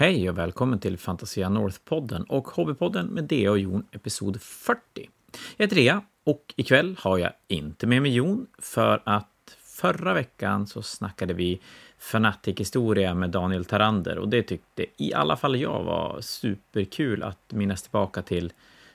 Hej 0.00 0.30
och 0.30 0.38
välkommen 0.38 0.78
till 0.78 0.98
Fantasia 0.98 1.48
North-podden 1.48 2.24
och 2.28 2.48
Hobbypodden 2.48 3.06
med 3.06 3.24
Dea 3.24 3.50
och 3.50 3.58
Jon, 3.58 3.86
episod 3.92 4.42
40. 4.42 4.80
Jag 5.56 5.64
heter 5.64 5.76
Dea 5.76 6.02
och 6.24 6.54
ikväll 6.56 6.96
har 6.98 7.18
jag 7.18 7.32
inte 7.48 7.86
med 7.86 8.02
mig 8.02 8.14
Jon 8.14 8.46
för 8.58 9.02
att 9.04 9.56
förra 9.64 10.14
veckan 10.14 10.66
så 10.66 10.82
snackade 10.82 11.34
vi 11.34 11.60
Fanatic-historia 11.98 13.14
med 13.14 13.30
Daniel 13.30 13.64
Tarander 13.64 14.18
och 14.18 14.28
det 14.28 14.42
tyckte 14.42 14.86
i 14.96 15.14
alla 15.14 15.36
fall 15.36 15.60
jag 15.60 15.82
var 15.84 16.20
superkul 16.20 17.22
att 17.22 17.52
minnas 17.52 17.82
tillbaka 17.82 18.22
till 18.22 18.52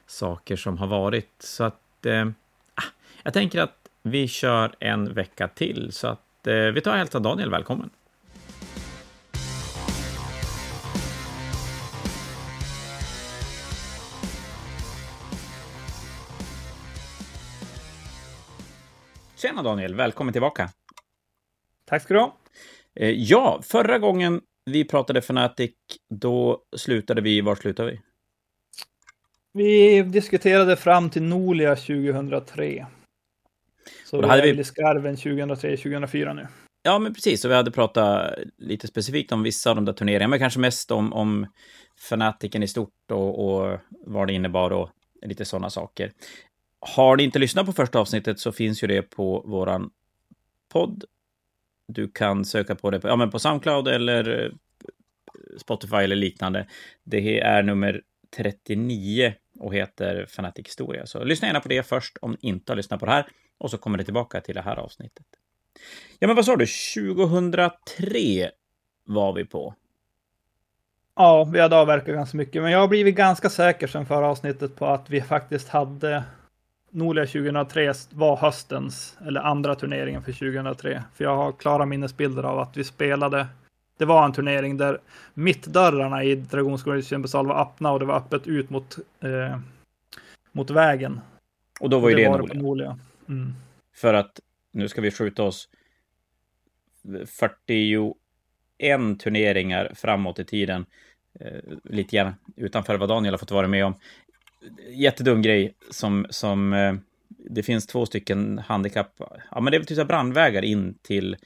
saker 0.08 0.56
som 0.56 0.78
har 0.78 0.88
varit. 0.88 1.32
Så 1.40 1.64
att 1.64 2.06
eh, 2.06 2.26
ah, 2.76 2.84
jag 3.24 3.34
tänker 3.34 3.62
att 3.62 3.90
vi 4.02 4.28
kör 4.28 4.76
en 4.80 5.14
vecka 5.14 5.48
till 5.48 5.92
så 5.92 6.08
att 6.08 6.48
eh, 6.48 6.56
vi 6.56 6.82
tar 6.82 6.92
och 6.92 6.98
hälsar 6.98 7.20
Daniel 7.20 7.52
välkommen. 7.52 7.90
Tjena 19.45 19.63
Daniel, 19.63 19.95
välkommen 19.95 20.31
tillbaka. 20.34 20.70
Tack 21.85 22.02
ska 22.04 22.13
du 22.13 22.20
ha. 22.20 22.38
Eh, 22.95 23.09
ja, 23.09 23.62
förra 23.63 23.99
gången 23.99 24.41
vi 24.66 24.85
pratade 24.85 25.20
Fnatic, 25.20 25.71
då 26.09 26.63
slutade 26.77 27.21
vi, 27.21 27.41
var 27.41 27.55
slutade 27.55 27.91
vi? 27.91 27.99
Vi 29.54 30.02
diskuterade 30.02 30.76
fram 30.76 31.09
till 31.09 31.23
Nolia 31.23 31.76
2003. 31.76 32.85
Så 34.05 34.16
då 34.16 34.21
vi 34.21 34.27
hade 34.27 34.41
vi- 34.41 34.59
i 34.59 34.63
skarven 34.63 35.16
2003-2004 35.18 36.34
nu. 36.34 36.48
Ja, 36.84 36.99
men 36.99 37.13
precis. 37.13 37.46
Och 37.46 37.52
vi 37.52 37.55
hade 37.55 37.71
pratat 37.71 38.34
lite 38.57 38.88
specifikt 38.88 39.32
om 39.32 39.43
vissa 39.43 39.70
av 39.70 39.76
de 39.76 39.85
där 39.85 39.93
turneringarna, 39.93 40.27
men 40.27 40.40
kanske 40.40 40.59
mest 40.59 40.91
om, 40.91 41.13
om 41.13 41.48
Fnaticen 41.98 42.63
i 42.63 42.68
stort 42.68 43.12
och, 43.12 43.46
och 43.46 43.80
vad 43.90 44.27
det 44.27 44.34
innebar 44.34 44.71
och 44.71 44.90
lite 45.21 45.46
sådana 45.46 45.70
saker. 45.70 46.12
Har 46.79 47.18
ni 47.18 47.23
inte 47.23 47.40
lyssnat 47.40 47.65
på 47.65 47.73
första 47.73 47.99
avsnittet 47.99 48.40
så 48.40 48.51
finns 48.51 48.84
ju 48.84 48.87
det 48.87 49.01
på 49.01 49.43
våran 49.45 49.90
podd. 50.70 51.04
Du 51.87 52.07
kan 52.07 52.45
söka 52.45 52.76
på 52.76 52.91
det 52.91 52.99
på, 52.99 53.07
ja, 53.07 53.15
men 53.15 53.32
på 53.32 53.40
Soundcloud 53.40 53.87
eller 53.87 54.43
eh, 54.43 54.51
Spotify 55.57 55.95
eller 55.95 56.15
liknande. 56.15 56.67
Det 57.04 57.40
är 57.40 57.63
nummer 57.63 58.01
39 58.35 59.34
och 59.59 59.76
heter 59.76 60.26
Fanatic 60.29 60.67
Historia. 60.67 61.05
Så 61.05 61.23
lyssna 61.23 61.48
gärna 61.48 61.59
på 61.59 61.70
det 61.70 61.84
först 61.84 62.17
om 62.21 62.32
ni 62.32 62.37
inte 62.41 62.71
har 62.71 62.77
lyssnat 62.77 62.99
på 62.99 63.05
det 63.05 63.12
här 63.12 63.27
och 63.57 63.71
så 63.71 63.77
kommer 63.77 63.98
det 63.98 64.03
tillbaka 64.03 64.41
till 64.41 64.56
det 64.56 64.62
här 64.62 64.75
avsnittet. 64.75 65.25
Ja, 66.19 66.28
men 66.28 66.35
vad 66.35 66.45
sa 66.45 66.56
du? 66.56 66.66
2003 66.66 68.51
var 69.03 69.34
vi 69.34 69.45
på. 69.45 69.75
Ja, 71.16 71.44
vi 71.44 71.59
hade 71.59 71.75
avverkat 71.75 72.16
ganska 72.16 72.38
mycket, 72.38 72.62
men 72.62 72.72
jag 72.72 72.79
har 72.79 72.88
blivit 72.88 73.16
ganska 73.16 73.50
säker 73.50 73.88
sedan 73.88 74.06
förra 74.06 74.28
avsnittet 74.28 74.75
på 74.75 74.85
att 74.85 75.09
vi 75.09 75.22
faktiskt 75.22 75.69
hade 75.69 76.23
Nolia 76.96 77.25
2003 77.25 77.94
var 78.13 78.38
höstens, 78.38 79.18
eller 79.28 79.41
andra 79.41 79.75
turneringen 79.75 80.24
för 80.24 80.31
2003. 80.31 81.03
För 81.13 81.24
jag 81.24 81.35
har 81.35 81.51
klara 81.51 81.85
minnesbilder 81.85 82.44
av 82.44 82.59
att 82.59 82.78
vi 82.78 82.84
spelade. 82.84 83.47
Det 83.97 84.06
var 84.06 84.25
en 84.25 84.34
turnering 84.34 84.78
där 84.78 85.00
mittdörrarna 85.34 86.23
i 86.23 86.35
Dragonskolan 86.35 87.01
Kämpesal 87.01 87.47
var 87.47 87.62
öppna 87.62 87.91
och 87.91 88.00
det 88.00 88.06
var 88.06 88.18
öppet 88.18 88.47
ut 88.47 88.69
mot, 88.69 88.97
eh, 89.19 89.59
mot 90.51 90.69
vägen. 90.69 91.22
Och 91.79 91.90
då 91.90 92.00
var 92.00 92.09
ju 92.09 92.16
det, 92.16 92.29
var 92.29 92.40
Nolia. 92.40 92.53
på 92.53 92.59
Nolia. 92.59 93.00
Mm. 93.29 93.53
För 93.96 94.13
att 94.13 94.40
nu 94.72 94.88
ska 94.88 95.01
vi 95.01 95.12
skjuta 95.12 95.44
oss 95.44 95.69
41 97.25 99.19
turneringar 99.19 99.91
framåt 99.96 100.40
i 100.40 100.46
tiden. 100.46 100.85
Eh, 101.40 101.62
lite 101.84 102.16
grann 102.16 102.34
utanför 102.56 102.97
vad 102.97 103.09
Daniel 103.09 103.34
har 103.34 103.40
fått 103.40 103.51
vara 103.51 103.68
med 103.68 103.85
om. 103.85 103.96
Jättedum 104.90 105.41
grej 105.41 105.75
som, 105.91 106.25
som 106.30 106.74
eh, 106.74 106.94
det 107.50 107.63
finns 107.63 107.88
två 107.88 108.06
stycken 108.06 108.57
handikapp, 108.57 109.13
ja 109.51 109.62
men 109.62 109.72
det 109.72 109.78
är 109.78 109.79
väl 109.79 109.88
typ 109.88 110.07
brandvägar 110.07 110.66
in 110.66 110.97
till 111.01 111.38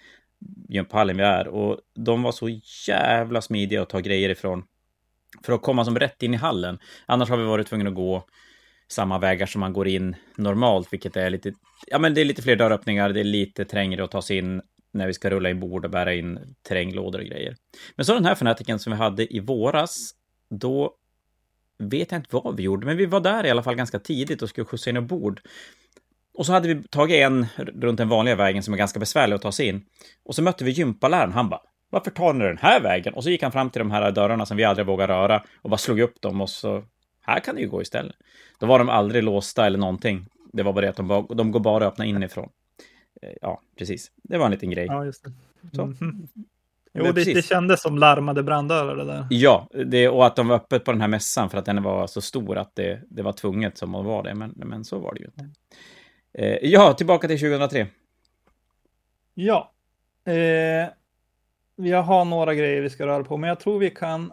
gymphallen 0.70 1.18
vi 1.18 1.24
är 1.24 1.48
och 1.48 1.80
de 1.96 2.24
var 2.24 2.32
så 2.32 2.60
jävla 2.88 3.42
smidiga 3.42 3.82
att 3.82 3.90
ta 3.90 4.00
grejer 4.00 4.30
ifrån 4.30 4.64
för 5.44 5.54
att 5.54 5.62
komma 5.62 5.86
som 5.86 6.00
rätt 6.00 6.24
in 6.24 6.34
i 6.34 6.38
hallen. 6.38 6.80
Annars 7.06 7.30
har 7.30 7.38
vi 7.38 7.44
varit 7.44 7.68
tvungna 7.68 7.90
att 7.90 7.96
gå 7.96 8.24
samma 8.88 9.20
vägar 9.20 9.46
som 9.46 9.60
man 9.60 9.74
går 9.74 9.88
in 9.88 10.16
normalt, 10.36 10.94
vilket 10.94 11.18
är 11.18 11.30
lite, 11.30 11.54
ja 11.88 12.00
men 12.00 12.14
det 12.14 12.22
är 12.22 12.26
lite 12.26 12.42
fler 12.42 12.56
dörröppningar, 12.56 13.10
det 13.10 13.20
är 13.20 13.24
lite 13.24 13.66
trängre 13.66 14.04
att 14.04 14.12
ta 14.12 14.22
sig 14.22 14.38
in 14.38 14.62
när 14.92 15.08
vi 15.08 15.14
ska 15.14 15.30
rulla 15.30 15.50
in 15.50 15.60
bord 15.60 15.86
och 15.86 15.92
bära 15.92 16.14
in 16.14 16.56
terränglådor 16.62 17.20
och 17.20 17.26
grejer. 17.26 17.56
Men 17.96 18.06
så 18.06 18.14
den 18.14 18.26
här 18.26 18.36
fanatiken 18.36 18.80
som 18.80 18.92
vi 18.92 18.98
hade 18.98 19.36
i 19.36 19.40
våras, 19.40 20.12
då 20.50 20.96
vet 21.80 22.12
jag 22.12 22.20
inte 22.20 22.30
vad 22.32 22.56
vi 22.56 22.64
gjorde, 22.64 22.86
men 22.86 22.98
vi 22.98 23.06
var 23.06 23.20
där 23.20 23.46
i 23.46 23.50
alla 23.50 23.64
fall 23.64 23.76
ganska 23.76 24.00
tidigt 24.00 24.42
och 24.42 24.50
skulle 24.50 24.66
skjutsa 24.66 24.90
in 24.90 24.98
ombord. 24.98 25.42
Och 26.34 26.46
så 26.46 26.54
hade 26.54 26.74
vi 26.74 26.84
tagit 26.84 27.16
en 27.16 27.46
runt 27.58 27.98
den 27.98 28.10
vanliga 28.10 28.36
vägen 28.36 28.64
som 28.64 28.74
är 28.74 28.78
ganska 28.78 29.00
besvärlig 29.00 29.36
att 29.36 29.42
ta 29.42 29.52
sig 29.52 29.68
in. 29.68 29.86
Och 30.24 30.36
så 30.36 30.42
mötte 30.42 30.64
vi 30.64 30.72
gympaläraren, 30.72 31.32
han 31.32 31.50
bara 31.50 31.62
varför 31.90 32.12
tar 32.12 32.34
ni 32.34 32.46
den 32.46 32.58
här 32.58 32.82
vägen? 32.82 33.14
Och 33.14 33.24
så 33.24 33.30
gick 33.30 33.44
han 33.44 33.52
fram 33.52 33.70
till 33.70 33.80
de 33.80 33.92
här 33.92 34.12
dörrarna 34.12 34.46
som 34.46 34.58
vi 34.58 34.64
aldrig 34.64 34.88
vågar 34.88 35.08
röra 35.08 35.44
och 35.62 35.70
bara 35.70 35.78
slog 35.78 36.00
upp 36.00 36.22
dem 36.22 36.42
och 36.42 36.50
så 36.50 36.84
här 37.22 37.40
kan 37.40 37.56
det 37.56 37.62
ju 37.62 37.70
gå 37.70 37.82
istället. 37.82 38.16
Då 38.60 38.66
var 38.66 38.80
de 38.80 38.90
aldrig 38.90 39.24
låsta 39.24 39.66
eller 39.66 39.78
någonting. 39.78 40.26
Det 40.54 40.64
var 40.64 40.74
bara 40.74 40.82
det 40.82 40.90
att 40.90 40.96
de, 40.96 41.08
bara, 41.08 41.22
de 41.22 41.52
går 41.52 41.60
bara 41.60 41.88
att 41.88 41.94
öppna 41.94 42.06
inifrån. 42.06 42.50
Eh, 43.22 43.30
Ja, 43.42 43.62
precis. 43.78 44.12
Det 44.24 44.38
var 44.38 44.46
en 44.46 44.52
liten 44.52 44.70
grej. 44.72 44.86
Ja, 44.86 45.06
just 45.06 45.24
det. 45.24 45.32
Så. 45.76 45.94
Jo, 46.94 47.04
det, 47.04 47.34
det 47.34 47.46
kändes 47.46 47.82
som 47.82 47.98
larmade 47.98 48.44
branddörrar 48.44 48.96
det 48.96 49.06
där. 49.06 49.28
Ja, 49.30 49.68
det, 49.86 50.10
och 50.10 50.26
att 50.26 50.36
de 50.36 50.48
var 50.48 50.56
öppet 50.56 50.86
på 50.86 50.92
den 50.92 51.02
här 51.02 51.08
mässan 51.08 51.50
för 51.50 51.58
att 51.58 51.66
den 51.66 51.84
var 51.84 52.08
så 52.08 52.22
stor 52.22 52.58
att 52.58 52.76
det, 52.76 53.02
det 53.10 53.22
var 53.22 53.32
tvunget 53.32 53.78
som 53.78 53.96
att 53.96 54.06
vara 54.06 54.24
det. 54.24 54.36
Men, 54.36 54.54
men 54.56 54.86
så 54.86 55.00
var 55.00 55.14
det 55.14 55.20
ju 55.20 55.26
inte. 55.26 55.50
Eh, 56.34 56.58
ja, 56.62 56.94
tillbaka 56.94 57.28
till 57.28 57.40
2003. 57.40 57.88
Ja. 59.34 59.72
Eh, 60.26 60.90
vi 61.76 61.92
har 61.92 62.26
några 62.26 62.54
grejer 62.54 62.82
vi 62.82 62.90
ska 62.90 63.08
röra 63.08 63.24
på, 63.24 63.38
men 63.38 63.48
jag 63.48 63.60
tror 63.60 63.80
vi 63.80 63.90
kan 63.90 64.32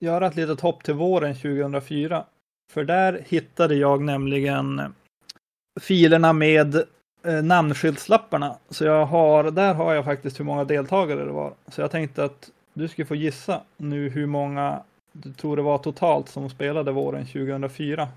göra 0.00 0.26
ett 0.26 0.36
litet 0.36 0.60
hopp 0.60 0.84
till 0.84 0.94
våren 0.94 1.34
2004. 1.34 2.24
För 2.70 2.84
där 2.84 3.24
hittade 3.28 3.74
jag 3.74 4.02
nämligen 4.02 4.94
filerna 5.80 6.32
med 6.32 6.82
eh, 7.24 7.42
namnskyltslapparna. 7.42 8.58
Så 8.68 8.84
jag 8.84 9.06
har, 9.06 9.50
där 9.50 9.74
har 9.74 9.94
jag 9.94 10.04
faktiskt 10.04 10.40
hur 10.40 10.44
många 10.44 10.64
deltagare 10.64 11.24
det 11.24 11.32
var. 11.32 11.54
Så 11.68 11.80
jag 11.80 11.90
tänkte 11.90 12.24
att 12.24 12.50
du 12.74 12.88
skulle 12.88 13.06
få 13.06 13.14
gissa 13.14 13.62
nu 13.76 14.08
hur 14.08 14.26
många 14.26 14.82
du 15.12 15.32
tror 15.32 15.56
det 15.56 15.62
var 15.62 15.78
totalt 15.78 16.28
som 16.28 16.50
spelade 16.50 16.92
våren 16.92 17.26
2004. 17.26 18.08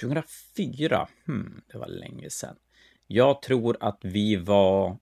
2004? 0.00 1.08
Hmm, 1.26 1.62
det 1.72 1.78
var 1.78 1.86
länge 1.86 2.30
sedan. 2.30 2.56
Jag 3.06 3.42
tror 3.42 3.76
att 3.80 3.98
vi 4.02 4.36
var... 4.36 4.96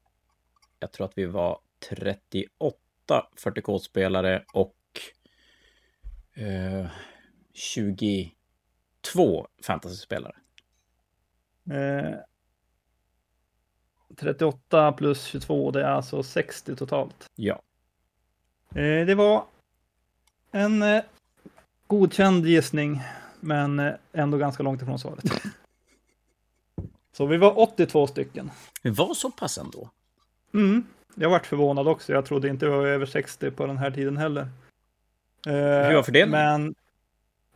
Jag 0.78 0.92
tror 0.92 1.06
att 1.06 1.18
vi 1.18 1.26
var 1.26 1.58
38 1.88 2.76
40K-spelare 3.36 4.44
och 4.52 4.76
eh, 6.34 6.86
22 7.54 8.32
fantasyspelare. 9.66 10.36
Eh, 11.70 12.14
38 14.16 14.92
plus 14.92 15.24
22, 15.24 15.70
det 15.70 15.80
är 15.80 15.90
alltså 15.90 16.22
60 16.22 16.76
totalt. 16.76 17.30
Ja. 17.34 17.62
Eh, 18.68 19.06
det 19.06 19.14
var 19.14 19.44
en 20.50 20.82
eh, 20.82 21.02
godkänd 21.86 22.46
gissning, 22.46 23.00
men 23.40 23.78
eh, 23.78 23.92
ändå 24.12 24.38
ganska 24.38 24.62
långt 24.62 24.82
ifrån 24.82 24.98
svaret. 24.98 25.24
Så 27.12 27.26
vi 27.26 27.36
var 27.36 27.58
82 27.58 28.06
stycken. 28.06 28.50
Vi 28.82 28.90
var 28.90 29.14
så 29.14 29.30
pass 29.30 29.58
ändå. 29.58 29.90
Mm. 30.54 30.84
Jag 31.14 31.30
vart 31.30 31.46
förvånad 31.46 31.88
också. 31.88 32.12
Jag 32.12 32.26
trodde 32.26 32.48
inte 32.48 32.66
vi 32.66 32.72
var 32.72 32.86
över 32.86 33.06
60 33.06 33.50
på 33.50 33.66
den 33.66 33.78
här 33.78 33.90
tiden 33.90 34.16
heller. 34.16 34.48
Hur 35.44 35.94
var 35.94 36.02
fördelningen? 36.02 36.62
Men 36.62 36.74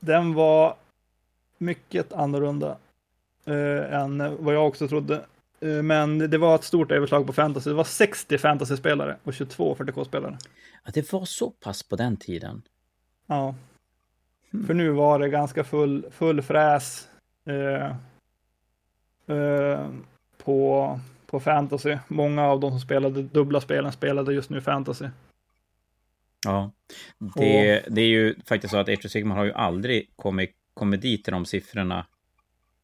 den 0.01 0.35
var 0.35 0.77
mycket 1.59 2.13
annorlunda 2.13 2.77
eh, 3.45 3.95
än 3.95 4.45
vad 4.45 4.55
jag 4.55 4.67
också 4.67 4.89
trodde. 4.89 5.25
Eh, 5.61 5.83
men 5.83 6.19
det 6.19 6.39
var 6.39 6.55
ett 6.55 6.65
stort 6.65 6.91
överslag 6.91 7.27
på 7.27 7.33
fantasy. 7.33 7.71
Det 7.71 7.77
var 7.77 7.85
60 7.85 8.39
fantasyspelare 8.39 9.17
och 9.23 9.35
22 9.35 9.75
40k-spelare. 9.75 10.39
Att 10.83 10.95
det 10.95 11.13
var 11.13 11.25
så 11.25 11.51
pass 11.51 11.83
på 11.83 11.97
den 11.97 12.17
tiden. 12.17 12.63
Ja. 13.27 13.55
Hmm. 14.51 14.67
För 14.67 14.75
nu 14.75 14.91
var 14.91 15.19
det 15.19 15.29
ganska 15.29 15.65
full, 15.65 16.07
full 16.11 16.43
fräs 16.43 17.09
eh, 17.45 17.87
eh, 19.37 19.89
på, 20.39 21.01
på 21.27 21.41
fantasy. 21.41 21.99
Många 22.09 22.45
av 22.45 22.61
de 22.61 22.71
som 22.71 22.81
spelade 22.81 23.23
dubbla 23.23 23.61
spelen 23.61 23.93
spelade 23.93 24.35
just 24.35 24.51
nu 24.51 24.61
fantasy. 24.61 25.07
Ja. 26.45 26.71
Det, 27.19 27.85
det 27.89 28.01
är 28.01 28.09
ju 28.09 28.35
faktiskt 28.45 28.71
så 28.71 28.79
att 28.79 28.89
Age 28.89 29.05
of 29.05 29.11
Sigmar 29.11 29.37
har 29.37 29.45
ju 29.45 29.53
aldrig 29.53 30.11
kommit, 30.17 30.51
kommit 30.75 31.01
dit 31.01 31.25
till 31.25 31.33
de 31.33 31.47
siffrorna 31.47 32.07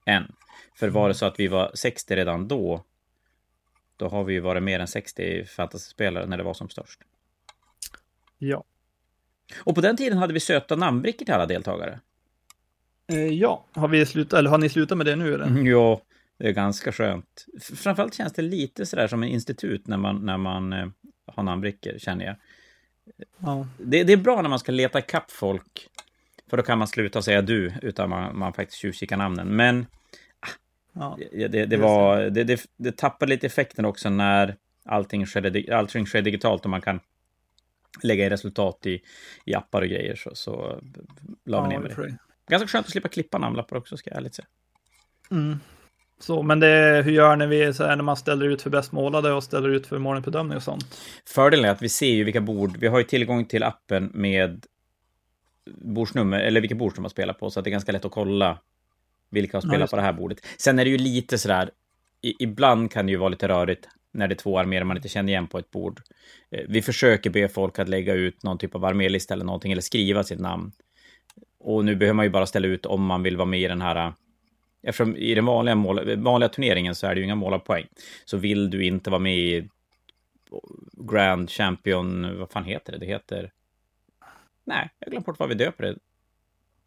än. 0.07 0.33
För 0.75 0.89
var 0.89 1.09
det 1.09 1.15
så 1.15 1.27
att 1.27 1.41
vi 1.41 1.49
var 1.49 1.71
60 1.75 2.17
redan 2.17 2.49
då, 2.49 2.85
då 3.97 4.09
har 4.09 4.25
vi 4.25 4.35
ju 4.35 4.41
varit 4.41 4.63
mer 4.63 4.81
än 4.81 4.89
60 4.89 5.45
fantasyspelare 5.45 6.27
när 6.27 6.37
det 6.37 6.43
var 6.43 6.55
som 6.55 6.69
störst. 6.69 7.01
Ja. 8.39 8.65
Och 9.65 9.75
på 9.75 9.81
den 9.81 9.97
tiden 9.97 10.19
hade 10.19 10.33
vi 10.33 10.41
söta 10.41 10.77
namnbrickor 10.77 11.25
till 11.25 11.35
alla 11.35 11.47
deltagare. 11.47 12.01
Eh, 13.07 13.27
ja, 13.27 13.65
har 13.73 13.89
vi 13.89 14.07
slutat, 14.07 14.39
eller 14.39 14.51
har 14.51 14.59
ni 14.59 14.69
slutat 14.69 14.99
med 14.99 15.07
det 15.07 15.17
nu 15.17 15.35
eller? 15.35 15.47
Mm, 15.47 15.67
ja, 15.67 16.01
det 16.39 16.49
är 16.49 16.53
ganska 16.53 16.93
skönt. 16.93 17.47
Framförallt 17.61 18.15
känns 18.15 18.33
det 18.33 18.43
lite 18.43 18.87
sådär 18.87 19.09
som 19.09 19.23
en 19.23 19.29
institut 19.29 19.87
när 19.87 19.97
man, 19.97 20.27
när 20.27 20.37
man 20.37 20.73
eh, 20.73 20.87
har 21.27 21.43
namnbrickor, 21.43 21.99
känner 21.99 22.25
jag. 22.25 22.37
Ja. 23.39 23.67
Det, 23.79 24.05
det 24.05 24.13
är 24.13 24.17
bra 24.17 24.43
när 24.43 24.49
man 24.49 24.59
ska 24.59 24.73
leta 24.73 24.99
ikapp 24.99 25.31
folk, 25.31 25.89
för 26.51 26.57
då 26.57 26.63
kan 26.63 26.79
man 26.79 26.89
sluta 26.89 27.23
säga 27.23 27.43
du, 27.43 27.73
utan 27.83 28.11
man, 28.11 28.39
man 28.39 28.53
faktiskt 28.53 28.79
tjuvkikar 28.79 29.17
namnen. 29.17 29.49
Men 29.49 29.87
Ja. 30.93 31.19
det, 31.33 31.49
det, 31.49 31.67
det, 31.67 31.77
var, 31.77 32.23
det, 32.23 32.45
det, 32.45 32.67
det 32.77 32.97
tappar 32.97 33.27
lite 33.27 33.47
effekten 33.47 33.85
också 33.85 34.11
när 34.11 34.57
allting 34.85 35.27
sker, 35.27 35.73
allting 35.73 36.07
sker 36.07 36.23
digitalt 36.23 36.65
och 36.65 36.71
man 36.71 36.81
kan 36.81 37.01
lägga 38.03 38.27
i 38.27 38.31
resultat 38.31 38.87
i, 38.87 39.03
i 39.45 39.55
appar 39.55 39.83
och 39.83 39.89
grejer. 39.89 40.17
Så, 40.17 40.31
så 40.35 40.81
la 41.45 41.63
vi 41.63 41.69
ner 41.69 41.79
med 41.79 41.91
det. 41.91 42.17
Ganska 42.49 42.69
skönt 42.69 42.87
att 42.87 42.93
slippa 42.93 43.09
klippa 43.09 43.39
namnlappar 43.39 43.77
också, 43.77 43.97
ska 43.97 44.11
jag 44.11 44.17
ärligt 44.17 44.35
säga. 44.35 44.47
Mm. 45.31 45.61
Så, 46.19 46.43
men 46.43 46.61
det, 46.61 47.03
hur 47.05 47.13
gör 47.13 47.37
ni 47.37 47.47
vi 47.47 47.75
så 47.75 47.85
här, 47.85 47.97
när 47.97 48.05
man 48.05 48.17
ställer 48.17 48.47
ut 48.47 48.63
för 48.63 48.71
bäst 48.71 48.93
målade 48.93 49.33
och 49.33 49.45
ställer 49.45 49.69
ut 49.69 49.87
för 49.87 49.99
målbedömning 49.99 50.57
och 50.57 50.63
sånt? 50.63 51.01
Fördelen 51.27 51.65
är 51.65 51.71
att 51.71 51.83
vi 51.83 51.89
ser 51.89 52.13
ju 52.13 52.25
vilka 52.25 52.41
bord, 52.41 52.77
vi 52.77 52.87
har 52.87 52.99
ju 52.99 53.05
tillgång 53.05 53.45
till 53.45 53.63
appen 53.63 54.11
med 54.15 54.67
bordsnummer, 55.67 56.41
eller 56.41 56.61
vilka 56.61 56.75
bord 56.75 56.95
som 56.95 57.03
man 57.03 57.11
spelar 57.11 57.35
på, 57.35 57.51
så 57.51 57.61
att 57.61 57.65
det 57.65 57.69
är 57.69 57.73
ganska 57.73 57.93
lätt 57.93 58.05
att 58.05 58.13
kolla 58.13 58.59
vilka 59.33 59.57
har 59.57 59.63
Ja, 59.63 59.69
spelat 59.69 59.81
just 59.81 59.91
på 59.91 59.97
det 59.97 60.03
här 60.03 60.13
bordet. 60.13 60.47
Sen 60.59 60.79
är 60.79 60.85
det 60.85 60.91
ju 60.91 60.99
lite 60.99 61.39
sådär, 61.39 61.71
i, 62.23 62.43
ibland 62.43 62.91
kan 62.91 63.07
det 63.07 63.13
ju 63.13 63.19
vara 63.19 63.29
lite 63.29 63.49
rörigt 63.49 63.89
när 64.13 64.29
det 64.29 64.35
är 64.35 64.37
två 64.37 64.59
arméer 64.59 64.85
man 64.85 64.97
inte 64.97 65.09
känner 65.09 65.33
igen 65.33 65.47
på 65.47 65.59
ett 65.59 65.71
bord. 65.71 66.01
Eh, 66.51 66.65
Vi 66.69 66.83
försöker 66.83 67.31
be 67.31 67.49
folk 67.49 67.79
att 67.79 67.89
lägga 67.89 68.15
ut 68.15 68.43
någon 68.43 68.59
typ 68.59 68.75
av 68.75 68.85
armélista 68.85 69.35
eller 69.35 69.45
någonting, 69.45 69.73
eller 69.73 69.83
skriva 69.83 70.25
sitt 70.25 70.41
namn. 70.41 70.73
Och 71.61 71.85
nu 71.85 71.97
behöver 71.97 72.15
man 72.15 72.25
ju 72.25 72.31
bara 72.31 72.47
ställa 72.47 72.67
ut 72.67 72.87
om 72.87 73.05
man 73.05 73.23
vill 73.23 73.37
vara 73.37 73.47
med 73.47 73.61
i 73.61 73.69
den 73.69 73.83
här 73.83 74.13
Eftersom 74.83 75.17
i 75.17 75.35
den 75.35 75.45
vanliga, 75.45 75.75
mål, 75.75 76.17
vanliga 76.17 76.49
turneringen 76.49 76.95
så 76.95 77.07
är 77.07 77.15
det 77.15 77.19
ju 77.21 77.25
inga 77.25 77.35
målarpoäng. 77.35 77.87
Så 78.25 78.37
vill 78.37 78.71
du 78.71 78.85
inte 78.85 79.11
vara 79.11 79.19
med 79.19 79.39
i 79.39 79.69
Grand 80.93 81.51
Champion, 81.51 82.39
vad 82.39 82.51
fan 82.51 82.65
heter 82.65 82.93
det? 82.93 82.99
Det 82.99 83.07
heter... 83.07 83.51
Nej, 84.65 84.91
jag 84.99 85.11
glömde 85.11 85.27
bort 85.27 85.39
vad 85.39 85.49
vi 85.49 85.55
döper 85.55 85.85
det. 85.85 85.97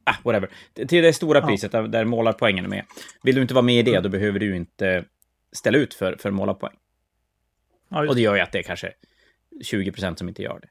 Ah, 0.07 0.15
whatever. 0.23 0.49
Till 0.73 1.03
det 1.03 1.13
stora 1.13 1.39
Ja. 1.39 1.47
priset 1.47 1.71
där, 1.71 1.83
där 1.87 2.05
målarpoängen 2.05 2.65
är 2.65 2.69
med. 2.69 2.85
Vill 3.23 3.35
du 3.35 3.41
inte 3.41 3.53
vara 3.53 3.61
med 3.65 3.75
i 3.87 3.91
det, 3.91 3.99
då 3.99 4.09
behöver 4.09 4.39
du 4.39 4.55
inte 4.55 5.05
ställa 5.51 5.77
ut 5.77 5.93
för, 5.93 6.15
för 6.19 6.31
målarpoäng. 6.31 6.75
Ja, 7.89 8.07
Och 8.09 8.15
det 8.15 8.21
gör 8.21 8.35
ju 8.35 8.41
att 8.41 8.51
det 8.51 8.59
är 8.59 8.63
kanske 8.63 8.93
20 9.63 9.91
procent 9.91 10.17
som 10.19 10.27
inte 10.29 10.41
gör 10.41 10.59
det. 10.61 10.67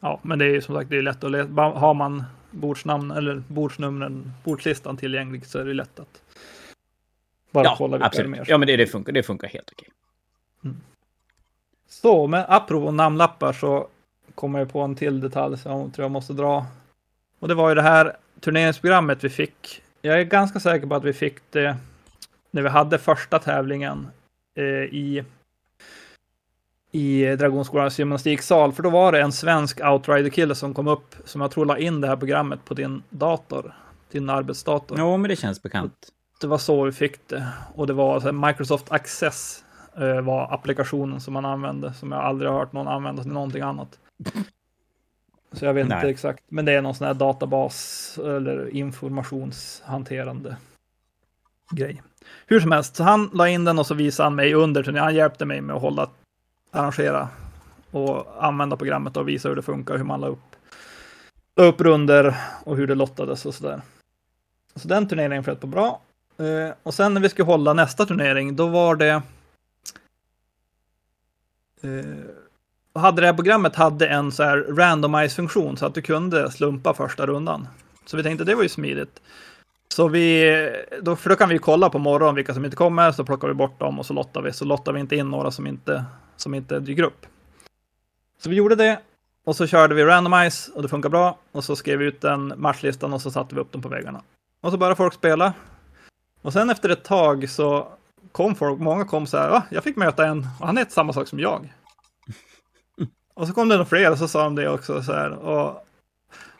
Ja, 0.00 0.20
men 0.22 0.38
det 0.38 0.44
är 0.44 0.48
ju 0.50 0.60
som 0.62 0.74
sagt 0.74 0.90
det 0.90 0.96
är 0.96 1.02
lätt 1.02 1.24
att 1.24 1.30
läsa. 1.30 1.52
Har 1.62 1.94
man 1.94 2.24
bordsnamn 2.50 3.10
eller 3.10 3.42
bordsnumren, 3.48 4.32
bordslistan 4.44 4.96
tillgänglig 4.96 5.46
så 5.46 5.58
är 5.58 5.64
det 5.64 5.74
lätt 5.74 6.00
att 6.00 6.22
bara 7.50 7.64
Ja, 7.64 7.74
kolla 7.78 7.96
vilka 7.96 8.06
absolut. 8.06 8.30
mer. 8.30 8.44
Ja, 8.48 8.58
men 8.58 8.66
det, 8.66 8.76
det, 8.76 8.86
funkar, 8.86 9.12
det 9.12 9.22
funkar 9.22 9.48
helt 9.48 9.70
okej. 9.72 9.88
Så, 11.88 12.26
men 12.26 12.44
apropå 12.48 12.90
namnlappar 12.90 13.52
så 13.52 13.88
kommer 14.34 14.58
jag 14.58 14.72
på 14.72 14.80
en 14.80 14.94
till 14.94 15.20
detalj 15.20 15.58
som 15.58 15.72
jag 15.80 15.94
tror 15.94 16.04
jag 16.04 16.10
måste 16.10 16.32
dra. 16.32 16.66
Och 17.38 17.48
det 17.48 17.54
var 17.54 17.68
ju 17.68 17.74
det 17.74 17.82
här 17.82 18.16
turneringsprogrammet 18.40 19.24
vi 19.24 19.28
fick. 19.28 19.82
Jag 20.02 20.20
är 20.20 20.24
ganska 20.24 20.60
säker 20.60 20.86
på 20.86 20.94
att 20.94 21.04
vi 21.04 21.12
fick 21.12 21.36
det 21.50 21.76
när 22.50 22.62
vi 22.62 22.68
hade 22.68 22.98
första 22.98 23.38
tävlingen 23.38 24.08
eh, 24.54 24.64
i 24.64 25.24
i 26.90 27.36
Dragonskolans 27.36 27.98
gymnastiksal, 27.98 28.72
för 28.72 28.82
då 28.82 28.90
var 28.90 29.12
det 29.12 29.20
en 29.20 29.32
svensk 29.32 29.80
outrider-kille 29.80 30.54
som 30.54 30.74
kom 30.74 30.88
upp, 30.88 31.14
som 31.24 31.40
jag 31.40 31.50
tror 31.50 31.66
la 31.66 31.78
in 31.78 32.00
det 32.00 32.08
här 32.08 32.16
programmet 32.16 32.64
på 32.64 32.74
din 32.74 33.02
dator, 33.10 33.74
din 34.12 34.30
arbetsdator. 34.30 34.98
Ja, 34.98 35.16
men 35.16 35.28
det 35.28 35.36
känns 35.36 35.62
bekant. 35.62 36.08
Det 36.40 36.46
var 36.46 36.58
så 36.58 36.84
vi 36.84 36.92
fick 36.92 37.28
det. 37.28 37.48
Och 37.74 37.86
det 37.86 37.92
var 37.92 38.32
Microsoft 38.32 38.92
Access 38.92 39.64
eh, 39.96 40.20
var 40.20 40.54
applikationen 40.54 41.20
som 41.20 41.34
man 41.34 41.44
använde, 41.44 41.94
som 41.94 42.12
jag 42.12 42.20
aldrig 42.20 42.50
har 42.50 42.58
hört 42.58 42.72
någon 42.72 42.88
använda 42.88 43.22
till 43.22 43.32
någonting 43.32 43.62
annat. 43.62 43.98
Så 45.52 45.64
jag 45.64 45.74
vet 45.74 45.84
inte 45.84 45.96
Nej. 45.96 46.10
exakt, 46.10 46.44
men 46.48 46.64
det 46.64 46.72
är 46.72 46.82
någon 46.82 46.94
sån 46.94 47.06
här 47.06 47.14
databas 47.14 48.18
eller 48.18 48.74
informationshanterande 48.74 50.56
grej. 51.70 52.02
Hur 52.46 52.60
som 52.60 52.72
helst, 52.72 52.96
så 52.96 53.02
han 53.02 53.30
la 53.34 53.48
in 53.48 53.64
den 53.64 53.78
och 53.78 53.86
så 53.86 53.94
visade 53.94 54.26
han 54.26 54.34
mig 54.34 54.54
under 54.54 54.82
turneringen. 54.82 55.04
Han 55.04 55.14
hjälpte 55.14 55.44
mig 55.44 55.60
med 55.60 55.76
att 55.76 55.82
hålla, 55.82 56.10
arrangera 56.70 57.28
och 57.90 58.44
använda 58.44 58.76
programmet 58.76 59.16
och 59.16 59.28
visa 59.28 59.48
hur 59.48 59.56
det 59.56 59.62
funkar, 59.62 59.96
hur 59.96 60.04
man 60.04 60.20
la 60.20 60.26
upp, 60.26 60.56
la 61.56 61.64
upp 61.64 61.80
runder 61.80 62.36
och 62.64 62.76
hur 62.76 62.86
det 62.86 62.94
lottades 62.94 63.46
och 63.46 63.54
sådär. 63.54 63.80
Så 64.74 64.88
den 64.88 65.08
turneringen 65.08 65.44
flöt 65.44 65.60
på 65.60 65.66
bra. 65.66 66.00
Eh, 66.38 66.74
och 66.82 66.94
sen 66.94 67.14
när 67.14 67.20
vi 67.20 67.28
skulle 67.28 67.46
hålla 67.46 67.72
nästa 67.72 68.06
turnering, 68.06 68.56
då 68.56 68.66
var 68.66 68.96
det... 68.96 69.22
Hade 72.98 73.20
det 73.20 73.26
här 73.26 73.34
programmet 73.34 73.76
hade 73.76 74.08
en 74.08 74.32
så 74.32 74.42
här 74.42 74.56
randomize-funktion 74.58 75.76
så 75.76 75.86
att 75.86 75.94
du 75.94 76.02
kunde 76.02 76.50
slumpa 76.50 76.94
första 76.94 77.26
rundan. 77.26 77.68
Så 78.06 78.16
vi 78.16 78.22
tänkte 78.22 78.44
det 78.44 78.54
var 78.54 78.62
ju 78.62 78.68
smidigt. 78.68 79.20
Så 79.88 80.08
vi, 80.08 80.70
då, 81.02 81.16
för 81.16 81.30
då 81.30 81.36
kan 81.36 81.48
vi 81.48 81.58
kolla 81.58 81.90
på 81.90 81.98
morgonen 81.98 82.34
vilka 82.34 82.54
som 82.54 82.64
inte 82.64 82.76
kommer, 82.76 83.12
så 83.12 83.24
plockar 83.24 83.48
vi 83.48 83.54
bort 83.54 83.80
dem 83.80 83.98
och 83.98 84.06
så 84.06 84.12
lottar 84.12 84.42
vi. 84.42 84.52
Så 84.52 84.64
lottar 84.64 84.92
vi 84.92 85.00
inte 85.00 85.16
in 85.16 85.30
några 85.30 85.50
som 85.50 85.66
inte, 85.66 86.04
som 86.36 86.54
inte 86.54 86.80
dyker 86.80 87.02
upp. 87.02 87.26
Så 88.42 88.50
vi 88.50 88.56
gjorde 88.56 88.74
det 88.74 88.98
och 89.44 89.56
så 89.56 89.66
körde 89.66 89.94
vi 89.94 90.04
randomize 90.04 90.72
och 90.74 90.82
det 90.82 90.88
funkar 90.88 91.08
bra. 91.08 91.38
Och 91.52 91.64
så 91.64 91.76
skrev 91.76 91.98
vi 91.98 92.04
ut 92.04 92.20
den 92.20 92.52
matchlistan 92.56 93.12
och 93.12 93.22
så 93.22 93.30
satte 93.30 93.54
vi 93.54 93.60
upp 93.60 93.72
dem 93.72 93.82
på 93.82 93.88
väggarna. 93.88 94.22
Och 94.60 94.70
så 94.70 94.78
började 94.78 94.96
folk 94.96 95.14
spela. 95.14 95.52
Och 96.42 96.52
sen 96.52 96.70
efter 96.70 96.88
ett 96.88 97.04
tag 97.04 97.50
så 97.50 97.88
kom 98.32 98.54
folk, 98.54 98.80
många 98.80 99.04
kom 99.04 99.26
så 99.26 99.36
här. 99.36 99.62
Jag 99.70 99.84
fick 99.84 99.96
möta 99.96 100.26
en, 100.26 100.46
och 100.60 100.66
han 100.66 100.76
heter 100.76 100.92
samma 100.92 101.12
sak 101.12 101.28
som 101.28 101.40
jag. 101.40 101.74
Och 103.38 103.46
så 103.46 103.54
kom 103.54 103.68
det 103.68 103.76
nog 103.76 103.88
fler 103.88 104.12
och 104.12 104.18
så 104.18 104.28
sa 104.28 104.44
de 104.44 104.54
det 104.54 104.68
också 104.68 105.02
så 105.02 105.12
här. 105.12 105.30
Och, 105.30 105.86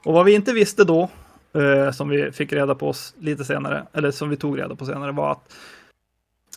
och 0.05 0.15
vad 0.15 0.25
vi 0.25 0.35
inte 0.35 0.53
visste 0.53 0.85
då, 0.85 1.11
eh, 1.53 1.91
som 1.91 2.09
vi 2.09 2.33
fick 2.33 2.53
reda 2.53 2.75
på 2.75 2.89
oss 2.89 3.15
lite 3.19 3.45
senare, 3.45 3.87
eller 3.93 4.11
som 4.11 4.29
vi 4.29 4.37
tog 4.37 4.59
reda 4.59 4.75
på 4.75 4.87
senare, 4.87 5.13
var 5.13 5.33
att 5.33 5.55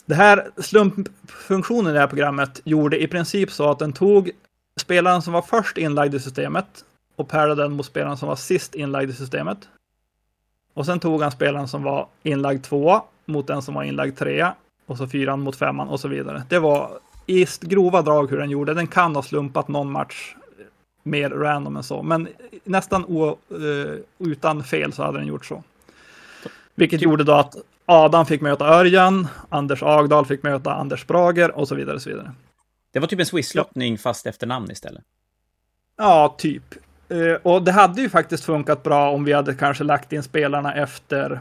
det 0.05 0.15
här 0.15 0.49
slumpfunktionen 0.57 1.91
i 1.91 1.93
det 1.93 1.99
här 1.99 2.07
programmet 2.07 2.61
gjorde 2.63 3.03
i 3.03 3.07
princip 3.07 3.51
så 3.51 3.71
att 3.71 3.79
den 3.79 3.93
tog 3.93 4.31
spelaren 4.79 5.21
som 5.21 5.33
var 5.33 5.41
först 5.41 5.77
inlagd 5.77 6.15
i 6.15 6.19
systemet 6.19 6.85
och 7.15 7.29
pärlade 7.29 7.61
den 7.61 7.71
mot 7.71 7.85
spelaren 7.85 8.17
som 8.17 8.27
var 8.27 8.35
sist 8.35 8.75
inlagd 8.75 9.09
i 9.09 9.13
systemet. 9.13 9.57
Och 10.73 10.85
sen 10.85 10.99
tog 10.99 11.21
han 11.21 11.31
spelaren 11.31 11.67
som 11.67 11.83
var 11.83 12.07
inlagd 12.23 12.63
tvåa 12.63 13.03
mot 13.25 13.47
den 13.47 13.61
som 13.61 13.73
var 13.73 13.83
inlagd 13.83 14.17
trea 14.17 14.55
och 14.85 14.97
så 14.97 15.07
fyran 15.07 15.41
mot 15.41 15.55
femman 15.55 15.89
och 15.89 15.99
så 15.99 16.07
vidare. 16.07 16.43
Det 16.49 16.59
var 16.59 16.99
i 17.25 17.45
grova 17.61 18.01
drag 18.01 18.29
hur 18.29 18.37
den 18.37 18.49
gjorde. 18.49 18.73
Den 18.73 18.87
kan 18.87 19.15
ha 19.15 19.23
slumpat 19.23 19.67
någon 19.67 19.91
match 19.91 20.35
mer 21.03 21.29
random 21.29 21.77
än 21.77 21.83
så, 21.83 22.01
men 22.03 22.27
nästan 22.63 23.05
o, 23.05 23.37
eh, 23.49 23.95
utan 24.19 24.63
fel 24.63 24.93
så 24.93 25.03
hade 25.03 25.17
den 25.17 25.27
gjort 25.27 25.45
så. 25.45 25.63
Vilket 26.75 27.01
gjorde 27.01 27.23
då 27.23 27.33
att 27.33 27.55
Adam 27.85 28.25
fick 28.25 28.41
möta 28.41 28.65
Örjan, 28.65 29.27
Anders 29.49 29.83
Agdal 29.83 30.25
fick 30.25 30.43
möta 30.43 30.73
Anders 30.73 31.07
Brager 31.07 31.51
och 31.51 31.67
så 31.67 31.75
vidare. 31.75 31.95
Och 31.95 32.01
så 32.01 32.09
vidare. 32.09 32.33
Det 32.91 32.99
var 32.99 33.07
typ 33.07 33.19
en 33.19 33.25
Swiss-lottning 33.25 33.97
fast 33.97 34.25
efter 34.25 34.47
namn 34.47 34.71
istället. 34.71 35.03
Ja, 35.97 36.35
typ. 36.37 36.63
Eh, 37.09 37.33
och 37.43 37.63
det 37.63 37.71
hade 37.71 38.01
ju 38.01 38.09
faktiskt 38.09 38.43
funkat 38.43 38.83
bra 38.83 39.11
om 39.11 39.23
vi 39.23 39.33
hade 39.33 39.53
kanske 39.53 39.83
lagt 39.83 40.13
in 40.13 40.23
spelarna 40.23 40.73
efter 40.75 41.39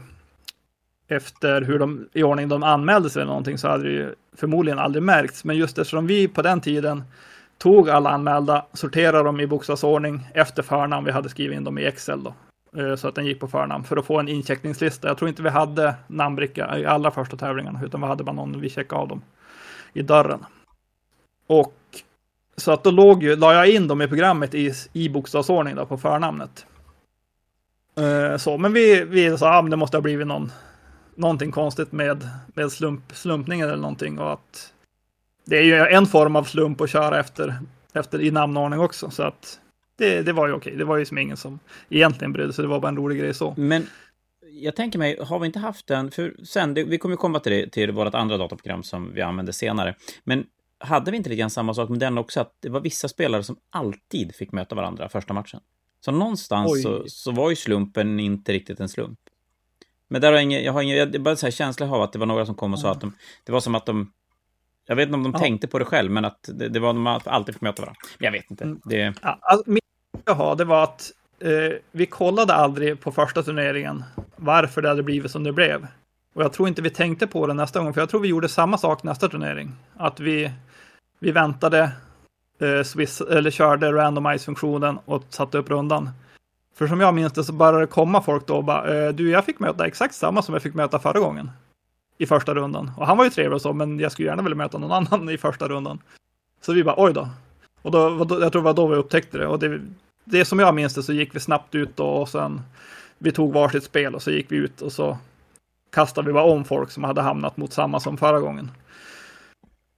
efter 1.11 1.61
hur 1.61 1.79
de 1.79 2.09
i 2.13 2.23
ordning 2.23 2.49
de 2.49 2.63
anmälde 2.63 3.09
sig 3.09 3.21
eller 3.21 3.29
någonting 3.29 3.57
så 3.57 3.67
hade 3.67 3.83
det 3.83 3.91
ju 3.91 4.15
förmodligen 4.37 4.79
aldrig 4.79 5.03
märkts. 5.03 5.43
Men 5.43 5.57
just 5.57 5.77
eftersom 5.77 6.07
vi 6.07 6.27
på 6.27 6.41
den 6.41 6.61
tiden 6.61 7.03
tog 7.57 7.89
alla 7.89 8.09
anmälda, 8.09 8.65
sorterade 8.73 9.23
dem 9.23 9.39
i 9.39 9.47
bokstavsordning 9.47 10.27
efter 10.33 10.63
förnamn. 10.63 11.05
Vi 11.05 11.11
hade 11.11 11.29
skrivit 11.29 11.57
in 11.57 11.63
dem 11.63 11.77
i 11.77 11.85
Excel 11.85 12.23
då. 12.23 12.33
Eh, 12.81 12.95
så 12.95 13.07
att 13.07 13.15
den 13.15 13.25
gick 13.25 13.39
på 13.39 13.47
förnamn 13.47 13.83
för 13.83 13.97
att 13.97 14.05
få 14.05 14.19
en 14.19 14.27
incheckningslista. 14.27 15.07
Jag 15.07 15.17
tror 15.17 15.29
inte 15.29 15.43
vi 15.43 15.49
hade 15.49 15.95
namnbricka 16.07 16.77
i 16.77 16.85
alla 16.85 17.11
första 17.11 17.37
tävlingarna 17.37 17.79
utan 17.85 18.01
vi 18.01 18.07
hade 18.07 18.23
bara 18.23 18.35
någon 18.35 18.61
vi 18.61 18.69
checkade 18.69 19.01
av 19.01 19.07
dem 19.07 19.21
i 19.93 20.01
dörren. 20.01 20.45
Och 21.47 21.75
så 22.57 22.71
att 22.71 22.83
då 22.83 22.91
låg 22.91 23.23
ju, 23.23 23.35
la 23.35 23.53
jag 23.53 23.69
in 23.69 23.87
dem 23.87 24.01
i 24.01 24.07
programmet 24.07 24.55
i, 24.55 24.73
i 24.93 25.09
bokstavsordning 25.09 25.75
då 25.75 25.85
på 25.85 25.97
förnamnet. 25.97 26.65
Eh, 27.97 28.37
så, 28.37 28.57
men 28.57 28.73
vi, 28.73 29.03
vi 29.03 29.37
sa 29.37 29.49
att 29.49 29.65
ah, 29.65 29.67
det 29.69 29.75
måste 29.75 29.97
ha 29.97 30.01
blivit 30.01 30.27
någon, 30.27 30.51
någonting 31.21 31.51
konstigt 31.51 31.91
med, 31.91 32.29
med 32.53 32.71
slump, 32.71 33.15
slumpningen 33.15 33.67
eller 33.67 33.81
någonting 33.81 34.19
och 34.19 34.33
att 34.33 34.73
det 35.45 35.57
är 35.57 35.63
ju 35.63 35.75
en 35.75 36.05
form 36.05 36.35
av 36.35 36.43
slump 36.43 36.81
att 36.81 36.89
köra 36.89 37.19
efter, 37.19 37.59
efter 37.93 38.21
i 38.21 38.31
namnordning 38.31 38.79
också. 38.79 39.09
Så 39.09 39.23
att 39.23 39.59
det, 39.95 40.21
det 40.21 40.33
var 40.33 40.47
ju 40.47 40.53
okej. 40.53 40.75
Det 40.75 40.85
var 40.85 40.97
ju 40.97 41.05
som 41.05 41.17
ingen 41.17 41.37
som 41.37 41.59
egentligen 41.89 42.33
brydde 42.33 42.53
sig. 42.53 42.61
Det 42.61 42.67
var 42.67 42.79
bara 42.79 42.89
en 42.89 42.97
rolig 42.97 43.19
grej 43.19 43.33
så. 43.33 43.53
Men 43.57 43.87
jag 44.51 44.75
tänker 44.75 44.99
mig, 44.99 45.17
har 45.21 45.39
vi 45.39 45.45
inte 45.45 45.59
haft 45.59 45.87
den, 45.87 46.11
för 46.11 46.35
sen, 46.43 46.73
det, 46.73 46.83
vi 46.83 46.97
kommer 46.97 47.13
ju 47.13 47.17
komma 47.17 47.39
till 47.39 47.51
det, 47.51 47.69
till 47.69 47.91
vårt 47.91 48.15
andra 48.15 48.37
dataprogram 48.37 48.83
som 48.83 49.13
vi 49.13 49.21
använder 49.21 49.53
senare, 49.53 49.95
men 50.23 50.45
hade 50.79 51.11
vi 51.11 51.17
inte 51.17 51.29
lite 51.29 51.39
grann 51.39 51.49
samma 51.49 51.73
sak 51.73 51.89
med 51.89 51.99
den 51.99 52.17
också, 52.17 52.41
att 52.41 52.57
det 52.59 52.69
var 52.69 52.79
vissa 52.81 53.07
spelare 53.07 53.43
som 53.43 53.55
alltid 53.69 54.35
fick 54.35 54.51
möta 54.51 54.75
varandra 54.75 55.09
första 55.09 55.33
matchen. 55.33 55.59
Så 56.05 56.11
någonstans 56.11 56.83
så, 56.83 57.03
så, 57.07 57.31
var 57.31 57.49
ju 57.49 57.55
slumpen 57.55 58.19
inte 58.19 58.53
riktigt 58.53 58.79
en 58.79 58.89
slump. 58.89 59.19
Men 60.11 60.21
där 60.21 60.27
har 60.27 60.33
jag 60.33 60.43
ingen, 60.43 60.63
jag 60.63 60.73
har 60.73 60.81
ingen, 60.81 60.97
jag 60.97 61.21
bara 61.21 61.35
så 61.35 61.45
här 61.45 61.51
känsla 61.51 61.91
av 61.91 62.01
att 62.01 62.13
det 62.13 62.19
var 62.19 62.25
några 62.25 62.45
som 62.45 62.55
kom 62.55 62.73
och 62.73 62.79
sa 62.79 62.91
att 62.91 63.01
de, 63.01 63.13
det 63.43 63.51
var 63.51 63.59
som 63.59 63.75
att 63.75 63.85
de, 63.85 64.11
jag 64.87 64.95
vet 64.95 65.05
inte 65.05 65.15
om 65.15 65.23
de 65.23 65.31
ja. 65.33 65.39
tänkte 65.39 65.67
på 65.67 65.79
det 65.79 65.85
själv, 65.85 66.11
men 66.11 66.25
att 66.25 66.49
det, 66.53 66.69
det 66.69 66.79
var 66.79 66.93
de 66.93 67.07
alltid 67.07 67.55
fick 67.55 67.61
möta 67.61 67.81
varandra. 67.81 67.99
Men 68.17 68.25
jag 68.25 68.31
vet 68.31 68.51
inte. 68.51 68.63
Mm. 68.63 68.81
Det... 68.83 69.13
Ja, 69.21 69.37
alltså, 69.41 69.69
min 69.69 69.81
jag 70.25 70.57
det 70.57 70.65
var 70.65 70.83
att 70.83 71.11
eh, 71.39 71.77
vi 71.91 72.05
kollade 72.05 72.53
aldrig 72.53 73.01
på 73.01 73.11
första 73.11 73.43
turneringen 73.43 74.03
varför 74.35 74.81
det 74.81 74.89
hade 74.89 75.03
blivit 75.03 75.31
som 75.31 75.43
det 75.43 75.51
blev. 75.51 75.87
Och 76.33 76.43
jag 76.43 76.53
tror 76.53 76.67
inte 76.67 76.81
vi 76.81 76.89
tänkte 76.89 77.27
på 77.27 77.47
det 77.47 77.53
nästa 77.53 77.79
gång, 77.79 77.93
för 77.93 78.01
jag 78.01 78.09
tror 78.09 78.21
vi 78.21 78.27
gjorde 78.27 78.49
samma 78.49 78.77
sak 78.77 79.03
nästa 79.03 79.29
turnering. 79.29 79.71
Att 79.97 80.19
vi, 80.19 80.51
vi 81.19 81.31
väntade, 81.31 81.91
eh, 82.61 82.83
Swiss, 82.83 83.21
eller 83.21 83.51
körde 83.51 83.91
randomize-funktionen 83.91 84.99
och 85.05 85.23
satte 85.29 85.57
upp 85.57 85.69
rundan. 85.69 86.09
För 86.75 86.87
som 86.87 86.99
jag 86.99 87.13
minns 87.13 87.33
det 87.33 87.43
så 87.43 87.53
började 87.53 87.79
det 87.79 87.87
komma 87.87 88.21
folk 88.21 88.47
då 88.47 88.55
och 88.55 88.63
bara, 88.63 89.05
eh, 89.05 89.13
du 89.13 89.29
jag 89.29 89.45
fick 89.45 89.59
möta 89.59 89.87
exakt 89.87 90.15
samma 90.15 90.41
som 90.41 90.53
jag 90.53 90.61
fick 90.61 90.73
möta 90.73 90.99
förra 90.99 91.19
gången. 91.19 91.51
I 92.17 92.25
första 92.25 92.53
rundan. 92.53 92.91
Och 92.97 93.07
han 93.07 93.17
var 93.17 93.23
ju 93.23 93.29
trevlig 93.29 93.55
och 93.55 93.61
så, 93.61 93.73
men 93.73 93.99
jag 93.99 94.11
skulle 94.11 94.27
gärna 94.27 94.41
vilja 94.41 94.55
möta 94.55 94.77
någon 94.77 94.91
annan 94.91 95.29
i 95.29 95.37
första 95.37 95.67
rundan. 95.67 95.99
Så 96.61 96.73
vi 96.73 96.83
bara, 96.83 96.95
oj 96.97 97.13
då. 97.13 97.29
Och 97.81 97.91
då, 97.91 98.27
jag 98.41 98.51
tror 98.51 98.61
det 98.61 98.65
var 98.65 98.73
då 98.73 98.87
vi 98.87 98.95
upptäckte 98.95 99.37
det. 99.37 99.47
Och 99.47 99.59
det, 99.59 99.81
det 100.23 100.45
som 100.45 100.59
jag 100.59 100.75
minns 100.75 100.93
det 100.93 101.03
så 101.03 101.13
gick 101.13 101.35
vi 101.35 101.39
snabbt 101.39 101.75
ut 101.75 101.97
då 101.97 102.05
och 102.05 102.29
sen 102.29 102.61
vi 103.17 103.31
tog 103.31 103.53
varsitt 103.53 103.83
spel 103.83 104.15
och 104.15 104.21
så 104.21 104.31
gick 104.31 104.51
vi 104.51 104.55
ut 104.55 104.81
och 104.81 104.91
så 104.91 105.17
kastade 105.89 106.27
vi 106.27 106.33
bara 106.33 106.43
om 106.43 106.63
folk 106.65 106.91
som 106.91 107.03
hade 107.03 107.21
hamnat 107.21 107.57
mot 107.57 107.73
samma 107.73 107.99
som 107.99 108.17
förra 108.17 108.39
gången. 108.39 108.71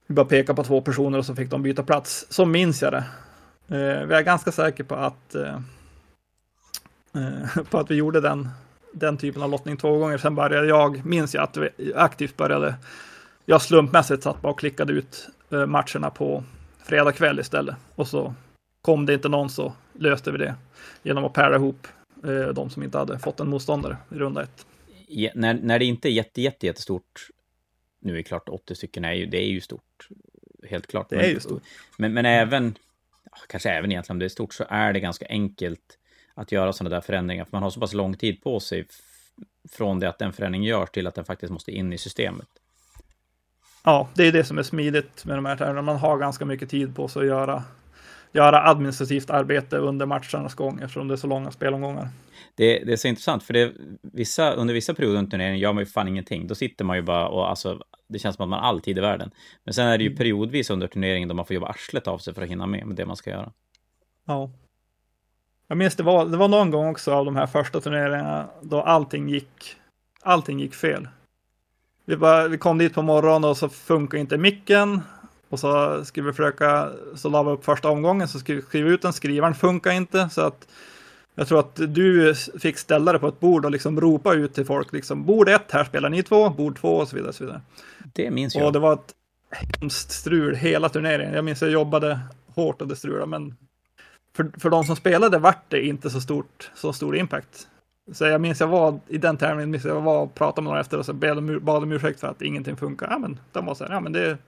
Vi 0.06 0.14
bara 0.14 0.26
pekade 0.26 0.56
på 0.56 0.64
två 0.64 0.80
personer 0.80 1.18
och 1.18 1.26
så 1.26 1.34
fick 1.34 1.50
de 1.50 1.62
byta 1.62 1.82
plats. 1.82 2.26
Så 2.28 2.44
minns 2.44 2.82
jag 2.82 2.92
det. 2.92 3.04
Eh, 3.68 4.06
vi 4.06 4.14
är 4.14 4.22
ganska 4.22 4.52
säkra 4.52 4.86
på 4.86 4.94
att 4.94 5.34
eh, 5.34 5.60
på 7.70 7.78
att 7.78 7.90
vi 7.90 7.94
gjorde 7.94 8.20
den, 8.20 8.48
den 8.92 9.16
typen 9.16 9.42
av 9.42 9.50
lottning 9.50 9.76
två 9.76 9.98
gånger. 9.98 10.18
Sen 10.18 10.34
började 10.34 10.66
jag, 10.66 11.06
minns 11.06 11.34
jag 11.34 11.42
att 11.44 11.56
vi 11.56 11.94
aktivt 11.94 12.36
började, 12.36 12.74
jag 13.44 13.62
slumpmässigt 13.62 14.22
satt 14.22 14.42
bara 14.42 14.52
och 14.52 14.58
klickade 14.58 14.92
ut 14.92 15.28
eh, 15.50 15.66
matcherna 15.66 16.10
på 16.10 16.44
fredag 16.84 17.12
kväll 17.12 17.40
istället. 17.40 17.76
Och 17.94 18.08
så 18.08 18.34
kom 18.82 19.06
det 19.06 19.14
inte 19.14 19.28
någon 19.28 19.50
så 19.50 19.72
löste 19.92 20.32
vi 20.32 20.38
det 20.38 20.54
genom 21.02 21.24
att 21.24 21.32
para 21.32 21.56
ihop 21.56 21.86
eh, 22.24 22.48
de 22.48 22.70
som 22.70 22.82
inte 22.82 22.98
hade 22.98 23.18
fått 23.18 23.40
en 23.40 23.48
motståndare 23.48 23.96
i 24.10 24.14
runda 24.14 24.42
ett. 24.42 24.66
Ja, 25.06 25.30
när, 25.34 25.54
när 25.54 25.78
det 25.78 25.84
inte 25.84 26.08
är 26.08 26.12
jätte, 26.12 26.42
jätte, 26.42 26.66
jättestort, 26.66 27.28
nu 28.00 28.12
är 28.12 28.16
det 28.16 28.22
klart 28.22 28.48
80 28.48 28.74
stycken 28.74 29.04
är 29.04 29.12
ju, 29.12 29.26
det 29.26 29.42
är 29.42 29.48
ju 29.48 29.60
stort, 29.60 30.08
helt 30.68 30.86
klart. 30.86 31.10
Det 31.10 31.16
men, 31.16 31.24
är 31.24 31.28
ju 31.28 31.40
stort. 31.40 31.62
Men, 31.98 32.14
men 32.14 32.26
även, 32.26 32.74
kanske 33.48 33.70
även 33.70 33.92
egentligen 33.92 34.14
om 34.14 34.18
det 34.18 34.24
är 34.24 34.28
stort, 34.28 34.54
så 34.54 34.64
är 34.68 34.92
det 34.92 35.00
ganska 35.00 35.26
enkelt 35.28 35.98
att 36.34 36.52
göra 36.52 36.72
sådana 36.72 36.94
där 36.94 37.00
förändringar, 37.00 37.44
för 37.44 37.52
man 37.52 37.62
har 37.62 37.70
så 37.70 37.80
pass 37.80 37.94
lång 37.94 38.14
tid 38.14 38.42
på 38.42 38.60
sig 38.60 38.86
från 39.72 40.00
det 40.00 40.08
att 40.08 40.18
den 40.18 40.32
förändringen 40.32 40.68
görs 40.68 40.90
till 40.90 41.06
att 41.06 41.14
den 41.14 41.24
faktiskt 41.24 41.52
måste 41.52 41.72
in 41.72 41.92
i 41.92 41.98
systemet. 41.98 42.48
Ja, 43.84 44.08
det 44.14 44.26
är 44.26 44.32
det 44.32 44.44
som 44.44 44.58
är 44.58 44.62
smidigt 44.62 45.24
med 45.24 45.36
de 45.36 45.44
här 45.44 45.56
tävlingarna. 45.56 45.82
Man 45.82 45.96
har 45.96 46.18
ganska 46.18 46.44
mycket 46.44 46.70
tid 46.70 46.96
på 46.96 47.08
sig 47.08 47.22
att 47.22 47.28
göra 47.28 47.62
göra 48.34 48.62
administrativt 48.62 49.30
arbete 49.30 49.76
under 49.76 50.06
matchernas 50.06 50.54
gång 50.54 50.80
eftersom 50.80 51.08
det 51.08 51.14
är 51.14 51.16
så 51.16 51.26
långa 51.26 51.50
spelomgångar. 51.50 52.08
Det, 52.54 52.84
det 52.84 52.92
är 52.92 52.96
så 52.96 53.08
intressant, 53.08 53.42
för 53.42 53.54
det, 53.54 53.72
vissa, 54.02 54.52
under 54.52 54.74
vissa 54.74 54.94
perioder 54.94 55.18
under 55.18 55.30
turneringen 55.30 55.58
gör 55.58 55.72
man 55.72 55.82
ju 55.82 55.86
fan 55.86 56.08
ingenting. 56.08 56.46
Då 56.46 56.54
sitter 56.54 56.84
man 56.84 56.96
ju 56.96 57.02
bara 57.02 57.28
och 57.28 57.50
alltså, 57.50 57.80
det 58.08 58.18
känns 58.18 58.36
som 58.36 58.42
att 58.42 58.48
man 58.48 58.60
har 58.60 58.68
all 58.68 58.80
tid 58.80 58.98
i 58.98 59.00
världen. 59.00 59.30
Men 59.64 59.74
sen 59.74 59.86
är 59.86 59.98
det 59.98 60.04
ju 60.04 60.10
mm. 60.10 60.16
periodvis 60.16 60.70
under 60.70 60.86
turneringen 60.86 61.28
då 61.28 61.34
man 61.34 61.46
får 61.46 61.54
jobba 61.54 61.66
arslet 61.66 62.08
av 62.08 62.18
sig 62.18 62.34
för 62.34 62.42
att 62.42 62.48
hinna 62.48 62.66
med 62.66 62.86
med 62.86 62.96
det 62.96 63.06
man 63.06 63.16
ska 63.16 63.30
göra. 63.30 63.52
Ja. 64.24 64.50
Jag 65.68 65.78
minns 65.78 65.96
det 65.96 66.02
var, 66.02 66.26
det 66.26 66.36
var 66.36 66.48
någon 66.48 66.70
gång 66.70 66.90
också 66.90 67.12
av 67.12 67.24
de 67.24 67.36
här 67.36 67.46
första 67.46 67.80
turneringarna 67.80 68.46
då 68.60 68.82
allting 68.82 69.28
gick, 69.28 69.76
allting 70.22 70.60
gick 70.60 70.74
fel. 70.74 71.08
Vi, 72.04 72.16
bara, 72.16 72.48
vi 72.48 72.58
kom 72.58 72.78
dit 72.78 72.94
på 72.94 73.02
morgonen 73.02 73.50
och 73.50 73.56
så 73.56 73.68
funkar 73.68 74.18
inte 74.18 74.38
micken 74.38 75.00
och 75.48 75.60
så 75.60 76.04
skulle 76.04 76.26
vi 76.26 76.32
försöka, 76.32 76.88
så 77.14 77.28
la 77.28 77.42
vi 77.42 77.50
upp 77.50 77.64
första 77.64 77.88
omgången, 77.88 78.28
så 78.28 78.38
skulle 78.38 78.60
vi 78.60 78.66
skriva 78.66 78.90
ut 78.90 79.02
den, 79.02 79.12
skrivaren 79.12 79.54
funkar 79.54 79.90
inte. 79.90 80.28
Så 80.28 80.40
att 80.40 80.68
jag 81.34 81.48
tror 81.48 81.60
att 81.60 81.76
du 81.76 82.34
fick 82.34 82.78
ställa 82.78 83.12
dig 83.12 83.20
på 83.20 83.28
ett 83.28 83.40
bord 83.40 83.64
och 83.64 83.70
liksom 83.70 84.00
ropa 84.00 84.34
ut 84.34 84.54
till 84.54 84.64
folk, 84.64 84.92
liksom 84.92 85.24
bord 85.24 85.48
ett, 85.48 85.72
här 85.72 85.84
spelar 85.84 86.08
ni 86.08 86.22
två, 86.22 86.50
bord 86.50 86.78
två 86.80 86.96
och 86.96 87.08
så 87.08 87.16
vidare. 87.16 87.28
Och 87.28 87.34
så 87.34 87.44
vidare. 87.44 87.60
Det 88.12 88.30
minns 88.30 88.54
jag. 88.54 88.66
Och 88.66 88.72
det 88.72 88.78
var 88.78 88.92
ett 88.92 89.14
hemskt 89.50 90.10
strul 90.10 90.54
hela 90.54 90.88
turneringen. 90.88 91.34
Jag 91.34 91.44
minns 91.44 91.62
att 91.62 91.68
jag 91.68 91.72
jobbade 91.72 92.20
hårt 92.54 92.82
och 92.82 92.88
det 92.88 92.96
strulade, 92.96 93.26
men 93.26 93.56
för, 94.36 94.50
för 94.58 94.70
de 94.70 94.84
som 94.84 94.96
spelade 94.96 95.38
vart 95.38 95.70
det 95.70 95.86
inte 95.86 96.10
så, 96.10 96.20
stort, 96.20 96.70
så 96.74 96.92
stor 96.92 97.16
impact. 97.16 97.68
Så 98.12 98.24
jag 98.24 98.40
minns 98.40 98.60
jag 98.60 98.68
var 98.68 99.00
i 99.08 99.18
den 99.18 99.36
tävlingen, 99.36 99.70
minns 99.70 99.84
jag 99.84 100.00
var 100.00 100.22
och 100.22 100.34
pratade 100.34 100.62
med 100.62 100.70
några 100.70 100.80
efter 100.80 100.98
och 100.98 101.06
så 101.06 101.12
bad 101.12 101.36
de, 101.36 101.58
bad 101.58 101.82
de 101.82 101.92
ursäkt 101.92 102.20
för 102.20 102.28
att 102.28 102.42
ingenting 102.42 102.76
funkar. 102.76 103.10
Ja, 103.10 103.18
men 103.18 103.40
de 103.52 103.66
var 103.66 103.74
så 103.74 103.84
här, 103.84 103.92
ja 103.92 104.00
men 104.00 104.12
det, 104.12 104.38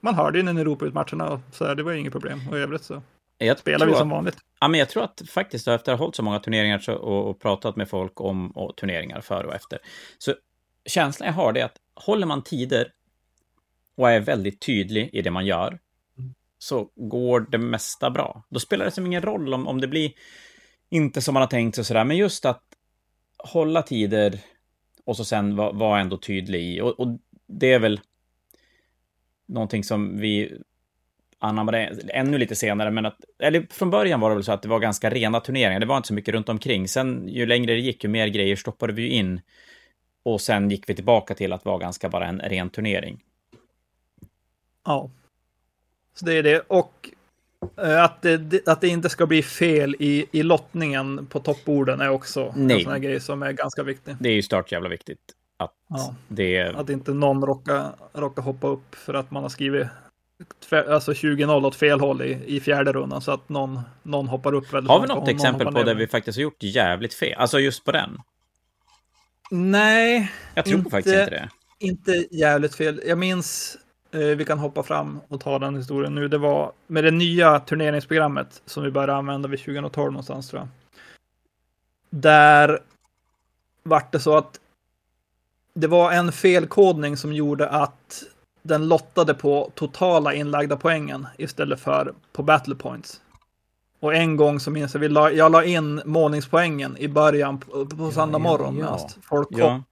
man 0.00 0.14
hörde 0.14 0.38
ju 0.38 0.44
när 0.44 0.52
ni 0.52 0.64
ropade 0.64 0.88
ut 0.88 0.94
matcherna, 0.94 1.42
så 1.52 1.66
här, 1.66 1.74
det 1.74 1.82
var 1.82 1.92
ju 1.92 1.98
inget 1.98 2.12
problem. 2.12 2.40
Och 2.50 2.58
i 2.58 2.60
övrigt 2.60 2.84
så 2.84 3.02
jag 3.38 3.58
spelar 3.58 3.86
vi 3.86 3.94
som 3.94 4.08
vanligt. 4.08 4.38
Ja, 4.60 4.68
men 4.68 4.80
jag 4.80 4.88
tror 4.88 5.04
att 5.04 5.22
faktiskt 5.28 5.68
efter 5.68 5.92
att 5.92 5.98
ha 5.98 6.04
hållit 6.04 6.16
så 6.16 6.22
många 6.22 6.38
turneringar 6.38 6.78
så, 6.78 6.94
och, 6.94 7.30
och, 7.30 7.40
pratat 7.40 7.76
med 7.76 7.88
folk 7.88 8.20
om 8.20 8.50
och 8.50 8.76
turneringar 8.76 9.20
före 9.20 9.46
och 9.46 9.54
efter, 9.54 9.78
så 10.18 10.34
känslan 10.84 11.26
jag 11.26 11.34
har 11.34 11.58
är 11.58 11.64
att 11.64 11.76
håller 11.94 12.26
man 12.26 12.42
tider 12.42 12.92
och 13.96 14.10
är 14.10 14.20
väldigt 14.20 14.60
tydlig 14.60 15.10
i 15.12 15.22
det 15.22 15.30
man 15.30 15.46
gör, 15.46 15.78
så 16.62 16.90
går 16.94 17.46
det 17.50 17.58
mesta 17.58 18.10
bra. 18.10 18.42
Då 18.48 18.60
spelar 18.60 18.84
det 18.84 18.90
som 18.90 19.06
ingen 19.06 19.22
roll 19.22 19.54
om, 19.54 19.68
om 19.68 19.80
det 19.80 19.88
blir 19.88 20.12
inte 20.90 21.22
som 21.22 21.34
man 21.34 21.40
har 21.40 21.48
tänkt 21.48 21.74
sig 21.74 21.84
sådär, 21.84 22.04
men 22.04 22.16
just 22.16 22.44
att 22.44 22.62
hålla 23.38 23.82
tider 23.82 24.40
och 25.04 25.16
så 25.16 25.24
sen 25.24 25.56
vara 25.56 25.72
var 25.72 25.98
ändå 25.98 26.16
tydlig 26.16 26.62
i. 26.62 26.80
Och, 26.80 27.00
och 27.00 27.18
det 27.46 27.72
är 27.72 27.78
väl 27.78 28.00
någonting 29.46 29.84
som 29.84 30.18
vi 30.18 30.58
anammade 31.38 31.78
ännu 32.08 32.38
lite 32.38 32.56
senare, 32.56 32.90
men 32.90 33.06
att, 33.06 33.18
eller 33.38 33.66
från 33.70 33.90
början 33.90 34.20
var 34.20 34.30
det 34.30 34.36
väl 34.36 34.44
så 34.44 34.52
att 34.52 34.62
det 34.62 34.68
var 34.68 34.78
ganska 34.78 35.10
rena 35.10 35.40
turneringar, 35.40 35.80
det 35.80 35.86
var 35.86 35.96
inte 35.96 36.08
så 36.08 36.14
mycket 36.14 36.34
runt 36.34 36.48
omkring. 36.48 36.88
Sen 36.88 37.28
ju 37.28 37.46
längre 37.46 37.72
det 37.72 37.80
gick, 37.80 38.04
ju 38.04 38.10
mer 38.10 38.28
grejer 38.28 38.56
stoppade 38.56 38.92
vi 38.92 39.08
in. 39.08 39.40
Och 40.22 40.40
sen 40.40 40.70
gick 40.70 40.88
vi 40.88 40.94
tillbaka 40.94 41.34
till 41.34 41.52
att 41.52 41.64
vara 41.64 41.78
ganska 41.78 42.08
bara 42.08 42.26
en 42.26 42.40
ren 42.40 42.70
turnering. 42.70 43.22
Ja. 44.84 45.10
Så 46.14 46.24
det 46.24 46.32
är 46.32 46.42
det. 46.42 46.60
Och 46.66 47.10
eh, 47.82 48.04
att 48.04 48.22
det, 48.22 48.68
att 48.68 48.80
det 48.80 48.88
inte 48.88 49.08
ska 49.08 49.26
bli 49.26 49.42
fel 49.42 49.96
i, 49.98 50.26
i 50.30 50.42
lottningen 50.42 51.26
på 51.26 51.40
toppborden 51.40 52.00
är 52.00 52.08
också 52.08 52.52
Nej. 52.56 52.76
en 52.76 52.82
sån 52.82 52.92
här 52.92 52.98
grej 52.98 53.20
som 53.20 53.42
är 53.42 53.52
ganska 53.52 53.82
viktig. 53.82 54.16
Det 54.20 54.28
är 54.28 54.34
ju 54.34 54.42
start 54.42 54.72
jävla 54.72 54.88
viktigt. 54.88 55.18
Att, 55.56 55.74
ja. 55.88 56.14
det... 56.28 56.62
att 56.62 56.90
inte 56.90 57.12
någon 57.12 57.44
råkar, 57.44 57.92
råkar 58.12 58.42
hoppa 58.42 58.68
upp 58.68 58.94
för 58.94 59.14
att 59.14 59.30
man 59.30 59.42
har 59.42 59.50
skrivit 59.50 59.86
alltså 60.88 61.12
20-0 61.12 61.66
åt 61.66 61.76
fel 61.76 62.00
håll 62.00 62.22
i, 62.22 62.38
i 62.46 62.60
fjärde 62.60 62.92
rundan 62.92 63.22
så 63.22 63.32
att 63.32 63.48
någon, 63.48 63.80
någon 64.02 64.28
hoppar 64.28 64.54
upp 64.54 64.72
väldigt 64.72 64.90
Har 64.90 65.00
vi 65.00 65.06
något 65.06 65.28
exempel 65.28 65.72
på 65.72 65.82
där 65.82 65.94
vi 65.94 66.06
faktiskt 66.06 66.38
har 66.38 66.42
gjort 66.42 66.62
jävligt 66.62 67.14
fel? 67.14 67.34
Alltså 67.38 67.58
just 67.58 67.84
på 67.84 67.92
den? 67.92 68.18
Nej. 69.50 70.32
Jag 70.54 70.64
tror 70.64 70.78
inte, 70.78 70.90
faktiskt 70.90 71.16
inte 71.16 71.30
det. 71.30 71.48
Inte 71.78 72.26
jävligt 72.30 72.74
fel. 72.74 73.02
Jag 73.06 73.18
minns, 73.18 73.78
vi 74.10 74.44
kan 74.44 74.58
hoppa 74.58 74.82
fram 74.82 75.20
och 75.28 75.40
ta 75.40 75.58
den 75.58 75.76
historien 75.76 76.14
nu. 76.14 76.28
Det 76.28 76.38
var 76.38 76.72
med 76.86 77.04
det 77.04 77.10
nya 77.10 77.60
turneringsprogrammet 77.60 78.62
som 78.66 78.82
vi 78.82 78.90
började 78.90 79.14
använda 79.14 79.48
vid 79.48 79.58
2012 79.60 80.12
någonstans 80.12 80.48
tror 80.48 80.60
jag. 80.60 80.68
Där 82.10 82.78
vart 83.82 84.12
det 84.12 84.20
så 84.20 84.36
att 84.36 84.60
det 85.74 85.86
var 85.86 86.12
en 86.12 86.32
felkodning 86.32 87.16
som 87.16 87.32
gjorde 87.32 87.68
att 87.68 88.22
den 88.62 88.88
lottade 88.88 89.34
på 89.34 89.70
totala 89.74 90.34
inlagda 90.34 90.76
poängen 90.76 91.26
istället 91.38 91.80
för 91.80 92.14
på 92.32 92.42
battle 92.42 92.74
points. 92.74 93.20
Och 94.00 94.14
en 94.14 94.36
gång 94.36 94.60
så 94.60 94.70
minns 94.70 94.94
jag, 94.94 95.00
vi 95.00 95.08
la, 95.08 95.30
jag 95.30 95.52
la 95.52 95.64
in 95.64 96.02
målningspoängen 96.04 96.96
i 96.96 97.08
början 97.08 97.58
på, 97.58 97.86
på 97.86 98.04
ja, 98.04 98.12
söndag 98.12 98.38
morgon 98.38 98.78
ja, 98.78 98.98
ja. 99.00 99.08
folk 99.28 99.48
kom. 99.48 99.58
Ja. 99.58 99.82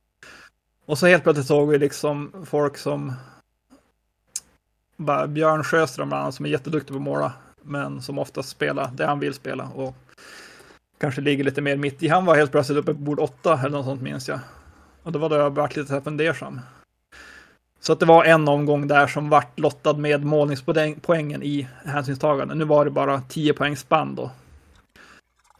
Och 0.86 0.98
så 0.98 1.06
helt 1.06 1.22
plötsligt 1.22 1.46
såg 1.46 1.68
vi 1.68 1.78
liksom 1.78 2.32
folk 2.46 2.78
som 2.78 3.12
bara 4.98 5.26
Björn 5.26 5.64
Sjöström 5.64 6.08
bland 6.08 6.22
annat 6.22 6.34
som 6.34 6.46
är 6.46 6.50
jätteduktig 6.50 6.92
på 6.92 6.96
att 6.96 7.02
måla, 7.02 7.32
men 7.62 8.02
som 8.02 8.18
oftast 8.18 8.48
spelar 8.48 8.90
det 8.94 9.06
han 9.06 9.20
vill 9.20 9.34
spela 9.34 9.68
och 9.74 9.94
kanske 11.00 11.20
ligger 11.20 11.44
lite 11.44 11.60
mer 11.60 11.76
mitt 11.76 12.02
i. 12.02 12.08
Han 12.08 12.24
var 12.24 12.36
helt 12.36 12.50
plötsligt 12.50 12.78
uppe 12.78 12.94
på 12.94 13.00
bord 13.00 13.20
åtta 13.20 13.60
eller 13.60 13.70
något 13.70 13.84
sånt 13.84 14.02
minns 14.02 14.28
jag. 14.28 14.40
Och 15.02 15.12
då 15.12 15.18
var 15.18 15.28
då 15.28 15.36
jag 15.36 15.50
varit 15.50 15.76
lite 15.76 16.00
fundersam. 16.00 16.60
Så 17.80 17.92
att 17.92 18.00
det 18.00 18.06
var 18.06 18.24
en 18.24 18.48
omgång 18.48 18.88
där 18.88 19.06
som 19.06 19.28
vart 19.28 19.58
lottad 19.58 19.92
med 19.92 20.24
målningspoängen 20.24 21.42
i 21.42 21.68
hänsynstagande. 21.84 22.54
Nu 22.54 22.64
var 22.64 22.84
det 22.84 22.90
bara 22.90 23.20
10 23.20 23.52
poängs 23.52 23.80
spann 23.80 24.14
då. 24.14 24.30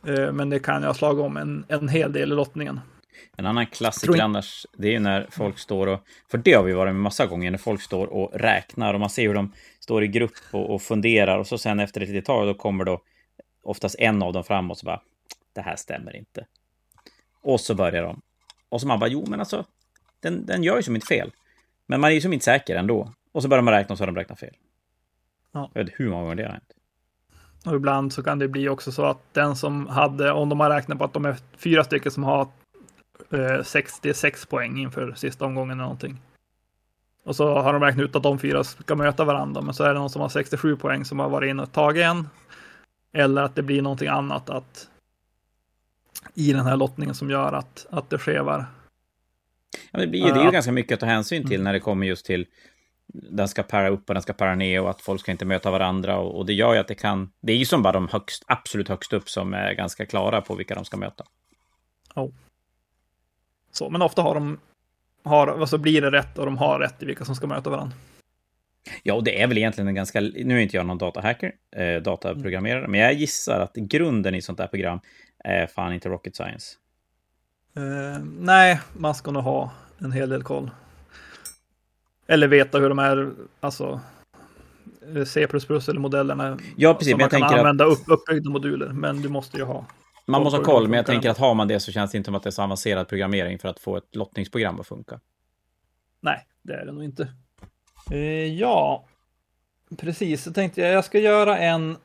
Eh, 0.07 0.33
men 0.33 0.51
det 0.51 0.59
kan 0.59 0.83
jag 0.83 0.89
ha 0.89 0.95
slagit 0.95 1.25
om 1.25 1.37
en, 1.37 1.65
en 1.69 1.89
hel 1.89 2.13
del 2.13 2.33
i 2.33 2.35
lottningen. 2.35 2.81
En 3.37 3.47
annan 3.47 3.67
klassiker 3.67 4.21
annars, 4.23 4.67
det 4.79 4.89
är 4.89 4.93
ju 4.93 4.99
när 4.99 5.27
folk 5.31 5.59
står 5.59 5.87
och... 5.87 6.01
För 6.31 6.39
det 6.39 6.53
har 6.53 6.63
vi 6.63 6.73
varit 6.73 6.93
med 6.93 7.03
massa 7.03 7.27
gånger, 7.27 7.51
när 7.51 7.59
folk 7.59 7.83
står 7.83 8.07
och 8.07 8.31
räknar 8.35 8.95
och 8.95 9.01
man 9.01 9.11
ser 9.11 9.27
hur 9.27 9.35
de 9.35 9.53
står 9.81 10.05
i 10.05 10.09
grupp 10.09 10.39
och, 10.51 10.75
och 10.75 10.83
funderar 10.83 11.39
och 11.39 11.47
så 11.47 11.59
sen 11.59 11.81
efter 11.81 12.01
ett 12.01 12.09
litet 12.09 12.25
tag 12.25 12.47
då 12.47 12.55
kommer 12.55 12.85
då 12.85 13.03
oftast 13.63 13.97
en 13.99 14.23
av 14.23 14.33
dem 14.33 14.45
fram 14.45 14.71
och 14.71 14.79
så 14.79 14.87
bara 14.87 15.01
det 15.53 15.61
här 15.61 15.77
stämmer 15.77 16.17
inte. 16.17 16.47
Och 17.43 17.61
så 17.61 17.75
börjar 17.75 18.03
de. 18.03 18.21
Och 18.69 18.81
så 18.81 18.87
man 18.87 18.99
bara 18.99 19.11
jo 19.11 19.25
men 19.29 19.41
alltså 19.41 19.65
den, 20.21 20.47
den 20.47 20.63
gör 20.63 20.77
ju 20.77 20.83
som 20.83 20.95
inte 20.95 21.07
fel. 21.07 21.31
Men 21.87 22.01
man 22.01 22.11
är 22.11 22.15
ju 22.15 22.21
som 22.21 22.33
inte 22.33 22.45
säker 22.45 22.77
ändå. 22.77 23.13
Och 23.33 23.43
så 23.43 23.49
börjar 23.49 23.63
man 23.63 23.75
räkna 23.75 23.93
och 23.93 23.99
så 23.99 24.03
har 24.03 24.07
de 24.07 24.17
räknat 24.17 24.41
fel. 24.41 24.55
Ja. 25.53 25.71
Jag 25.75 25.85
vet 25.85 25.93
hur 25.97 26.11
många 26.11 26.23
gånger 26.23 26.35
det 26.35 26.43
har 26.43 26.53
hänt. 26.53 26.73
Och 27.67 27.75
ibland 27.75 28.13
så 28.13 28.23
kan 28.23 28.39
det 28.39 28.49
bli 28.49 28.69
också 28.69 28.93
så 28.93 29.05
att 29.05 29.35
den 29.35 29.57
som 29.57 29.87
hade, 29.87 30.33
om 30.33 30.49
de 30.49 30.61
har 30.61 30.71
räknat 30.71 30.99
på 30.99 31.05
att 31.05 31.13
de 31.13 31.25
är 31.25 31.37
fyra 31.57 31.85
stycken 31.85 32.13
som 32.13 32.25
har 32.25 32.49
eh, 33.31 33.63
66 33.63 34.47
poäng 34.47 34.79
inför 34.79 35.13
sista 35.15 35.45
omgången 35.45 35.71
eller 35.71 35.83
någonting. 35.83 36.19
Och 37.25 37.37
så 37.37 37.59
har 37.61 37.73
de 37.73 37.83
räknat 37.83 38.05
ut 38.05 38.17
att 38.17 38.23
de 38.23 38.39
fyra 38.39 38.65
ska 38.65 38.95
möta 38.95 39.25
varandra, 39.25 39.61
men 39.61 39.75
så 39.75 39.85
är 39.85 39.89
det 39.95 40.01
någon 40.01 40.11
som 40.11 40.23
har 40.23 40.29
67 40.29 40.77
poäng 40.77 41.05
som 41.05 41.19
har 41.19 41.29
varit 41.29 41.51
inne 41.51 41.63
och 41.63 41.73
tagit 41.73 42.05
en. 42.05 42.29
Eller 43.13 43.43
att 43.43 43.55
det 43.55 43.63
blir 43.63 43.83
någonting 43.83 44.09
annat 44.09 44.51
att 44.51 44.89
i 46.35 46.53
den 46.53 46.67
här 46.67 46.77
lottningen 46.77 47.15
som 47.15 47.31
gör 47.31 47.53
att, 47.53 47.87
att 47.91 48.11
det 48.11 48.19
skevar. 48.19 48.67
Ja, 49.91 50.01
det, 50.01 50.07
blir, 50.07 50.23
det 50.25 50.31
är 50.31 50.39
ju 50.39 50.45
Ja. 50.45 50.51
ganska 50.51 50.73
mycket 50.73 50.93
att 50.95 51.01
ta 51.01 51.07
hänsyn 51.07 51.49
till 51.49 51.63
när 51.63 51.73
det 51.73 51.81
kommer 51.81 52.07
just 52.07 52.27
till 52.27 52.47
den 53.13 53.49
ska 53.49 53.63
para 53.63 53.89
upp 53.89 54.09
och 54.09 54.15
den 54.15 54.23
ska 54.23 54.33
para 54.33 54.55
ner 54.55 54.83
och 54.83 54.91
att 54.91 55.01
folk 55.01 55.21
ska 55.21 55.33
inte 55.33 55.45
möta 55.45 55.71
varandra 55.71 56.19
och, 56.19 56.39
och 56.39 56.47
det 56.47 56.53
gör 56.53 56.75
ju 56.75 56.81
att 56.81 56.89
det 56.89 56.95
kan... 56.95 57.31
Det 57.41 57.53
är 57.53 57.57
ju 57.57 57.65
som 57.65 57.83
bara 57.83 57.93
de 57.93 58.09
högst, 58.09 58.45
absolut 58.47 58.89
högst 58.89 59.13
upp 59.13 59.29
som 59.31 59.55
är 59.55 59.73
ganska 59.73 60.07
klara 60.07 60.41
på 60.41 60.55
vilka 60.55 60.75
de 60.75 60.85
ska 60.85 60.97
möta. 60.97 61.25
Så, 63.79 63.91
men 63.91 64.03
ofta 64.03 64.23
har 64.23 64.35
de, 64.35 64.59
har, 65.25 65.47
alltså 65.49 65.79
blir 65.79 66.03
det 66.03 66.11
rätt 66.11 66.39
och 66.39 66.45
de 66.45 66.59
har 66.59 66.79
rätt 66.79 67.03
i 67.03 67.07
vilka 67.07 67.25
som 67.25 67.35
ska 67.35 67.47
möta 67.47 67.71
varandra. 67.71 67.97
Ja, 69.03 69.15
och 69.15 69.25
det 69.25 69.43
är 69.43 69.47
väl 69.47 69.59
egentligen 69.59 69.89
en 69.89 69.95
ganska... 69.95 70.21
Nu 70.21 70.57
är 70.59 70.63
inte 70.63 70.77
jag 70.77 70.87
någon 70.87 70.99
datahacker, 70.99 71.53
eh, 71.77 72.03
dataprogrammerare, 72.03 72.89
men 72.89 73.01
jag 73.01 73.13
gissar 73.13 73.61
att 73.61 73.75
grunden 73.75 74.35
i 74.35 74.43
sånt 74.43 74.59
där 74.59 74.67
program 74.67 75.01
är 75.45 75.67
fan 75.67 75.93
inte 75.93 76.09
rocket 76.09 76.37
science. 76.37 76.77
Eh, 77.77 78.25
nej, 78.39 78.81
man 78.97 79.15
ska 79.15 79.31
nog 79.31 79.43
ha 79.43 79.73
en 79.99 80.13
hel 80.13 80.29
del 80.29 80.43
koll. 80.43 80.71
Eller 82.27 82.49
veta 82.49 82.79
hur 82.79 82.89
de 82.89 82.99
här, 82.99 83.33
alltså 83.61 84.01
C++ 85.27 85.41
eller 85.43 85.99
modellerna 85.99 86.59
Ja, 86.77 86.95
precis, 86.95 87.11
som 87.11 87.19
man 87.19 87.25
jag 87.25 87.31
kan 87.31 87.43
att- 87.43 87.59
använda 87.59 87.85
upp, 87.85 88.03
uppbyggda 88.07 88.51
moduler. 88.51 88.89
Men 88.89 89.23
du 89.23 89.29
måste 89.29 89.57
ju 89.57 89.65
ha. 89.65 89.85
Man 90.29 90.43
måste 90.43 90.57
ha 90.57 90.65
koll 90.65 90.89
men 90.89 90.97
jag 90.97 91.07
tänker 91.07 91.31
att 91.31 91.39
har 91.39 91.55
man 91.55 91.69
det 91.69 91.81
så 91.81 91.93
känns 91.93 92.11
det 92.11 92.19
inte 92.19 92.27
som 92.29 92.35
att 92.35 92.43
det 92.43 92.49
är 92.49 92.51
så 92.51 92.63
avancerad 92.63 93.09
programmering 93.09 93.59
för 93.59 93.69
att 93.69 93.79
få 93.81 93.97
ett 93.97 94.17
lottningsprogram 94.17 94.81
att 94.81 94.87
funka. 94.87 95.21
Nej, 96.21 96.47
det 96.63 96.73
är 96.73 96.87
det 96.87 96.93
nog 96.93 97.05
inte. 97.05 97.29
Eh, 98.11 98.55
ja, 98.55 99.05
precis. 99.97 100.43
Så 100.43 100.53
tänkte 100.53 100.81
jag, 100.81 100.91
jag 100.91 101.05
ska 101.05 101.19
göra 101.19 101.59
en 101.59 101.97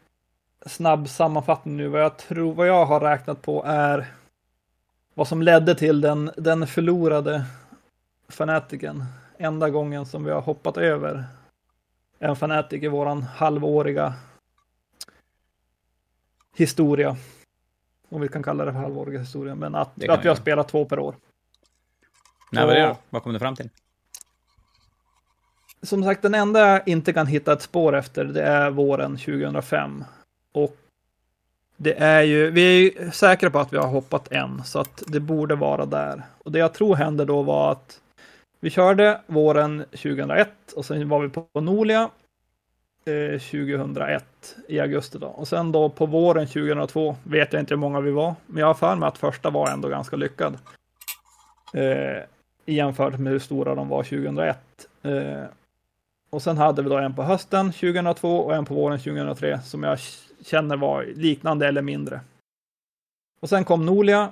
snabb 0.65 1.09
sammanfattning 1.09 1.77
nu. 1.77 1.87
Vad 1.87 2.01
jag 2.01 2.17
tror, 2.17 2.53
vad 2.53 2.67
jag 2.67 2.85
har 2.85 2.99
räknat 2.99 3.41
på 3.41 3.63
är 3.65 4.13
vad 5.13 5.27
som 5.27 5.41
ledde 5.41 5.75
till 5.75 6.01
den, 6.01 6.31
den 6.37 6.67
förlorade 6.67 7.45
fanatiken. 8.29 9.03
Enda 9.37 9.69
gången 9.69 10.05
som 10.05 10.23
vi 10.23 10.31
har 10.31 10.41
hoppat 10.41 10.77
över 10.77 11.25
en 12.19 12.35
fanatic 12.35 12.83
i 12.83 12.87
våran 12.87 13.23
halvåriga 13.23 14.13
historia. 16.55 17.17
Om 18.13 18.21
vi 18.21 18.27
kan 18.27 18.43
kalla 18.43 18.65
det 18.65 18.71
för 18.71 18.79
halvåriga 18.79 19.19
historia, 19.19 19.55
men 19.55 19.75
att, 19.75 20.09
att 20.09 20.25
vi 20.25 20.29
har 20.29 20.35
spelat 20.35 20.67
två 20.67 20.85
per 20.85 20.99
år. 20.99 21.15
Nej, 22.51 22.65
vad 22.65 22.75
det? 22.75 22.95
Vad 23.09 23.23
kom 23.23 23.33
du 23.33 23.39
fram 23.39 23.55
till? 23.55 23.69
som 25.83 26.03
sagt, 26.03 26.21
den 26.21 26.33
enda 26.35 26.59
jag 26.59 26.87
inte 26.87 27.13
kan 27.13 27.27
hitta 27.27 27.53
ett 27.53 27.61
spår 27.61 27.95
efter, 27.95 28.25
det 28.25 28.43
är 28.43 28.69
våren 28.69 29.17
2005. 29.17 30.03
Och 30.51 30.77
det 31.77 31.93
är 31.93 32.21
ju, 32.21 32.51
vi 32.51 32.61
är 32.61 32.81
ju 32.81 33.11
säkra 33.11 33.49
på 33.49 33.59
att 33.59 33.73
vi 33.73 33.77
har 33.77 33.87
hoppat 33.87 34.31
en, 34.31 34.63
så 34.63 34.79
att 34.79 35.03
det 35.07 35.19
borde 35.19 35.55
vara 35.55 35.85
där. 35.85 36.23
Och 36.37 36.51
det 36.51 36.59
jag 36.59 36.73
tror 36.73 36.95
hände 36.95 37.25
då 37.25 37.41
var 37.41 37.71
att 37.71 37.99
vi 38.59 38.69
körde 38.69 39.21
våren 39.27 39.85
2001 39.91 40.49
och 40.75 40.85
sen 40.85 41.09
var 41.09 41.19
vi 41.19 41.29
på 41.29 41.61
Nolia 41.61 42.09
eh, 43.05 43.39
2001 43.39 44.55
i 44.67 44.79
augusti 44.79 45.17
då. 45.17 45.27
Och 45.27 45.47
sen 45.47 45.71
då 45.71 45.89
på 45.89 46.05
våren 46.05 46.47
2002 46.47 47.15
vet 47.23 47.53
jag 47.53 47.61
inte 47.61 47.73
hur 47.73 47.79
många 47.79 48.01
vi 48.01 48.11
var, 48.11 48.35
men 48.45 48.59
jag 48.59 48.67
har 48.67 48.73
för 48.73 48.95
mig 48.95 49.07
att 49.07 49.17
första 49.17 49.49
var 49.49 49.69
ändå 49.69 49.89
ganska 49.89 50.15
lyckad. 50.15 50.57
Eh, 51.73 52.23
jämfört 52.65 53.19
med 53.19 53.33
hur 53.33 53.39
stora 53.39 53.75
de 53.75 53.89
var 53.89 54.03
2001. 54.03 54.57
Eh, 55.03 55.43
och 56.29 56.41
sen 56.41 56.57
hade 56.57 56.81
vi 56.81 56.89
då 56.89 56.97
en 56.97 57.15
på 57.15 57.23
hösten 57.23 57.71
2002 57.71 58.37
och 58.37 58.55
en 58.55 58.65
på 58.65 58.73
våren 58.73 58.99
2003 58.99 59.61
som 59.61 59.83
jag 59.83 59.99
känner 60.45 60.77
var 60.77 61.03
liknande 61.03 61.67
eller 61.67 61.81
mindre. 61.81 62.21
Och 63.39 63.49
sen 63.49 63.65
kom 63.65 63.85
Nolia 63.85 64.31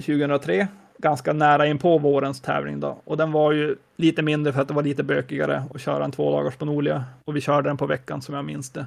2003, 0.00 0.68
ganska 0.98 1.32
nära 1.32 1.66
in 1.66 1.78
på 1.78 1.98
vårens 1.98 2.40
tävling 2.40 2.80
då. 2.80 2.98
Och 3.04 3.16
den 3.16 3.32
var 3.32 3.52
ju 3.52 3.76
lite 3.96 4.22
mindre 4.22 4.52
för 4.52 4.60
att 4.60 4.68
det 4.68 4.74
var 4.74 4.82
lite 4.82 5.02
bökigare 5.02 5.64
att 5.74 5.80
köra 5.80 6.04
en 6.04 6.12
två 6.12 6.32
dagars 6.32 6.56
på 6.56 6.64
Nolia. 6.64 7.04
Och 7.24 7.36
vi 7.36 7.40
körde 7.40 7.68
den 7.68 7.76
på 7.76 7.86
veckan 7.86 8.22
som 8.22 8.34
jag 8.34 8.44
minns 8.44 8.70
det. 8.70 8.86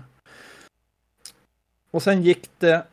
Och 1.91 2.03
sen 2.03 2.21
gick 2.21 2.49
det 2.59 2.83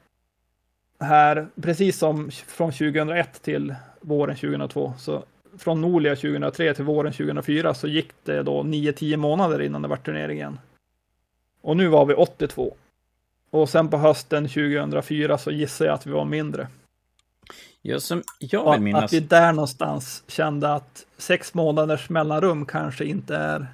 här, 1.01 1.47
precis 1.63 1.99
som 1.99 2.31
från 2.31 2.73
2001 2.73 3.43
till 3.43 3.75
våren 4.01 4.37
2002, 4.37 4.93
så 4.99 5.25
från 5.59 5.81
Nolia 5.81 6.17
2003 6.17 6.75
till 6.75 6.85
våren 6.85 7.13
2004 7.13 7.75
så 7.75 7.89
gick 7.89 8.11
det 8.25 8.43
då 8.43 8.63
9-10 8.63 9.17
månader 9.17 9.63
innan 9.63 9.83
det 9.83 9.89
var 9.89 9.97
turnering 9.97 10.39
igen. 10.39 10.59
Och 11.61 11.77
nu 11.77 11.89
var 11.89 12.07
vi 12.07 12.15
82. 12.15 12.77
Och 13.51 13.69
sen 13.69 13.89
på 13.89 13.97
hösten 13.97 14.49
2004 14.49 15.39
så 15.39 15.51
gissar 15.51 15.87
jag 15.87 15.95
att 15.95 16.07
vi 16.07 16.11
var 16.11 16.25
mindre. 16.25 16.69
Jag, 17.83 18.03
som, 18.03 18.23
jag 18.39 18.65
vill 18.65 18.73
att, 18.73 18.83
minnas... 18.83 19.05
att 19.05 19.13
vi 19.13 19.21
där 19.21 19.53
någonstans 19.53 20.25
kände 20.27 20.75
att 20.75 21.07
sex 21.19 21.55
månaders 21.55 22.11
mellanrum 22.11 22.67
kanske 22.67 23.05
inte 23.05 23.37
är 23.37 23.67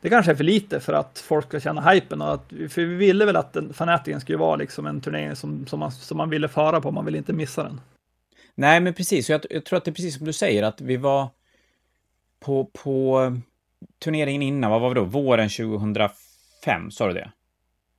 det 0.00 0.10
kanske 0.10 0.32
är 0.32 0.36
för 0.36 0.44
lite 0.44 0.80
för 0.80 0.92
att 0.92 1.18
folk 1.18 1.46
ska 1.46 1.60
känna 1.60 1.90
hypen. 1.90 2.22
Och 2.22 2.34
att, 2.34 2.48
för 2.48 2.84
vi 2.84 2.94
ville 2.94 3.24
väl 3.24 3.36
att 3.36 3.56
Fanatiken 3.72 4.20
skulle 4.20 4.38
vara 4.38 4.56
liksom 4.56 4.86
en 4.86 5.00
turnering 5.00 5.36
som, 5.36 5.66
som, 5.66 5.80
man, 5.80 5.92
som 5.92 6.16
man 6.16 6.30
ville 6.30 6.48
fara 6.48 6.80
på, 6.80 6.90
man 6.90 7.04
ville 7.04 7.18
inte 7.18 7.32
missa 7.32 7.62
den. 7.62 7.80
Nej, 8.54 8.80
men 8.80 8.94
precis. 8.94 9.30
Jag, 9.30 9.40
jag 9.50 9.64
tror 9.64 9.76
att 9.76 9.84
det 9.84 9.90
är 9.90 9.94
precis 9.94 10.16
som 10.16 10.26
du 10.26 10.32
säger, 10.32 10.62
att 10.62 10.80
vi 10.80 10.96
var 10.96 11.28
på, 12.40 12.64
på 12.64 13.20
turneringen 13.98 14.42
innan, 14.42 14.70
vad 14.70 14.80
var 14.80 14.88
vi 14.88 14.94
då? 14.94 15.04
Våren 15.04 15.48
2005, 15.48 16.90
sa 16.90 17.06
du 17.06 17.12
det? 17.12 17.30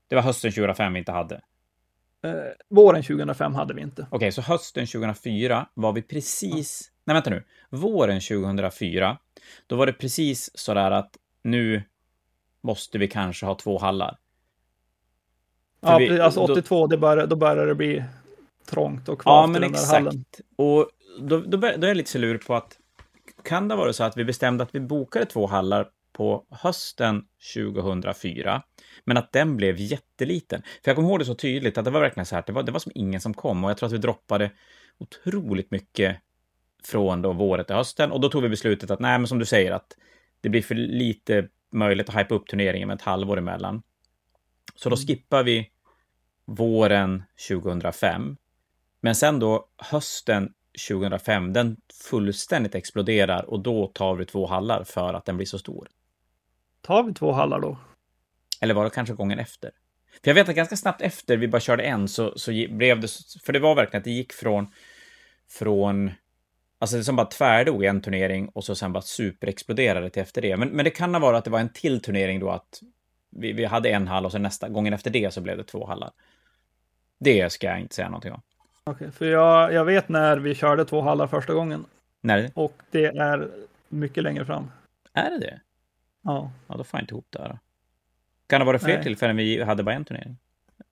Det 0.08 0.16
var 0.16 0.22
hösten 0.22 0.52
2005 0.52 0.94
vi 0.94 1.00
inte 1.00 1.12
hade. 1.12 1.42
Eh, 2.24 2.34
våren 2.70 3.04
2005 3.04 3.56
hade 3.56 3.74
vi 3.74 3.82
inte. 3.82 4.08
Okej, 4.12 4.32
så 4.32 4.42
hösten 4.42 4.88
2004 4.88 5.68
var 5.74 5.94
vi 5.94 6.02
precis... 6.02 6.92
Nej, 7.04 7.14
vänta 7.14 7.30
nu. 7.30 7.44
Våren 7.70 8.22
2004, 8.22 9.18
då 9.68 9.76
var 9.76 9.86
det 9.86 9.94
precis 9.94 10.52
sådär 10.58 10.92
att 10.92 11.18
nu 11.44 11.84
måste 12.64 12.98
vi 12.98 13.08
kanske 13.08 13.46
ha 13.46 13.56
två 13.56 13.78
hallar. 13.80 14.18
För 15.84 15.92
Ja, 15.92 15.98
vi- 15.98 16.20
alltså 16.20 16.48
då- 16.48 16.54
82, 16.54 16.88
det 16.88 16.98
började, 16.98 17.28
då 17.28 17.36
började 17.36 17.66
det 17.66 17.76
bli 17.76 18.04
trångt 18.66 19.10
och 19.10 19.20
Ja, 19.20 19.24
kvavt 19.24 19.50
i 19.50 19.52
men 19.52 19.62
den 19.62 19.72
där 19.72 19.80
exakt. 19.80 19.92
hallen. 19.94 20.26
Och 20.56 20.90
då, 21.20 21.40
då, 21.40 21.58
då 21.58 21.68
är 21.68 21.88
jag 21.88 21.98
lite 21.98 22.10
så 22.12 22.18
lur 22.18 22.38
på 22.38 22.56
att 22.56 22.78
kan 23.44 23.68
det 23.68 23.76
vara 23.76 23.94
så 23.94 24.04
att 24.04 24.18
vi 24.18 24.26
bestämde 24.26 24.64
att 24.64 24.76
vi 24.76 24.80
bokade 24.80 25.26
två 25.26 25.48
hallar 25.48 25.88
på 26.14 26.46
hösten 26.50 27.26
2004, 27.56 28.62
men 29.04 29.18
att 29.18 29.32
den 29.32 29.58
blev 29.58 29.78
jätteliten. 29.80 30.62
För 30.62 30.90
jag 30.90 30.96
kommer 30.96 31.10
ihåg 31.10 31.20
det 31.20 31.26
så 31.26 31.36
tydligt 31.36 31.78
att 31.78 31.86
det 31.86 31.92
var 31.92 32.02
verkligen 32.02 32.26
så 32.26 32.36
här, 32.36 32.44
det 32.48 32.54
var, 32.54 32.64
det 32.64 32.72
var 32.72 32.80
som 32.80 32.92
ingen 32.96 33.22
som 33.22 33.34
kom 33.34 33.64
och 33.64 33.70
jag 33.70 33.78
tror 33.78 33.88
att 33.88 33.94
vi 33.94 33.98
droppade 33.98 34.52
otroligt 34.98 35.72
mycket 35.72 36.18
från 36.84 37.22
då 37.22 37.34
våren 37.34 37.66
till 37.66 37.76
hösten 37.76 38.12
och 38.12 38.22
då 38.22 38.30
tog 38.30 38.44
vi 38.44 38.50
beslutet 38.50 38.92
att 38.92 39.00
nej, 39.00 39.20
men 39.20 39.28
som 39.28 39.40
du 39.40 39.46
säger 39.46 39.72
att 39.72 39.98
det 40.42 40.50
blir 40.50 40.62
för 40.62 40.76
lite 40.76 41.48
möjligt 41.72 42.10
att 42.10 42.16
hypa 42.16 42.36
upp 42.36 42.48
turneringen 42.48 42.88
med 42.88 42.96
ett 42.96 43.02
halvår 43.02 43.38
emellan. 43.38 43.84
Så 44.76 44.90
då 44.90 44.96
Mm. 44.96 45.08
skippar 45.08 45.44
vi 45.44 45.70
våren 46.46 47.24
2005. 47.50 48.38
Men 49.02 49.16
sen 49.16 49.40
då 49.40 49.70
hösten 49.78 50.54
2005, 50.90 51.54
den 51.54 51.78
fullständigt 52.10 52.76
exploderar 52.76 53.44
och 53.50 53.60
då 53.60 53.88
tar 53.88 54.16
vi 54.16 54.26
två 54.26 54.48
hallar 54.48 54.84
för 54.84 55.14
att 55.14 55.26
den 55.26 55.38
blir 55.38 55.48
så 55.48 55.60
stor. 55.60 55.88
Tar 56.82 57.04
vi 57.04 57.14
två 57.14 57.32
hallar 57.32 57.60
då? 57.60 57.78
Eller 58.62 58.74
var 58.74 58.84
det 58.84 58.90
kanske 58.90 59.14
gången 59.16 59.40
efter? 59.40 59.72
För 60.24 60.30
jag 60.30 60.36
vet 60.36 60.50
att 60.50 60.56
ganska 60.56 60.76
snabbt 60.76 61.02
efter 61.02 61.38
vi 61.38 61.48
bara 61.48 61.60
körde 61.60 61.84
en 61.84 62.08
så, 62.08 62.38
så 62.38 62.52
blev 62.52 63.00
det, 63.00 63.08
för 63.44 63.54
det 63.54 63.60
var 63.60 63.76
verkligen 63.76 64.00
att 64.00 64.04
det 64.04 64.12
gick 64.12 64.34
från, 64.34 64.68
från, 65.50 66.12
alltså 66.80 66.98
det 66.98 67.04
som 67.04 67.16
bara 67.16 67.28
tvärdog 67.28 67.84
en 67.84 68.02
turnering 68.02 68.50
och 68.50 68.64
så 68.64 68.76
sen 68.76 68.94
bara 68.94 69.02
superexploderade 69.02 70.10
till 70.10 70.22
efter 70.22 70.42
det. 70.42 70.58
Men, 70.58 70.70
men 70.70 70.86
det 70.86 70.92
kan 70.92 71.14
ha 71.14 71.22
varit 71.22 71.38
att 71.38 71.44
det 71.44 71.52
var 71.52 71.60
en 71.60 71.74
till 71.74 72.02
turnering 72.02 72.40
då 72.40 72.50
att 72.50 72.82
vi, 73.30 73.54
vi 73.54 73.66
hade 73.66 73.90
en 73.90 74.08
hall 74.08 74.26
och 74.26 74.32
sen 74.32 74.42
nästa 74.42 74.70
gången 74.70 74.94
efter 74.94 75.10
det 75.10 75.34
så 75.34 75.42
blev 75.42 75.58
det 75.58 75.64
två 75.64 75.86
hallar. 75.86 76.12
Det 77.20 77.52
ska 77.52 77.68
jag 77.68 77.80
inte 77.80 77.96
säga 77.96 78.10
någonting 78.10 78.32
om. 78.32 78.42
Okej, 78.84 79.12
för 79.12 79.26
jag, 79.26 79.74
jag 79.74 79.86
vet 79.86 80.10
när 80.10 80.38
vi 80.38 80.56
körde 80.56 80.86
två 80.86 81.02
hallar 81.02 81.28
första 81.28 81.54
gången 81.54 81.86
När 82.22 82.52
och 82.54 82.74
det 82.92 83.06
är 83.06 83.52
mycket 83.90 84.24
längre 84.24 84.46
fram. 84.46 84.72
är 85.14 85.30
det 85.30 85.40
det? 85.40 85.62
Ja, 86.22 86.52
Ja, 86.68 86.78
då 86.78 86.84
får 86.84 86.98
jag 86.98 87.04
inte 87.04 87.14
ihop 87.14 87.28
det 87.30 87.40
här. 87.40 87.60
Kan 88.52 88.60
det 88.60 88.66
vara 88.66 88.80
fler 88.80 88.94
Nej. 88.94 89.04
tillfällen 89.04 89.38
vi 89.38 89.64
hade 89.64 89.84
bara 89.84 89.96
en 89.96 90.06
turnering? 90.06 90.38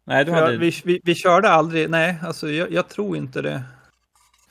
Nej, 0.03 0.25
du 0.25 0.31
hade... 0.31 0.57
vi, 0.57 0.73
vi, 0.83 1.01
vi 1.03 1.15
körde 1.15 1.49
aldrig, 1.49 1.89
nej, 1.89 2.15
alltså 2.23 2.49
jag, 2.49 2.71
jag 2.71 2.89
tror 2.89 3.17
inte 3.17 3.41
det. 3.41 3.63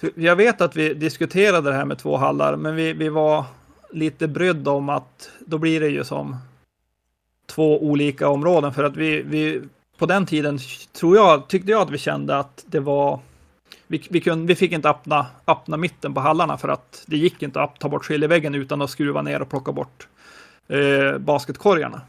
För 0.00 0.10
jag 0.14 0.36
vet 0.36 0.60
att 0.60 0.76
vi 0.76 0.94
diskuterade 0.94 1.70
det 1.70 1.76
här 1.76 1.84
med 1.84 1.98
två 1.98 2.16
hallar, 2.16 2.56
men 2.56 2.76
vi, 2.76 2.92
vi 2.92 3.08
var 3.08 3.44
lite 3.92 4.28
brydda 4.28 4.70
om 4.70 4.88
att 4.88 5.30
då 5.46 5.58
blir 5.58 5.80
det 5.80 5.88
ju 5.88 6.04
som 6.04 6.36
två 7.46 7.82
olika 7.82 8.28
områden 8.28 8.74
för 8.74 8.84
att 8.84 8.96
vi, 8.96 9.22
vi 9.22 9.62
på 9.98 10.06
den 10.06 10.26
tiden 10.26 10.58
tror 10.92 11.16
jag, 11.16 11.48
tyckte 11.48 11.70
jag 11.70 11.82
att 11.82 11.90
vi 11.90 11.98
kände 11.98 12.38
att 12.38 12.64
det 12.66 12.80
var 12.80 13.20
vi, 13.86 14.02
vi, 14.10 14.20
kunde, 14.20 14.46
vi 14.46 14.54
fick 14.54 14.72
inte 14.72 14.90
öppna, 14.90 15.26
öppna 15.46 15.76
mitten 15.76 16.14
på 16.14 16.20
hallarna 16.20 16.58
för 16.58 16.68
att 16.68 17.04
det 17.06 17.16
gick 17.16 17.42
inte 17.42 17.60
att 17.60 17.80
ta 17.80 17.88
bort 17.88 18.04
skiljeväggen 18.04 18.54
utan 18.54 18.82
att 18.82 18.90
skruva 18.90 19.22
ner 19.22 19.42
och 19.42 19.50
plocka 19.50 19.72
bort 19.72 20.08
eh, 20.68 21.18
basketkorgarna. 21.18 22.00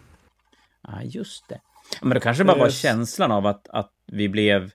Ja, 0.87 1.01
just 1.03 1.49
det. 1.49 1.59
Men 2.01 2.09
då 2.13 2.19
kanske 2.19 2.43
det 2.43 2.47
bara 2.47 2.57
var 2.57 2.65
Yes. 2.65 2.79
känslan 2.79 3.31
av 3.31 3.45
att, 3.47 3.67
att 3.69 3.91
vi 4.05 4.29
blev... 4.29 4.71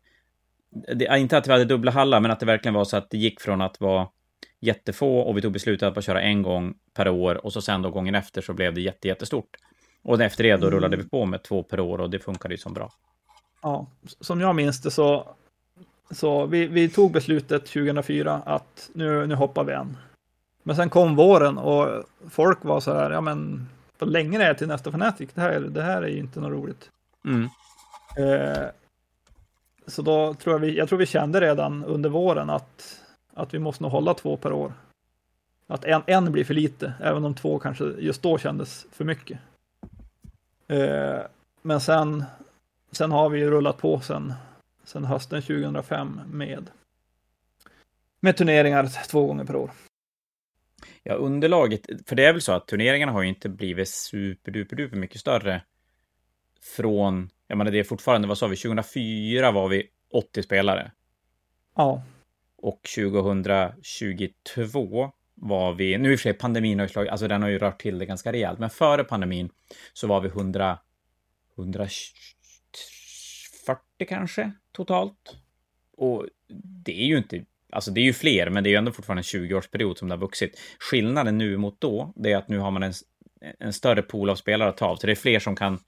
Det, 0.95 1.19
inte 1.19 1.39
att 1.39 1.47
vi 1.49 1.53
hade 1.53 1.65
dubbla 1.65 1.91
hallar, 1.91 2.21
men 2.21 2.31
att 2.31 2.41
det 2.41 2.47
verkligen 2.47 2.75
var 2.75 2.85
så 2.85 2.97
att 2.97 3.11
det 3.11 3.19
gick 3.19 3.41
från 3.41 3.61
att 3.61 3.81
vara 3.81 4.09
jättefå 4.61 5.19
och 5.21 5.37
vi 5.37 5.43
tog 5.43 5.53
beslutet 5.53 5.87
att 5.87 5.95
bara 5.95 6.03
köra 6.03 6.23
en 6.23 6.43
gång 6.43 6.75
per 6.95 7.09
år 7.09 7.45
och 7.47 7.53
så 7.53 7.63
sen 7.63 7.83
då 7.83 7.91
gången 7.91 8.15
efter 8.15 8.43
så 8.43 8.53
blev 8.53 8.75
det 8.75 8.81
jätte, 8.81 9.09
jättestort. 9.09 9.57
Och 10.03 10.21
efter 10.21 10.45
det 10.45 10.51
då 10.57 10.67
Mm. 10.67 10.71
rullade 10.71 10.97
vi 10.97 11.09
på 11.09 11.25
med 11.27 11.43
två 11.43 11.63
per 11.63 11.81
år 11.81 12.01
och 12.01 12.11
det 12.11 12.19
funkade 12.19 12.55
ju 12.55 12.59
som 12.59 12.73
bra. 12.73 12.91
Ja, 13.63 13.87
som 14.21 14.41
jag 14.41 14.55
minns 14.57 14.83
det 14.83 14.91
så, 14.91 15.29
så 16.11 16.47
vi, 16.47 16.67
vi 16.67 16.89
tog 16.89 17.13
beslutet 17.13 17.67
2004 17.67 18.43
att 18.47 18.91
nu, 18.95 19.27
nu 19.27 19.35
hoppar 19.35 19.65
vi 19.65 19.73
en. 19.73 19.97
Men 20.63 20.77
sen 20.77 20.91
kom 20.91 21.17
våren 21.17 21.59
och 21.59 22.05
folk 22.31 22.65
var 22.65 22.81
så 22.81 22.95
här, 22.95 23.11
ja 23.11 23.21
men 23.21 23.69
vad 23.99 24.13
länge 24.13 24.39
det 24.39 24.45
är 24.45 24.55
till 24.55 24.69
nästa 24.69 24.91
Fnatic, 24.91 25.31
det 25.35 25.41
här, 25.41 25.61
det 25.61 25.83
här 25.83 26.03
är 26.03 26.09
ju 26.09 26.19
inte 26.19 26.41
något 26.41 26.53
roligt. 26.53 26.91
Mm. 27.25 27.49
Eh, 28.17 28.69
så 29.87 30.03
då 30.03 30.35
tror 30.35 30.55
jag 30.55 30.61
vi, 30.61 30.77
jag 30.77 30.89
tror 30.89 30.99
vi 30.99 31.07
kände 31.07 31.41
redan 31.41 31.85
under 31.85 32.11
våren 32.11 32.51
att, 32.51 33.01
att 33.35 33.55
vi 33.55 33.59
måste 33.59 33.83
nog 33.83 33.93
hålla 33.93 34.15
två 34.15 34.37
per 34.37 34.53
år. 34.53 34.73
Att 35.67 35.85
en, 35.85 36.03
en 36.07 36.33
blir 36.33 36.45
för 36.45 36.55
lite, 36.55 36.93
även 37.01 37.25
om 37.25 37.35
två 37.35 37.59
kanske 37.59 37.85
just 37.85 38.23
då 38.23 38.39
kändes 38.39 38.87
för 38.93 39.05
mycket. 39.05 39.39
Eh, 40.69 41.21
men 41.63 41.81
sen, 41.81 42.25
sen 42.93 43.13
har 43.13 43.29
vi 43.29 43.39
ju 43.39 43.51
rullat 43.51 43.79
på 43.79 44.01
sen, 44.01 44.33
sen 44.85 45.05
hösten 45.05 45.43
2005 45.43 46.21
med, 46.27 46.71
med 48.21 48.37
turneringar 48.37 49.09
två 49.09 49.27
gånger 49.27 49.45
per 49.45 49.57
år. 49.57 49.71
Ja, 51.03 51.15
underlaget, 51.15 51.87
för 52.07 52.17
det 52.17 52.25
är 52.25 52.33
väl 52.33 52.43
så 52.43 52.53
att 52.53 52.67
turneringarna 52.67 53.13
har 53.13 53.23
ju 53.23 53.29
inte 53.29 53.49
blivit 53.49 53.89
superduper 53.89 54.97
mycket 54.97 55.21
större 55.21 55.63
från, 56.77 57.31
jag 57.47 57.59
menar 57.59 57.71
det 57.71 57.79
är 57.79 57.85
fortfarande, 57.85 58.29
vad 58.29 58.39
sa 58.39 58.47
vi, 58.47 58.57
2004 58.57 59.51
var 59.51 59.69
vi 59.69 59.89
80 60.13 60.43
spelare. 60.43 60.93
Ja, 61.77 62.03
Och 62.57 62.81
2022 62.97 65.13
var 65.35 65.75
vi, 65.75 65.99
nu 65.99 66.13
i 66.13 66.15
och 66.15 66.19
för 66.19 66.23
sig 66.23 66.33
pandemin 66.33 66.79
har 66.79 66.87
ju 66.87 66.93
slagit, 66.93 67.11
alltså 67.11 67.29
den 67.29 67.43
har 67.43 67.49
ju 67.49 67.59
rört 67.59 67.81
till 67.81 67.99
det 67.99 68.07
ganska 68.07 68.33
rejält, 68.33 68.59
men 68.59 68.71
före 68.71 69.05
pandemin 69.05 69.51
så 69.93 70.07
var 70.07 70.21
vi 70.21 70.29
100, 70.29 70.79
140 71.59 74.07
kanske 74.09 74.53
totalt. 74.73 75.37
Och 75.97 76.27
det 76.85 77.03
är 77.03 77.07
ju 77.07 77.19
inte, 77.19 77.45
alltså 77.75 77.91
det 77.91 78.01
är 78.01 78.05
ju 78.05 78.13
fler, 78.13 78.51
men 78.51 78.65
det 78.65 78.69
är 78.69 78.71
ju 78.71 78.77
ändå 78.77 78.93
fortfarande 78.93 79.21
en 79.21 79.41
20-årsperiod 79.41 79.95
som 79.95 80.09
det 80.09 80.15
har 80.15 80.21
vuxit. 80.21 80.61
Skillnaden 80.79 81.39
nu 81.39 81.57
mot 81.57 81.81
då, 81.81 82.13
det 82.17 82.33
är 82.33 82.37
att 82.37 82.49
nu 82.49 82.59
har 82.59 82.71
man 82.71 82.83
en, 82.83 82.93
en 83.59 83.73
större 83.73 84.03
pool 84.03 84.31
av 84.31 84.37
spelare 84.37 84.69
att 84.69 84.77
ta 84.77 84.87
av, 84.87 84.97
så 84.97 85.07
det 85.07 85.13
är 85.13 85.17
fler 85.17 85.39
som 85.39 85.57
kan 85.57 85.79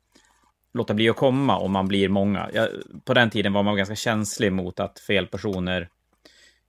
låta 0.74 0.94
bli 0.94 1.08
att 1.08 1.16
komma 1.16 1.58
om 1.58 1.72
man 1.72 1.88
blir 1.88 2.08
många. 2.08 2.50
Jag, 2.52 2.68
på 3.04 3.14
den 3.14 3.30
tiden 3.30 3.52
var 3.52 3.62
man 3.62 3.76
ganska 3.76 3.94
känslig 3.94 4.52
mot 4.52 4.80
att 4.80 4.98
fel 4.98 5.26
personer 5.26 5.88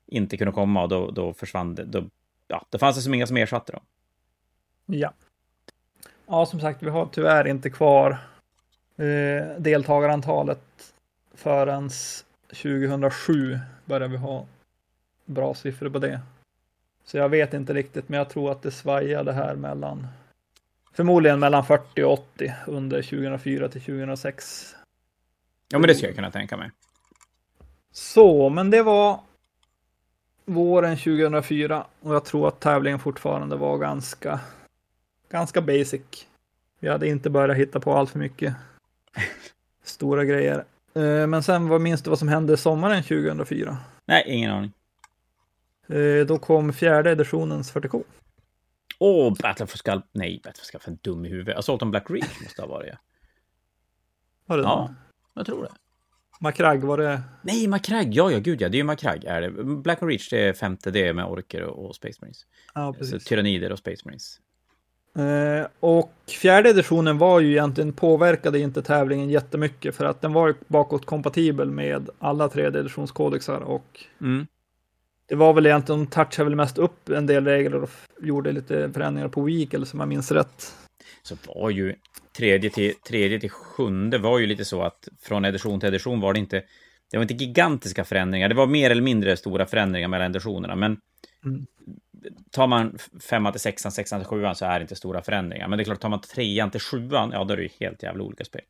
inte 0.08 0.38
kunde 0.38 0.52
komma 0.52 0.84
och 0.84 0.90
då, 0.90 1.12
då 1.12 1.34
försvann 1.34 1.76
det. 1.76 1.86
Då, 1.86 2.04
ja, 2.48 2.66
det 2.70 2.78
fanns 2.78 2.96
det 2.96 3.02
som 3.02 3.14
inga 3.14 3.28
som 3.28 3.38
ersatte 3.38 3.72
dem. 3.72 3.82
Ja. 4.86 5.14
Ja, 6.28 6.46
som 6.46 6.60
sagt, 6.60 6.84
vi 6.84 6.90
har 6.90 7.06
tyvärr 7.06 7.48
inte 7.48 7.70
kvar 7.70 8.12
eh, 8.98 9.60
deltagarantalet 9.60 10.94
förrän 11.34 11.90
2007 12.48 13.60
började 13.86 14.08
vi 14.08 14.18
ha 14.18 14.46
bra 15.28 15.54
siffror 15.54 15.90
på 15.90 16.00
det. 16.00 16.20
Så 17.04 17.18
jag 17.18 17.30
vet 17.30 17.54
inte 17.54 17.74
riktigt, 17.74 18.10
men 18.10 18.18
jag 18.18 18.30
tror 18.30 18.52
att 18.52 18.62
det 18.62 18.72
svajade 18.72 19.34
här 19.34 19.56
mellan 19.56 20.08
förmodligen 20.94 21.40
mellan 21.40 21.66
40 21.66 22.04
och 22.04 22.14
80 22.14 22.54
under 22.68 23.02
2004 23.02 23.70
till 23.70 23.82
2006. 23.82 24.76
Ja, 25.70 25.80
men 25.80 25.88
det 25.88 25.96
skulle 25.96 26.10
jag 26.10 26.16
kunna 26.16 26.32
tänka 26.32 26.58
mig. 26.58 26.72
Så, 27.92 28.50
men 28.50 28.70
det 28.70 28.84
var 28.84 29.20
våren 30.46 30.98
2004 30.98 31.86
och 32.02 32.16
jag 32.16 32.26
tror 32.26 32.48
att 32.48 32.60
tävlingen 32.60 33.00
fortfarande 33.00 33.56
var 33.56 33.78
ganska, 33.78 34.40
ganska 35.30 35.62
basic. 35.62 36.02
Vi 36.80 36.90
hade 36.90 37.08
inte 37.08 37.30
börjat 37.30 37.58
hitta 37.58 37.80
på 37.80 37.94
allt 37.94 38.10
för 38.10 38.20
mycket 38.20 38.56
stora 39.84 40.26
grejer. 40.26 40.64
Eh, 40.94 41.28
Men 41.28 41.44
sen, 41.44 41.68
vad 41.68 41.82
minns 41.82 42.02
du 42.02 42.10
vad 42.10 42.20
som 42.20 42.28
hände 42.28 42.58
sommaren 42.58 43.04
2004? 43.04 43.78
Nej, 44.06 44.24
ingen 44.28 44.52
aning. 44.52 44.72
Eh, 45.90 46.26
Då 46.26 46.38
kom 46.38 46.74
fjärde 46.74 47.12
editionens 47.12 47.74
40K. 47.74 48.04
Åh, 49.00 49.34
Battle 49.42 49.68
for 49.68 49.78
Skull. 49.78 50.02
Nej, 50.12 50.42
Battle 50.44 50.60
for 50.60 50.66
Skull, 50.66 50.82
för 50.82 50.98
dum 51.02 51.26
i 51.26 51.30
huvudet. 51.30 51.58
Assault 51.58 51.82
on 51.82 51.92
Black 51.92 52.10
Reach 52.10 52.42
måste 52.44 52.62
ha 52.62 52.70
varit. 52.70 52.94
Var 54.46 54.58
det 54.58 54.64
Ja, 54.64 54.88
ja. 54.90 54.96
jag 55.34 55.46
tror 55.46 55.64
det. 55.64 55.70
Macragg, 56.40 56.84
var 56.84 56.98
det? 56.98 57.22
Nej, 57.42 57.68
Macragge. 57.68 58.12
Ja, 58.12 58.32
ja, 58.32 58.40
gud 58.40 58.62
ja. 58.62 58.70
Det 58.70 58.80
är 58.80 58.84
ju. 58.84 59.24
Är 59.26 59.42
det. 59.42 59.50
Black 59.64 60.02
and 60.02 60.10
Reach, 60.12 60.30
det 60.30 60.38
är 60.48 60.54
femte. 60.54 60.92
Det 60.92 61.08
är 61.08 61.14
med 61.14 61.26
orker 61.26 61.62
och, 61.64 61.96
Space 61.96 62.18
Marines. 62.22 62.46
Ja, 62.74 62.94
Så 62.94 63.00
precis. 63.00 63.24
tyrannider 63.26 63.72
och 63.72 63.80
Space 63.80 64.02
Marines. 64.06 64.40
Eh, 65.18 65.68
och 65.80 66.12
fjärde 66.28 66.70
editionen 66.70 67.18
var 67.18 67.40
ju 67.40 67.52
egentligen 67.52 67.94
påverkade 67.94 68.60
inte 68.60 68.82
tävlingen 68.82 69.30
jättemycket 69.30 69.96
för 69.96 70.06
att 70.06 70.22
den 70.22 70.34
var 70.34 70.56
bakåtkompatibel 70.68 71.72
med 71.72 72.10
alla 72.20 72.50
tredje 72.50 72.80
editionskodexar 72.80 73.60
och 73.62 74.06
Mm. 74.22 74.48
Det 75.28 75.36
var 75.36 75.54
väl 75.54 75.66
egentligen, 75.66 76.00
de 76.00 76.08
touchade 76.08 76.44
väl 76.50 76.56
mest 76.56 76.78
upp 76.78 77.10
en 77.10 77.26
del 77.26 77.46
regler 77.46 77.84
och 77.84 77.90
gjorde 78.22 78.52
lite 78.52 78.92
förändringar 78.94 79.30
på 79.30 79.42
Week 79.42 79.74
eller 79.74 79.86
som 79.86 80.00
jag 80.00 80.10
minns 80.10 80.32
rätt. 80.32 80.76
Så 81.24 81.36
var 81.46 81.70
ju 81.70 81.96
tredje 82.38 82.70
till, 82.70 82.94
tredje 83.08 83.40
till 83.40 83.50
sjunde 83.50 84.18
var 84.18 84.40
ju 84.40 84.46
lite 84.46 84.66
så 84.66 84.82
att 84.82 85.08
från 85.22 85.46
edition 85.46 85.80
till 85.80 85.90
edition 85.90 86.20
var 86.20 86.34
det 86.34 86.40
inte 86.40 86.64
det 87.12 87.18
var 87.18 87.22
inte 87.22 87.34
gigantiska 87.34 88.06
förändringar. 88.06 88.50
Det 88.50 88.56
var 88.56 88.68
mer 88.68 88.90
eller 88.90 89.02
mindre 89.02 89.38
stora 89.38 89.66
förändringar 89.66 90.08
mellan 90.08 90.32
editionerna. 90.32 90.76
Men 90.76 91.00
Mm. 91.46 91.66
tar 92.52 92.68
man 92.68 92.98
femman 93.30 93.52
till 93.52 93.62
sexan, 93.62 93.92
sexan 93.92 94.20
till 94.20 94.28
sjuan 94.28 94.56
så 94.56 94.66
är 94.66 94.80
det 94.80 94.82
inte 94.82 94.96
stora 94.96 95.22
förändringar. 95.22 95.68
Men 95.68 95.78
det 95.78 95.84
är 95.84 95.86
klart, 95.86 96.00
tar 96.00 96.10
man 96.10 96.22
trean 96.22 96.72
till 96.72 96.82
sjuan, 96.82 97.32
ja 97.34 97.44
då 97.44 97.54
är 97.54 97.58
det 97.58 97.64
ju 97.64 97.70
helt 97.80 98.04
jävla 98.04 98.24
olika 98.24 98.46
spel. 98.46 98.62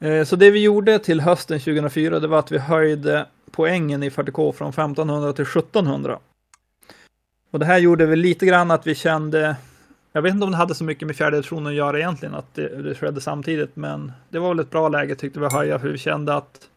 Eh, 0.00 0.24
så 0.24 0.36
det 0.36 0.50
vi 0.50 0.62
gjorde 0.62 0.98
till 0.98 1.20
hösten 1.20 1.60
2004, 1.60 2.20
det 2.20 2.26
var 2.28 2.38
att 2.38 2.52
vi 2.52 2.58
höjde 2.58 3.26
poängen 3.54 4.02
i 4.02 4.08
40K 4.08 4.52
från 4.52 4.68
1500 4.68 5.32
till 5.32 5.44
1700. 5.44 6.18
Och 7.50 7.58
det 7.58 7.66
här 7.66 7.78
gjorde 7.78 8.06
väl 8.06 8.18
lite 8.18 8.46
grann 8.46 8.70
att 8.70 8.86
vi 8.86 8.94
kände, 8.94 9.56
jag 10.12 10.22
vet 10.22 10.34
inte 10.34 10.44
om 10.44 10.50
det 10.50 10.56
hade 10.56 10.74
så 10.74 10.84
mycket 10.84 11.06
med 11.06 11.16
fjärde 11.16 11.36
editionen 11.36 11.66
att 11.66 11.74
göra 11.74 11.98
egentligen, 11.98 12.34
att 12.34 12.54
det, 12.54 12.82
det 12.82 12.94
skedde 12.94 13.20
samtidigt, 13.20 13.76
men 13.76 14.12
det 14.28 14.38
var 14.38 14.48
väl 14.48 14.58
ett 14.58 14.70
bra 14.70 14.88
läge 14.88 15.14
tyckte 15.14 15.40
vi 15.40 15.46
att 15.46 15.52
höja, 15.52 15.78
för 15.78 15.88
vi 15.88 15.98
kände 15.98 16.34
att 16.34 16.68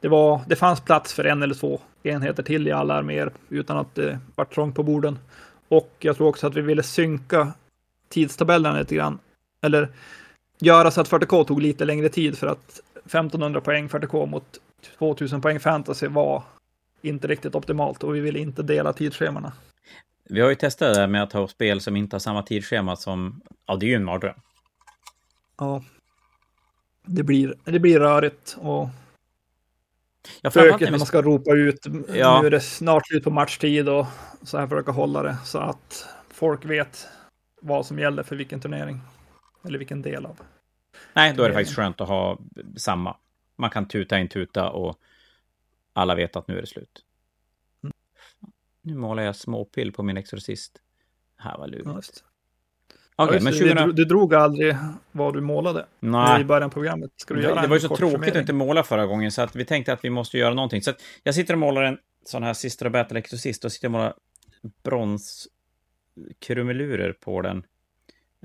det, 0.00 0.08
var, 0.08 0.40
det 0.46 0.56
fanns 0.56 0.80
plats 0.80 1.14
för 1.14 1.24
en 1.24 1.42
eller 1.42 1.54
två 1.54 1.80
enheter 2.02 2.42
till 2.42 2.68
i 2.68 2.72
alla 2.72 2.94
arméer 2.94 3.30
utan 3.48 3.76
att 3.76 3.94
det 3.94 4.18
var 4.34 4.44
trångt 4.44 4.74
på 4.74 4.82
borden. 4.82 5.18
Och 5.68 5.92
jag 5.98 6.16
tror 6.16 6.28
också 6.28 6.46
att 6.46 6.54
vi 6.54 6.60
ville 6.60 6.82
synka 6.82 7.52
tidstabellerna 8.08 8.78
lite 8.78 8.94
grann. 8.94 9.18
Eller 9.60 9.88
göra 10.58 10.90
så 10.90 11.00
att 11.00 11.10
40K 11.10 11.44
tog 11.44 11.62
lite 11.62 11.84
längre 11.84 12.08
tid 12.08 12.38
för 12.38 12.46
att 12.46 12.80
1500 12.94 13.60
poäng 13.60 13.88
40K 13.88 14.26
mot 14.26 14.58
2000 14.98 15.40
poäng 15.40 15.60
fantasy 15.60 16.08
var 16.08 16.42
inte 17.02 17.28
riktigt 17.28 17.54
optimalt 17.54 18.02
och 18.02 18.14
vi 18.14 18.20
ville 18.20 18.38
inte 18.38 18.62
dela 18.62 18.92
tidsschemana. 18.92 19.52
Vi 20.24 20.40
har 20.40 20.48
ju 20.48 20.54
testat 20.54 20.94
det 20.94 21.00
där 21.00 21.06
med 21.06 21.22
att 21.22 21.32
ha 21.32 21.48
spel 21.48 21.80
som 21.80 21.96
inte 21.96 22.14
har 22.16 22.20
samma 22.20 22.42
tidsschema 22.42 22.96
som... 22.96 23.42
Ja, 23.66 23.76
det 23.76 23.86
är 23.86 23.88
ju 23.88 23.94
en 23.94 24.04
mardröm. 24.04 24.34
Ja. 25.58 25.84
Det 27.06 27.22
blir, 27.22 27.54
det 27.64 27.78
blir 27.78 28.00
rörigt 28.00 28.56
och 28.60 28.88
Ja, 30.40 30.50
bökigt 30.54 30.90
när 30.90 30.98
man 30.98 31.06
ska 31.06 31.22
ropa 31.22 31.54
ut. 31.54 31.86
Ja. 32.14 32.40
Nu 32.40 32.46
är 32.46 32.50
det 32.50 32.60
snart 32.60 33.06
slut 33.06 33.24
på 33.24 33.30
matchtid 33.30 33.88
och 33.88 34.06
så 34.42 34.58
här 34.58 34.66
försöka 34.66 34.92
hålla 34.92 35.22
det 35.22 35.36
så 35.44 35.58
att 35.58 36.06
folk 36.30 36.64
vet 36.64 37.08
vad 37.60 37.86
som 37.86 37.98
gäller 37.98 38.22
för 38.22 38.36
vilken 38.36 38.60
turnering. 38.60 39.00
Eller 39.64 39.78
vilken 39.78 40.02
del 40.02 40.26
av. 40.26 40.40
Nej, 41.12 41.34
då 41.36 41.42
är 41.42 41.48
det 41.48 41.54
faktiskt 41.54 41.76
skönt 41.76 42.00
att 42.00 42.08
ha 42.08 42.38
samma. 42.76 43.16
Man 43.56 43.70
kan 43.70 43.88
tuta 43.88 44.18
in 44.18 44.28
tuta 44.28 44.70
och 44.70 44.98
alla 45.92 46.14
vet 46.14 46.36
att 46.36 46.48
nu 46.48 46.56
är 46.56 46.60
det 46.60 46.66
slut. 46.66 47.04
Mm. 47.82 47.92
Nu 48.82 48.94
målar 48.94 49.22
jag 49.22 49.36
småpill 49.36 49.92
på 49.92 50.02
min 50.02 50.16
Exorcist. 50.16 50.80
Det 51.36 51.42
här 51.42 51.58
var 51.58 51.66
lurigt. 51.66 52.24
Ja, 53.16 53.24
okay, 53.24 53.40
men 53.40 53.52
2000... 53.52 53.76
du, 53.76 53.92
du 53.92 54.04
drog 54.04 54.34
aldrig 54.34 54.76
vad 55.12 55.34
du 55.34 55.40
målade 55.40 55.86
Nej. 56.00 56.40
i 56.40 56.44
början 56.44 56.62
av 56.62 56.68
programmet. 56.68 57.10
Ska 57.16 57.34
du 57.34 57.42
göra 57.42 57.62
det 57.62 57.68
var 57.68 57.76
ju 57.76 57.80
så 57.80 57.96
tråkigt 57.96 58.30
att 58.30 58.40
inte 58.40 58.52
måla 58.52 58.82
förra 58.82 59.06
gången, 59.06 59.32
så 59.32 59.42
att 59.42 59.56
vi 59.56 59.64
tänkte 59.64 59.92
att 59.92 60.04
vi 60.04 60.10
måste 60.10 60.38
göra 60.38 60.54
någonting. 60.54 60.82
Så 60.82 60.92
jag 61.22 61.34
sitter 61.34 61.54
och 61.54 61.60
målar 61.60 61.82
en 61.82 61.98
sån 62.24 62.42
här 62.42 62.54
Sister 62.54 62.86
of 62.86 62.92
Battle 62.92 63.18
Exorcist 63.18 63.64
och 63.64 63.72
sitter 63.72 63.88
och 63.88 63.92
målar 63.92 64.14
bronskrumelurer 64.82 67.12
på 67.12 67.42
den. 67.42 67.56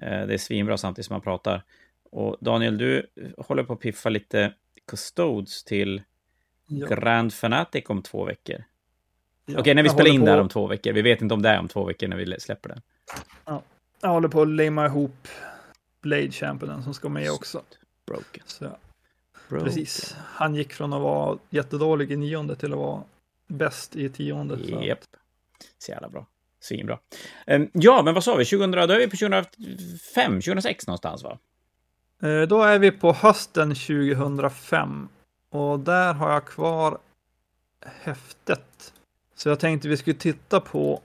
Eh, 0.02 0.28
det 0.28 0.34
är 0.34 0.38
svinbra 0.38 0.78
samtidigt 0.78 1.06
som 1.06 1.14
man 1.14 1.22
pratar. 1.22 1.64
Och 2.12 2.38
Daniel, 2.40 2.78
du 2.78 3.08
håller 3.38 3.64
på 3.64 3.74
att 3.74 3.80
piffa 3.80 4.10
lite 4.10 4.54
Custodes 4.88 5.64
till 5.64 6.02
ja. 6.68 6.88
Grand 6.88 7.34
Fanatic 7.34 7.84
om 7.88 8.02
två 8.02 8.26
veckor. 8.26 8.64
Ja, 9.46 9.60
Okej, 9.60 9.76
när 9.76 9.84
vi 9.84 9.90
spelar 9.90 10.10
in 10.10 10.20
på... 10.20 10.26
där 10.26 10.42
om 10.42 10.50
två 10.50 10.68
veckor. 10.68 10.94
Vi 10.94 11.02
vet 11.02 11.22
inte 11.22 11.34
om 11.34 11.42
det 11.42 11.50
är 11.50 11.60
om 11.60 11.68
två 11.68 11.84
veckor 11.84 12.08
när 12.08 12.18
vi 12.18 12.40
släpper 12.40 12.70
den. 12.70 12.82
Ja. 13.46 13.62
Jag 14.02 14.10
håller 14.10 14.28
på 14.28 14.42
att 14.42 14.48
limma 14.48 14.86
ihop 14.86 15.28
Blade 16.02 16.32
Championen 16.32 16.84
som 16.84 16.94
ska 16.94 17.10
med 17.10 17.32
också. 17.32 17.62
Broken. 18.06 18.44
Så, 18.46 18.78
Broken. 19.50 19.66
Precis. 19.66 20.16
Han 20.18 20.56
gick 20.56 20.74
från 20.74 20.94
att 20.94 21.02
vara 21.02 21.38
jättedålig 21.50 22.12
i 22.12 22.16
nionde 22.16 22.56
till 22.56 22.74
att 22.74 22.80
vara 22.80 23.04
bäst 23.48 23.96
i 23.96 24.10
tionde. 24.10 24.56
Japp. 24.56 24.84
Yep. 24.84 25.00
Så 25.78 25.92
jävla 25.92 26.10
bra. 26.10 26.28
Svinbra. 26.60 27.00
Um, 27.48 27.70
ja, 27.74 28.02
men 28.04 28.14
vad 28.14 28.24
sa 28.24 28.36
vi? 28.36 28.46
2000, 28.46 28.72
då 28.72 28.78
är 28.78 29.00
vi 29.00 29.08
på 29.08 29.18
2005, 29.18 30.42
2006 30.42 30.88
någonstans 30.88 31.24
va? 31.24 31.38
Uh, 32.24 32.42
då 32.42 32.64
är 32.64 32.80
vi 32.80 32.92
på 32.92 33.14
hösten 33.14 33.76
2005. 33.76 35.10
Och 35.50 35.80
där 35.80 36.14
har 36.14 36.32
jag 36.32 36.46
kvar 36.46 36.98
häftet. 37.86 38.94
Så 39.36 39.50
jag 39.50 39.60
tänkte 39.60 39.88
vi 39.88 39.98
skulle 39.98 40.16
titta 40.16 40.60
på 40.60 41.02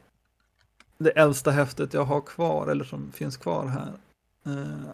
det 0.98 1.10
äldsta 1.10 1.50
häftet 1.50 1.94
jag 1.94 2.04
har 2.04 2.20
kvar, 2.20 2.68
eller 2.68 2.84
som 2.84 3.12
finns 3.12 3.36
kvar 3.36 3.66
här. 3.66 3.92
Uh, 4.46 4.90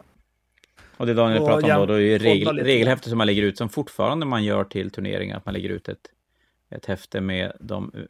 och 0.96 1.06
det 1.06 1.14
Daniel 1.14 1.44
pratar 1.44 1.74
om 1.74 1.80
då, 1.80 1.86
då 1.86 1.94
är 1.94 1.98
ju 1.98 2.18
regel, 2.18 2.58
regelhäftet 2.58 3.08
som 3.08 3.18
man 3.18 3.26
lägger 3.26 3.42
ut, 3.42 3.58
som 3.58 3.68
fortfarande 3.68 4.26
man 4.26 4.44
gör 4.44 4.64
till 4.64 4.90
turneringar, 4.90 5.36
att 5.36 5.44
man 5.44 5.54
lägger 5.54 5.68
ut 5.68 5.88
ett 5.88 6.08
ett 6.70 6.86
häfte 6.86 7.20
med 7.20 7.52
de 7.60 7.92
eh, 7.94 8.02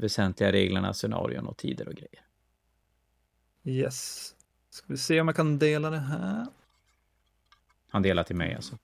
väsentliga 0.00 0.52
reglerna, 0.52 0.94
scenarion 0.94 1.46
och 1.46 1.56
tider 1.56 1.88
och 1.88 1.94
grejer. 1.94 2.24
Yes. 3.64 4.34
Ska 4.70 4.86
vi 4.88 4.98
se 4.98 5.20
om 5.20 5.28
jag 5.28 5.36
kan 5.36 5.58
dela 5.58 5.90
det 5.90 5.98
här. 5.98 6.46
Han 7.92 8.02
delar 8.02 8.22
till 8.22 8.36
mig 8.36 8.54
alltså. 8.54 8.78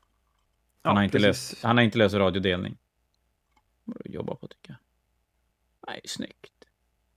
Han, 0.83 0.95
ja, 0.95 0.99
har, 0.99 1.03
inte 1.03 1.19
löst, 1.19 1.63
han 1.63 1.77
har 1.77 1.85
inte 1.85 1.99
löst 1.99 2.15
radiodelning. 2.15 2.77
Jobba 4.05 4.35
på 4.35 4.49
tycker 4.49 4.71
jag. 4.71 4.79
Nej, 5.87 6.01
snyggt. 6.05 6.53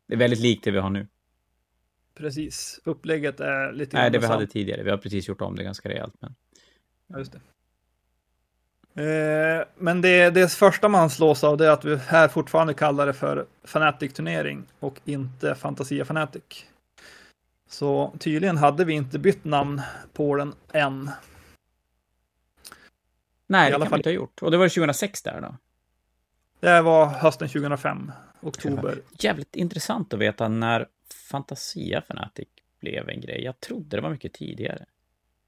Det 0.08 0.14
är 0.14 0.18
väldigt 0.18 0.40
likt 0.40 0.64
det 0.64 0.72
vi 0.72 0.80
har 0.80 0.90
nu. 0.90 1.08
Precis. 2.16 2.80
Upplägget 2.84 3.40
är 3.40 3.72
lite 3.72 3.98
Nej, 3.98 4.12
det 4.12 4.20
vi 4.20 4.26
hade 4.26 4.48
tidigare. 4.48 4.84
Vi 4.84 4.90
har 4.90 4.98
precis 4.98 5.28
gjort 5.28 5.42
om 5.42 5.56
det 5.56 5.64
ganska 5.64 5.90
rejält. 5.90 6.14
Men... 6.20 6.36
Ja, 7.08 7.18
just 7.18 7.32
det. 7.32 7.42
Eh, 9.04 9.66
men 9.76 10.02
det, 10.02 10.30
det 10.30 10.52
första 10.52 10.90
man 10.90 11.10
slås 11.10 11.44
av 11.44 11.58
det 11.58 11.68
är 11.68 11.72
att 11.72 11.86
vi 11.86 11.96
här 11.98 12.28
fortfarande 12.28 12.74
kallar 12.74 13.06
det 13.06 13.14
för 13.14 13.46
Fanatic-turnering 13.64 14.64
och 14.80 15.02
inte 15.06 15.56
Fantasia 15.56 16.06
Fanatic. 16.06 16.66
Så 17.70 18.14
tydligen 18.20 18.58
hade 18.58 18.86
vi 18.86 18.94
inte 18.94 19.20
bytt 19.20 19.44
namn 19.44 19.82
på 20.14 20.36
den 20.36 20.54
än. 20.72 21.10
Nej, 23.52 23.70
I 23.70 23.72
det 23.72 23.80
kan 23.80 23.90
fall... 23.90 24.00
inte 24.00 24.10
ha 24.10 24.14
gjort. 24.14 24.42
Och 24.42 24.52
det 24.52 24.58
var 24.58 24.70
2006 24.70 25.22
där 25.22 25.42
då? 25.42 25.56
Det 26.60 26.82
var 26.82 27.06
hösten 27.06 27.48
2005, 27.48 28.12
oktober. 28.42 29.02
Jävligt 29.20 29.56
intressant 29.56 30.14
att 30.14 30.20
veta 30.20 30.48
när 30.48 30.88
Fantasia 31.32 32.02
Fanatic 32.02 32.48
blev 32.80 33.10
en 33.10 33.22
grej. 33.22 33.44
Jag 33.44 33.60
trodde 33.60 33.98
det 33.98 34.02
var 34.02 34.10
mycket 34.10 34.34
tidigare. 34.34 34.86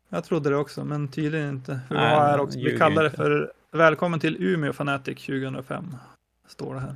Jag 0.09 0.23
trodde 0.23 0.49
det 0.49 0.55
också, 0.55 0.85
men 0.85 1.07
tydligen 1.07 1.49
inte. 1.49 1.79
För 1.87 1.95
Nej, 1.95 2.09
här 2.09 2.39
också. 2.39 2.59
Vi 2.59 2.77
kallar 2.77 3.03
det 3.03 3.11
för 3.11 3.53
Välkommen 3.71 4.19
till 4.19 4.43
Umeå 4.43 4.73
Fanatic 4.73 5.25
2005. 5.25 5.95
Står 6.47 6.73
det 6.73 6.79
här. 6.79 6.95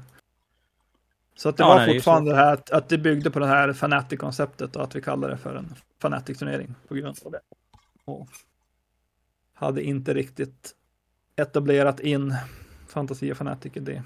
Så 1.35 1.49
att 1.49 1.57
det 1.57 1.63
ja, 1.63 1.67
var 1.67 1.77
nej, 1.77 1.95
fortfarande 1.95 2.31
det, 2.31 2.37
här 2.37 2.53
att, 2.53 2.71
att 2.71 2.89
det 2.89 2.97
byggde 2.97 3.31
på 3.31 3.39
det 3.39 3.47
här 3.47 3.73
Fanatic-konceptet 3.73 4.75
och 4.75 4.83
att 4.83 4.95
vi 4.95 5.01
kallar 5.01 5.29
det 5.29 5.37
för 5.37 5.55
en 5.55 5.75
Fanatic-turnering 6.01 6.75
på 6.87 6.95
grund 6.95 7.17
av 7.25 7.31
det. 7.31 7.39
Och 8.05 8.27
hade 9.53 9.83
inte 9.83 10.13
riktigt 10.13 10.73
etablerat 11.37 11.99
in 11.99 12.35
Fantasia 12.87 13.35
Fanatic 13.35 13.77
i 13.77 13.79
det. 13.79 14.03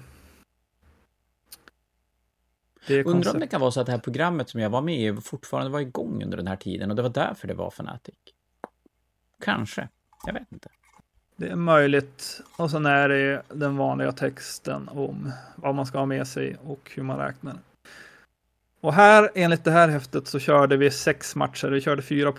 det 2.86 3.04
Undrar 3.04 3.34
om 3.34 3.40
det 3.40 3.46
kan 3.46 3.60
vara 3.60 3.70
så 3.70 3.80
att 3.80 3.86
det 3.86 3.92
här 3.92 3.98
programmet 3.98 4.48
som 4.48 4.60
jag 4.60 4.70
var 4.70 4.82
med 4.82 5.00
i 5.00 5.20
fortfarande 5.20 5.70
var 5.70 5.80
igång 5.80 6.22
under 6.22 6.36
den 6.36 6.46
här 6.46 6.56
tiden 6.56 6.90
och 6.90 6.96
det 6.96 7.02
var 7.02 7.10
därför 7.10 7.48
det 7.48 7.54
var 7.54 7.70
Fanatic. 7.70 8.14
Kanske. 9.40 9.88
Jag 10.26 10.32
vet 10.32 10.52
inte. 10.52 10.68
Det 11.36 11.48
är 11.48 11.56
möjligt. 11.56 12.40
Och 12.56 12.70
sen 12.70 12.86
är 12.86 13.08
det 13.08 13.42
den 13.48 13.76
vanliga 13.76 14.12
texten 14.12 14.88
om 14.88 15.32
vad 15.56 15.74
man 15.74 15.86
ska 15.86 15.98
ha 15.98 16.06
med 16.06 16.26
sig 16.26 16.56
och 16.64 16.90
hur 16.94 17.02
man 17.02 17.18
räknar. 17.18 17.58
Och 18.80 18.94
här, 18.94 19.30
enligt 19.34 19.64
det 19.64 19.70
här 19.70 19.88
häftet, 19.88 20.28
så 20.28 20.38
körde 20.38 20.76
vi 20.76 20.90
sex 20.90 21.36
matcher. 21.36 21.68
Vi 21.68 21.80
körde 21.80 22.02
fyra 22.02 22.32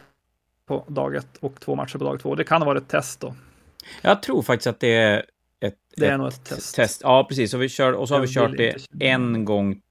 på 0.65 0.83
dag 0.87 1.15
ett 1.15 1.37
och 1.39 1.59
två 1.59 1.75
matcher 1.75 1.97
på 1.97 2.03
dag 2.03 2.19
två. 2.19 2.35
Det 2.35 2.43
kan 2.43 2.65
varit 2.65 2.83
ett 2.83 2.89
test 2.89 3.19
då. 3.19 3.35
Jag 4.01 4.23
tror 4.23 4.41
faktiskt 4.41 4.67
att 4.67 4.79
det 4.79 4.95
är 4.95 5.25
ett, 5.59 5.77
det 5.95 6.07
är 6.07 6.17
nog 6.17 6.27
ett 6.27 6.43
test. 6.43 6.75
test. 6.75 7.01
Ja, 7.03 7.25
precis. 7.29 7.53
Och, 7.53 7.61
vi 7.61 7.69
kör, 7.69 7.93
och 7.93 8.07
så 8.07 8.13
har 8.13 8.21
vi 8.21 8.27
kört 8.27 8.57
det 8.57 8.75
en 8.99 9.45
gång 9.45 9.81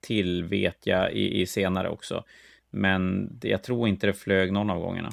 till, 0.00 0.44
vet 0.44 0.86
jag, 0.86 1.12
i, 1.12 1.40
i 1.40 1.46
senare 1.46 1.88
också. 1.88 2.24
Men 2.70 3.30
jag 3.42 3.62
tror 3.62 3.88
inte 3.88 4.06
det 4.06 4.12
flög 4.12 4.52
någon 4.52 4.70
av 4.70 4.80
gångerna. 4.80 5.10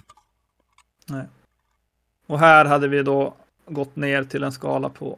Nej. 1.08 1.26
Och 2.26 2.40
här 2.40 2.66
hade 2.66 2.88
vi 2.88 3.04
då 3.04 3.34
gått 3.66 3.96
ner 3.96 4.24
till 4.24 4.44
en 4.44 4.52
skala 4.52 4.90
på 4.90 5.18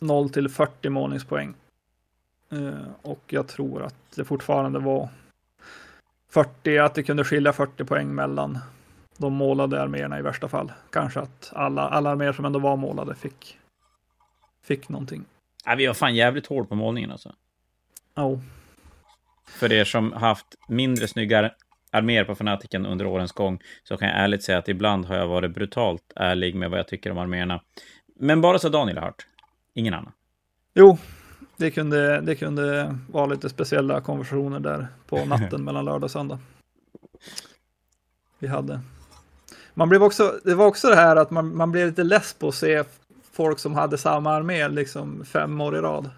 0 0.00 0.30
till 0.30 0.48
40 0.48 0.88
målningspoäng. 0.88 1.54
Uh, 2.52 2.88
och 3.02 3.20
jag 3.26 3.48
tror 3.48 3.82
att 3.82 3.94
det 4.14 4.24
fortfarande 4.24 4.78
var 4.78 5.08
40, 6.28 6.78
att 6.78 6.94
det 6.94 7.02
kunde 7.02 7.24
skilja 7.24 7.52
40 7.52 7.84
poäng 7.84 8.14
mellan 8.14 8.58
de 9.20 9.32
målade 9.32 9.82
arméerna 9.82 10.18
i 10.18 10.22
värsta 10.22 10.48
fall. 10.48 10.72
Kanske 10.90 11.20
att 11.20 11.52
alla, 11.54 11.88
alla 11.88 12.10
arméer 12.10 12.32
som 12.32 12.44
ändå 12.44 12.58
var 12.58 12.76
målade 12.76 13.14
fick, 13.14 13.58
fick 14.62 14.88
någonting. 14.88 15.24
Ja, 15.64 15.74
vi 15.74 15.86
var 15.86 15.94
fan 15.94 16.14
jävligt 16.14 16.46
hård 16.46 16.68
på 16.68 16.74
målningen 16.74 17.10
alltså. 17.10 17.34
Ja. 18.14 18.24
Oh. 18.24 18.38
För 19.48 19.72
er 19.72 19.84
som 19.84 20.12
haft 20.12 20.46
mindre 20.68 21.08
snygga 21.08 21.50
arméer 21.90 22.24
på 22.24 22.34
fanatiken 22.34 22.86
under 22.86 23.06
årens 23.06 23.32
gång 23.32 23.60
så 23.82 23.96
kan 23.96 24.08
jag 24.08 24.18
ärligt 24.18 24.42
säga 24.42 24.58
att 24.58 24.68
ibland 24.68 25.04
har 25.04 25.16
jag 25.16 25.28
varit 25.28 25.54
brutalt 25.54 26.12
ärlig 26.16 26.54
med 26.54 26.70
vad 26.70 26.78
jag 26.78 26.88
tycker 26.88 27.10
om 27.10 27.18
arméerna. 27.18 27.60
Men 28.16 28.40
bara 28.40 28.58
så 28.58 28.68
Daniel 28.68 28.98
har 28.98 29.04
hört. 29.04 29.26
Ingen 29.74 29.94
annan. 29.94 30.12
Jo, 30.74 30.98
det 31.56 31.70
kunde, 31.70 32.20
det 32.20 32.34
kunde 32.34 32.96
vara 33.12 33.26
lite 33.26 33.48
speciella 33.48 34.00
konversationer 34.00 34.60
där 34.60 34.88
på 35.06 35.24
natten 35.24 35.64
mellan 35.64 35.84
lördag 35.84 36.04
och 36.04 36.10
söndag. 36.10 36.38
Vi 38.38 38.46
hade. 38.48 38.80
Man 39.74 39.88
blev 39.88 40.02
också, 40.02 40.40
det 40.44 40.54
var 40.54 40.66
också 40.66 40.88
det 40.88 40.96
här 40.96 41.16
att 41.16 41.30
man, 41.30 41.56
man 41.56 41.72
blev 41.72 41.86
lite 41.86 42.04
less 42.04 42.34
på 42.34 42.48
att 42.48 42.54
se 42.54 42.84
folk 43.32 43.58
som 43.58 43.74
hade 43.74 43.98
samma 43.98 44.32
armé 44.32 44.68
liksom 44.68 45.24
fem 45.24 45.60
år 45.60 45.76
i 45.76 45.80
rad. 45.80 46.10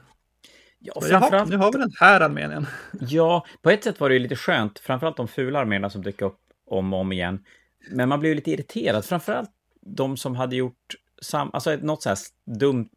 Ja, 0.79 1.01
framförallt... 1.01 1.51
nu 1.51 1.57
har 1.57 1.73
vi 1.73 1.79
den 1.79 1.93
här 2.01 2.21
armén 2.21 2.51
igen. 2.51 2.67
Ja, 3.01 3.47
på 3.63 3.71
ett 3.71 3.85
sätt 3.85 4.01
var 4.01 4.09
det 4.09 4.15
ju 4.15 4.19
lite 4.19 4.37
skönt, 4.37 4.79
framförallt 4.79 5.17
de 5.17 5.29
fula 5.29 5.59
arméerna 5.59 5.91
som 5.91 6.03
dök 6.03 6.23
upp 6.23 6.39
om 6.67 6.93
och 6.93 7.01
om 7.01 7.13
igen. 7.13 7.45
Men 7.91 8.09
man 8.09 8.21
blev 8.21 8.31
ju 8.31 8.35
lite 8.37 8.51
irriterad, 8.51 9.05
framförallt 9.05 9.51
de 9.81 10.17
som 10.17 10.37
hade 10.37 10.57
gjort 10.57 10.95
sam, 11.23 11.51
alltså 11.53 11.77
något 11.77 12.03
så 12.03 12.09
här 12.09 12.19
dumt, 12.59 12.91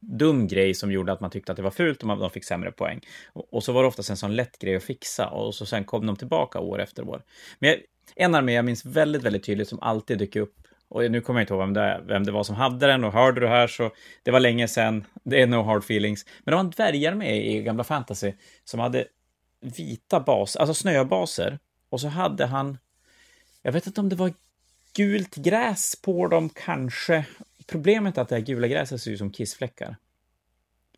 dum 0.00 0.46
grej 0.48 0.74
som 0.74 0.92
gjorde 0.92 1.12
att 1.12 1.20
man 1.20 1.30
tyckte 1.30 1.52
att 1.52 1.56
det 1.56 1.62
var 1.62 1.70
fult 1.70 2.00
och 2.00 2.06
man, 2.06 2.18
de 2.18 2.30
fick 2.30 2.44
sämre 2.44 2.72
poäng. 2.72 3.00
Och, 3.32 3.54
och 3.54 3.64
så 3.64 3.72
var 3.72 3.82
det 3.82 3.88
oftast 3.88 4.10
en 4.10 4.16
sån 4.16 4.36
lätt 4.36 4.58
grej 4.58 4.76
att 4.76 4.82
fixa 4.82 5.28
och 5.28 5.54
så 5.54 5.66
sen 5.66 5.84
kom 5.84 6.06
de 6.06 6.16
tillbaka 6.16 6.60
år 6.60 6.80
efter 6.80 7.08
år. 7.08 7.22
Men 7.58 7.70
jag, 7.70 7.78
en 8.16 8.34
armé 8.34 8.52
jag 8.52 8.64
minns 8.64 8.84
väldigt, 8.84 9.22
väldigt 9.22 9.44
tydligt 9.44 9.68
som 9.68 9.82
alltid 9.82 10.18
dyker 10.18 10.40
upp 10.40 10.62
och 10.92 11.10
nu 11.10 11.20
kommer 11.20 11.40
jag 11.40 11.42
inte 11.42 11.54
ihåg 11.54 11.60
vem 11.60 11.72
det, 11.72 12.00
vem 12.06 12.24
det 12.24 12.32
var 12.32 12.44
som 12.44 12.56
hade 12.56 12.86
den 12.86 13.04
och 13.04 13.12
hörde 13.12 13.40
du 13.40 13.48
här 13.48 13.66
så 13.66 13.90
det 14.22 14.30
var 14.30 14.40
länge 14.40 14.68
sedan. 14.68 15.04
Det 15.22 15.42
är 15.42 15.46
no 15.46 15.62
hard 15.62 15.82
feelings. 15.82 16.26
Men 16.44 16.52
det 16.52 16.56
var 16.56 16.60
en 16.60 16.70
dvärgar 16.70 17.14
med 17.14 17.46
i 17.46 17.62
gamla 17.62 17.84
fantasy 17.84 18.32
som 18.64 18.80
hade 18.80 19.04
vita 19.60 20.20
baser, 20.20 20.60
alltså 20.60 20.74
snöbaser. 20.74 21.58
Och 21.88 22.00
så 22.00 22.08
hade 22.08 22.46
han, 22.46 22.78
jag 23.62 23.72
vet 23.72 23.86
inte 23.86 24.00
om 24.00 24.08
det 24.08 24.16
var 24.16 24.32
gult 24.96 25.34
gräs 25.34 26.02
på 26.02 26.26
dem 26.26 26.48
kanske. 26.48 27.24
Problemet 27.66 28.18
är 28.18 28.22
att 28.22 28.28
det 28.28 28.34
här 28.34 28.42
gula 28.42 28.66
gräset 28.66 29.02
ser 29.02 29.10
ut 29.10 29.18
som 29.18 29.30
kissfläckar. 29.30 29.96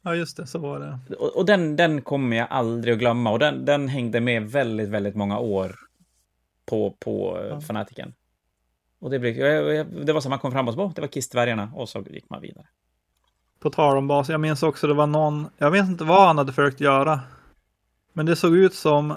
Ja, 0.02 0.14
just 0.14 0.36
det, 0.36 0.46
så 0.46 0.58
var 0.58 0.80
det. 0.80 1.14
Och, 1.14 1.36
och 1.36 1.46
den, 1.46 1.76
den 1.76 2.02
kommer 2.02 2.36
jag 2.36 2.46
aldrig 2.50 2.92
att 2.92 3.00
glömma 3.00 3.30
och 3.30 3.38
den, 3.38 3.64
den 3.64 3.88
hängde 3.88 4.20
med 4.20 4.50
väldigt, 4.50 4.88
väldigt 4.88 5.14
många 5.14 5.38
år 5.38 5.76
på, 6.66 6.94
på 6.98 7.46
ja. 7.50 7.60
fanatiken. 7.60 8.14
Och 8.98 9.10
det, 9.10 9.18
blev, 9.18 9.34
det 10.06 10.12
var 10.12 10.20
så 10.20 10.28
man 10.28 10.38
kom 10.38 10.52
fram 10.52 10.68
och 10.68 10.74
så, 10.74 10.92
det 10.94 11.00
var 11.00 11.08
Kiss-dvärgarna 11.08 11.72
och 11.74 11.88
så 11.88 12.04
gick 12.10 12.30
man 12.30 12.40
vidare. 12.40 12.66
På 13.60 13.70
tal 13.70 13.96
om 13.96 14.08
baser, 14.08 14.32
jag 14.32 14.40
minns 14.40 14.62
också 14.62 14.86
det 14.86 14.94
var 14.94 15.06
någon, 15.06 15.46
jag 15.58 15.70
vet 15.70 15.86
inte 15.86 16.04
vad 16.04 16.26
han 16.26 16.38
hade 16.38 16.52
försökt 16.52 16.80
göra. 16.80 17.20
Men 18.12 18.26
det 18.26 18.36
såg 18.36 18.56
ut 18.56 18.74
som, 18.74 19.16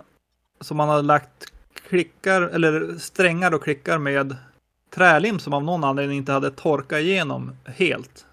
som 0.61 0.79
han 0.79 0.89
hade 0.89 1.01
lagt 1.01 1.53
klickar, 1.73 2.41
eller 2.41 2.97
strängar 2.97 3.53
och 3.53 3.63
klickar 3.63 3.97
med 3.97 4.35
trälim 4.89 5.39
som 5.39 5.53
av 5.53 5.63
någon 5.63 5.83
anledning 5.83 6.17
inte 6.17 6.31
hade 6.31 6.51
torkat 6.51 6.99
igenom 6.99 7.55
helt. 7.65 8.25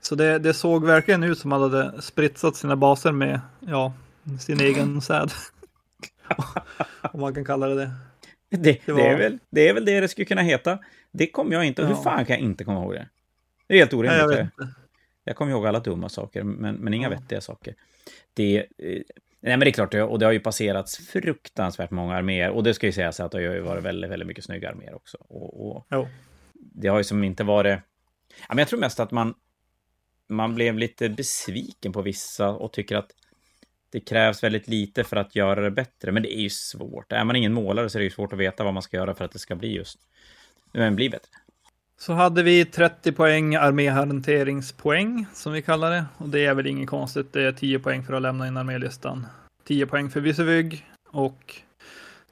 Så 0.00 0.14
det, 0.14 0.38
det 0.38 0.54
såg 0.54 0.84
verkligen 0.84 1.22
ut 1.22 1.38
som 1.38 1.52
han 1.52 1.62
hade 1.62 2.02
spritsat 2.02 2.56
sina 2.56 2.76
baser 2.76 3.12
med, 3.12 3.40
ja, 3.60 3.92
sin 4.40 4.60
egen 4.60 5.00
säd. 5.00 5.30
Om 7.12 7.20
man 7.20 7.34
kan 7.34 7.44
kalla 7.44 7.66
det 7.66 7.74
det. 7.74 7.90
Det, 8.50 8.58
det, 8.86 8.92
var... 8.92 8.98
det, 8.98 9.06
är 9.06 9.16
väl, 9.16 9.38
det 9.50 9.68
är 9.68 9.74
väl 9.74 9.84
det 9.84 10.00
det 10.00 10.08
skulle 10.08 10.24
kunna 10.24 10.42
heta. 10.42 10.78
Det 11.10 11.26
kommer 11.26 11.52
jag 11.52 11.64
inte... 11.64 11.82
Ja. 11.82 11.88
Hur 11.88 11.94
fan 11.94 12.24
kan 12.24 12.36
jag 12.36 12.44
inte 12.44 12.64
komma 12.64 12.82
ihåg 12.82 12.92
det? 12.92 13.08
Det 13.66 13.74
är 13.74 13.78
helt 13.78 13.92
orimligt. 13.92 14.26
Nej, 14.28 14.36
jag, 14.36 14.48
jag, 14.56 14.68
jag 15.24 15.36
kommer 15.36 15.52
ihåg 15.52 15.66
alla 15.66 15.80
dumma 15.80 16.08
saker, 16.08 16.42
men, 16.42 16.74
men 16.74 16.94
inga 16.94 17.10
ja. 17.10 17.18
vettiga 17.18 17.40
saker. 17.40 17.74
Det, 18.34 18.56
eh, 18.58 18.64
nej, 18.78 19.02
men 19.40 19.60
det 19.60 19.68
är 19.68 19.72
klart, 19.72 19.94
och 19.94 20.18
det 20.18 20.26
har 20.26 20.32
ju 20.32 20.40
passerats 20.40 20.98
fruktansvärt 20.98 21.90
många 21.90 22.14
arméer. 22.14 22.50
Och 22.50 22.62
det 22.62 22.74
ska 22.74 22.86
ju 22.86 22.92
sägas 22.92 23.20
att 23.20 23.32
det 23.32 23.38
har 23.46 23.54
ju 23.54 23.60
varit 23.60 23.84
väldigt, 23.84 24.10
väldigt 24.10 24.26
mycket 24.26 24.44
snygga 24.44 24.70
arméer 24.70 24.94
också. 24.94 25.16
Och, 25.20 25.76
och 25.76 26.06
Det 26.52 26.88
har 26.88 26.98
ju 26.98 27.04
som 27.04 27.24
inte 27.24 27.44
varit... 27.44 27.78
Ja, 28.28 28.46
men 28.48 28.58
jag 28.58 28.68
tror 28.68 28.80
mest 28.80 29.00
att 29.00 29.10
man, 29.10 29.34
man 30.28 30.54
blev 30.54 30.78
lite 30.78 31.08
besviken 31.08 31.92
på 31.92 32.02
vissa 32.02 32.50
och 32.50 32.72
tycker 32.72 32.96
att 32.96 33.10
det 33.94 34.00
krävs 34.00 34.42
väldigt 34.42 34.68
lite 34.68 35.04
för 35.04 35.16
att 35.16 35.36
göra 35.36 35.60
det 35.60 35.70
bättre, 35.70 36.12
men 36.12 36.22
det 36.22 36.36
är 36.36 36.40
ju 36.40 36.50
svårt. 36.50 37.12
Är 37.12 37.24
man 37.24 37.36
ingen 37.36 37.52
målare 37.52 37.90
så 37.90 37.98
är 37.98 38.00
det 38.00 38.04
ju 38.04 38.10
svårt 38.10 38.32
att 38.32 38.38
veta 38.38 38.64
vad 38.64 38.74
man 38.74 38.82
ska 38.82 38.96
göra 38.96 39.14
för 39.14 39.24
att 39.24 39.32
det 39.32 39.38
ska 39.38 39.54
bli 39.54 39.76
just, 39.76 39.98
men 40.72 40.96
bli 40.96 41.10
bättre. 41.10 41.28
Så 41.98 42.12
hade 42.12 42.42
vi 42.42 42.64
30 42.64 43.12
poäng 43.12 43.54
arméhanteringspoäng 43.54 45.26
som 45.34 45.52
vi 45.52 45.62
kallar 45.62 45.90
det. 45.90 46.04
Och 46.16 46.28
det 46.28 46.44
är 46.44 46.54
väl 46.54 46.66
inget 46.66 46.88
konstigt. 46.88 47.32
Det 47.32 47.42
är 47.42 47.52
10 47.52 47.78
poäng 47.78 48.04
för 48.04 48.12
att 48.12 48.22
lämna 48.22 48.48
in 48.48 48.56
armélistan. 48.56 49.26
10 49.64 49.86
poäng 49.86 50.10
för 50.10 50.20
Visevig 50.20 50.86
och 51.06 51.54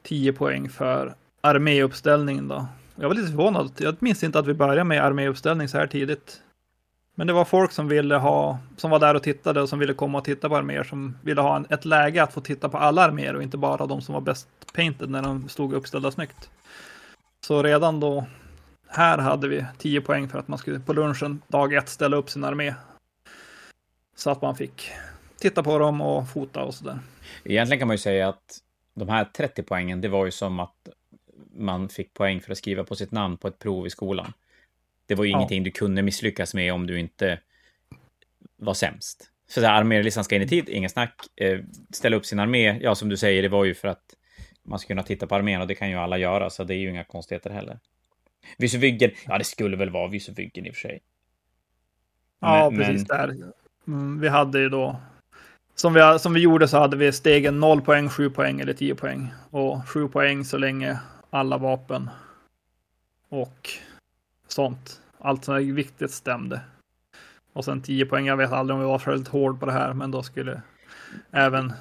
10 0.02 0.32
poäng 0.32 0.68
för 0.68 1.14
arméuppställningen 1.40 2.48
då. 2.48 2.66
Jag 2.96 3.08
var 3.08 3.14
lite 3.14 3.28
förvånad. 3.28 3.72
Jag 3.78 3.96
minns 3.98 4.24
inte 4.24 4.38
att 4.38 4.46
vi 4.46 4.54
började 4.54 4.84
med 4.84 5.04
arméuppställning 5.04 5.68
så 5.68 5.78
här 5.78 5.86
tidigt. 5.86 6.42
Men 7.14 7.26
det 7.26 7.32
var 7.32 7.44
folk 7.44 7.72
som 7.72 7.88
ville 7.88 8.16
ha, 8.16 8.58
som 8.76 8.90
var 8.90 8.98
där 8.98 9.14
och 9.14 9.22
tittade 9.22 9.62
och 9.62 9.68
som 9.68 9.78
ville 9.78 9.94
komma 9.94 10.18
och 10.18 10.24
titta 10.24 10.48
på 10.48 10.56
arméer, 10.56 10.84
som 10.84 11.18
ville 11.22 11.40
ha 11.40 11.56
en, 11.56 11.66
ett 11.70 11.84
läge 11.84 12.22
att 12.22 12.32
få 12.32 12.40
titta 12.40 12.68
på 12.68 12.78
alla 12.78 13.02
arméer 13.02 13.36
och 13.36 13.42
inte 13.42 13.56
bara 13.56 13.86
de 13.86 14.02
som 14.02 14.14
var 14.14 14.20
bäst 14.20 14.48
painted 14.72 15.10
när 15.10 15.22
de 15.22 15.48
stod 15.48 15.72
uppställda 15.72 16.10
snyggt. 16.10 16.50
Så 17.40 17.62
redan 17.62 18.00
då, 18.00 18.26
här 18.88 19.18
hade 19.18 19.48
vi 19.48 19.64
10 19.78 20.00
poäng 20.00 20.28
för 20.28 20.38
att 20.38 20.48
man 20.48 20.58
skulle 20.58 20.80
på 20.80 20.92
lunchen 20.92 21.42
dag 21.48 21.74
ett 21.74 21.88
ställa 21.88 22.16
upp 22.16 22.30
sin 22.30 22.44
armé. 22.44 22.74
Så 24.16 24.30
att 24.30 24.42
man 24.42 24.56
fick 24.56 24.90
titta 25.38 25.62
på 25.62 25.78
dem 25.78 26.00
och 26.00 26.28
fota 26.28 26.62
och 26.62 26.74
sådär. 26.74 26.98
Egentligen 27.44 27.78
kan 27.78 27.88
man 27.88 27.94
ju 27.94 27.98
säga 27.98 28.28
att 28.28 28.58
de 28.94 29.08
här 29.08 29.24
30 29.24 29.62
poängen, 29.62 30.00
det 30.00 30.08
var 30.08 30.24
ju 30.24 30.30
som 30.30 30.60
att 30.60 30.88
man 31.56 31.88
fick 31.88 32.14
poäng 32.14 32.40
för 32.40 32.52
att 32.52 32.58
skriva 32.58 32.84
på 32.84 32.94
sitt 32.94 33.10
namn 33.10 33.36
på 33.36 33.48
ett 33.48 33.58
prov 33.58 33.86
i 33.86 33.90
skolan. 33.90 34.32
Det 35.12 35.16
var 35.16 35.24
ju 35.24 35.30
ja. 35.30 35.36
ingenting 35.36 35.62
du 35.62 35.70
kunde 35.70 36.02
misslyckas 36.02 36.54
med 36.54 36.72
om 36.72 36.86
du 36.86 36.98
inte 36.98 37.38
var 38.56 38.74
sämst. 38.74 39.30
Så 39.48 39.66
armélistan 39.66 40.24
ska 40.24 40.36
in 40.36 40.42
i 40.42 40.48
tid, 40.48 40.68
ingen 40.68 40.90
snack. 40.90 41.14
Eh, 41.36 41.60
ställa 41.90 42.16
upp 42.16 42.26
sin 42.26 42.38
armé, 42.38 42.78
ja 42.82 42.94
som 42.94 43.08
du 43.08 43.16
säger, 43.16 43.42
det 43.42 43.48
var 43.48 43.64
ju 43.64 43.74
för 43.74 43.88
att 43.88 44.02
man 44.62 44.78
ska 44.78 44.88
kunna 44.88 45.02
titta 45.02 45.26
på 45.26 45.34
armén 45.34 45.60
och 45.60 45.66
det 45.66 45.74
kan 45.74 45.90
ju 45.90 45.96
alla 45.96 46.18
göra, 46.18 46.50
så 46.50 46.64
det 46.64 46.74
är 46.74 46.78
ju 46.78 46.90
inga 46.90 47.04
konstigheter 47.04 47.50
heller. 47.50 47.78
Vysuvyggen, 48.58 49.10
ja 49.26 49.38
det 49.38 49.44
skulle 49.44 49.76
väl 49.76 49.90
vara 49.90 50.08
Vysuvyggen 50.08 50.66
i 50.66 50.70
och 50.70 50.74
för 50.74 50.80
sig. 50.80 51.00
Ja, 52.40 52.70
men, 52.70 52.78
precis 52.78 53.08
men... 53.08 53.18
där. 53.18 53.52
Mm, 53.86 54.20
vi 54.20 54.28
hade 54.28 54.58
ju 54.58 54.68
då, 54.68 54.96
som 55.74 55.94
vi, 55.94 56.18
som 56.18 56.34
vi 56.34 56.40
gjorde 56.40 56.68
så 56.68 56.78
hade 56.78 56.96
vi 56.96 57.12
stegen 57.12 57.60
0 57.60 57.80
poäng, 57.82 58.08
7 58.08 58.30
poäng 58.30 58.60
eller 58.60 58.72
10 58.72 58.94
poäng. 58.94 59.32
Och 59.50 59.88
7 59.88 60.08
poäng 60.08 60.44
så 60.44 60.58
länge 60.58 60.98
alla 61.30 61.58
vapen. 61.58 62.10
Och 63.28 63.70
sånt. 64.48 65.01
Allt 65.24 65.44
som 65.44 65.54
är 65.54 65.60
viktigt 65.60 66.10
stämde. 66.10 66.60
Och 67.52 67.64
sen 67.64 67.82
10 67.82 68.06
poäng. 68.06 68.26
Jag 68.26 68.36
vet 68.36 68.52
aldrig 68.52 68.74
om 68.74 68.80
vi 68.80 68.86
var 68.86 68.98
för 68.98 69.30
hård 69.30 69.60
på 69.60 69.66
det 69.66 69.72
här, 69.72 69.92
men 69.92 70.10
då 70.10 70.22
skulle 70.22 70.62
även 71.30 71.72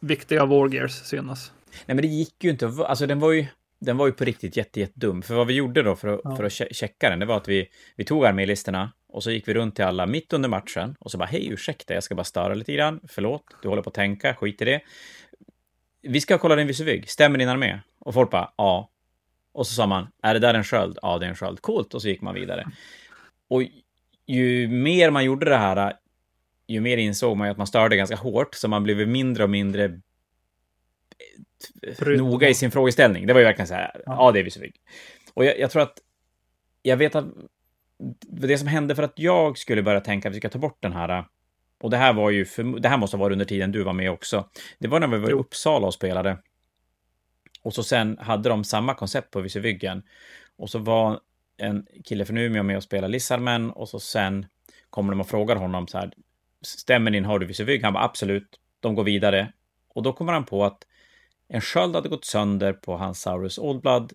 viktiga 0.00 0.46
Wargears 0.46 0.92
synas. 0.92 1.52
Nej, 1.86 1.94
men 1.94 1.96
det 1.96 2.08
gick 2.08 2.44
ju 2.44 2.50
inte. 2.50 2.66
Alltså, 2.66 3.06
den 3.06 3.20
var 3.20 3.32
ju, 3.32 3.46
den 3.78 3.96
var 3.96 4.06
ju 4.06 4.12
på 4.12 4.24
riktigt 4.24 4.56
jätte, 4.56 4.80
jätte 4.80 5.00
dum. 5.00 5.22
För 5.22 5.34
vad 5.34 5.46
vi 5.46 5.54
gjorde 5.54 5.82
då 5.82 5.96
för 5.96 6.08
att, 6.08 6.20
ja. 6.24 6.36
för 6.36 6.44
att 6.44 6.52
checka 6.52 7.10
den, 7.10 7.18
det 7.18 7.26
var 7.26 7.36
att 7.36 7.48
vi, 7.48 7.68
vi 7.96 8.04
tog 8.04 8.26
armélistorna 8.26 8.92
och 9.08 9.22
så 9.22 9.30
gick 9.30 9.48
vi 9.48 9.54
runt 9.54 9.76
till 9.76 9.84
alla 9.84 10.06
mitt 10.06 10.32
under 10.32 10.48
matchen 10.48 10.96
och 10.98 11.10
så 11.10 11.18
bara 11.18 11.24
hej, 11.28 11.48
ursäkta, 11.52 11.94
jag 11.94 12.02
ska 12.02 12.14
bara 12.14 12.24
störa 12.24 12.54
lite 12.54 12.72
grann. 12.72 13.00
Förlåt, 13.08 13.44
du 13.62 13.68
håller 13.68 13.82
på 13.82 13.88
att 13.88 13.94
tänka, 13.94 14.34
skit 14.34 14.62
i 14.62 14.64
det. 14.64 14.80
Vi 16.02 16.20
ska 16.20 16.38
kolla 16.38 16.56
din 16.56 16.66
visuvig, 16.66 17.10
stämmer 17.10 17.38
din 17.38 17.48
armé? 17.48 17.80
Och 17.98 18.14
folk 18.14 18.30
bara 18.30 18.52
ja. 18.56 18.91
Och 19.52 19.66
så 19.66 19.74
sa 19.74 19.86
man, 19.86 20.08
är 20.22 20.34
det 20.34 20.40
där 20.40 20.54
en 20.54 20.64
sköld? 20.64 20.98
Ja, 21.02 21.18
det 21.18 21.26
är 21.26 21.30
en 21.30 21.36
sköld. 21.36 21.60
Coolt. 21.60 21.94
Och 21.94 22.02
så 22.02 22.08
gick 22.08 22.20
man 22.20 22.34
vidare. 22.34 22.66
Och 23.48 23.62
ju 24.26 24.68
mer 24.68 25.10
man 25.10 25.24
gjorde 25.24 25.50
det 25.50 25.56
här, 25.56 25.94
ju 26.68 26.80
mer 26.80 26.96
insåg 26.96 27.36
man 27.36 27.46
ju 27.46 27.50
att 27.50 27.58
man 27.58 27.66
störde 27.66 27.96
ganska 27.96 28.16
hårt, 28.16 28.54
så 28.54 28.68
man 28.68 28.82
blev 28.82 29.08
mindre 29.08 29.44
och 29.44 29.50
mindre 29.50 30.00
Förutom. 31.94 32.26
noga 32.26 32.48
i 32.48 32.54
sin 32.54 32.70
frågeställning. 32.70 33.26
Det 33.26 33.32
var 33.32 33.40
ju 33.40 33.46
verkligen 33.46 33.68
så 33.68 33.74
här, 33.74 34.02
ja, 34.06 34.16
ja 34.18 34.32
det 34.32 34.38
är 34.38 34.44
vi 34.44 34.50
så 34.50 34.60
fick. 34.60 34.80
Och 35.34 35.44
jag, 35.44 35.58
jag, 35.58 35.70
tror 35.70 35.82
att, 35.82 35.98
jag 36.82 36.96
vet 36.96 37.14
att 37.14 37.26
det 38.20 38.58
som 38.58 38.68
hände 38.68 38.94
för 38.94 39.02
att 39.02 39.18
jag 39.18 39.58
skulle 39.58 39.82
börja 39.82 40.00
tänka 40.00 40.28
att 40.28 40.34
vi 40.34 40.38
ska 40.38 40.48
ta 40.48 40.58
bort 40.58 40.78
den 40.80 40.92
här, 40.92 41.24
och 41.82 41.90
det 41.90 41.96
här 41.96 42.12
var 42.12 42.30
ju, 42.30 42.44
för, 42.44 42.80
det 42.80 42.88
här 42.88 42.96
måste 42.96 43.16
ha 43.16 43.24
varit 43.24 43.32
under 43.32 43.44
tiden 43.44 43.72
du 43.72 43.82
var 43.82 43.92
med 43.92 44.10
också. 44.10 44.48
Det 44.78 44.88
var 44.88 45.00
när 45.00 45.06
vi 45.06 45.18
var 45.18 45.30
i 45.30 45.32
Uppsala 45.32 45.86
och 45.86 45.94
spelade. 45.94 46.38
Och 47.62 47.74
så 47.74 47.82
sen 47.82 48.18
hade 48.18 48.48
de 48.48 48.64
samma 48.64 48.94
koncept 48.94 49.30
på 49.30 49.40
visevyggen. 49.40 50.02
Och 50.56 50.70
så 50.70 50.78
var 50.78 51.20
en 51.56 51.86
kille 52.04 52.24
från 52.24 52.38
Umeå 52.38 52.62
med 52.62 52.76
och 52.76 52.82
spelade 52.82 53.12
Lissarmen 53.12 53.70
och 53.70 53.88
så 53.88 54.00
sen 54.00 54.46
kommer 54.90 55.12
de 55.12 55.20
och 55.20 55.28
frågar 55.28 55.56
honom 55.56 55.86
så 55.88 55.98
här, 55.98 56.12
stämmer 56.62 57.10
din, 57.10 57.24
har 57.24 57.38
du 57.38 57.46
visevygg? 57.46 57.84
Han 57.84 57.92
bara 57.92 58.04
absolut, 58.04 58.60
de 58.80 58.94
går 58.94 59.04
vidare. 59.04 59.52
Och 59.88 60.02
då 60.02 60.12
kommer 60.12 60.32
han 60.32 60.44
på 60.44 60.64
att 60.64 60.86
en 61.48 61.60
sköld 61.60 61.94
hade 61.94 62.08
gått 62.08 62.24
sönder 62.24 62.72
på 62.72 62.96
hans 62.96 63.20
Saurus 63.20 63.58
Oldblood 63.58 64.12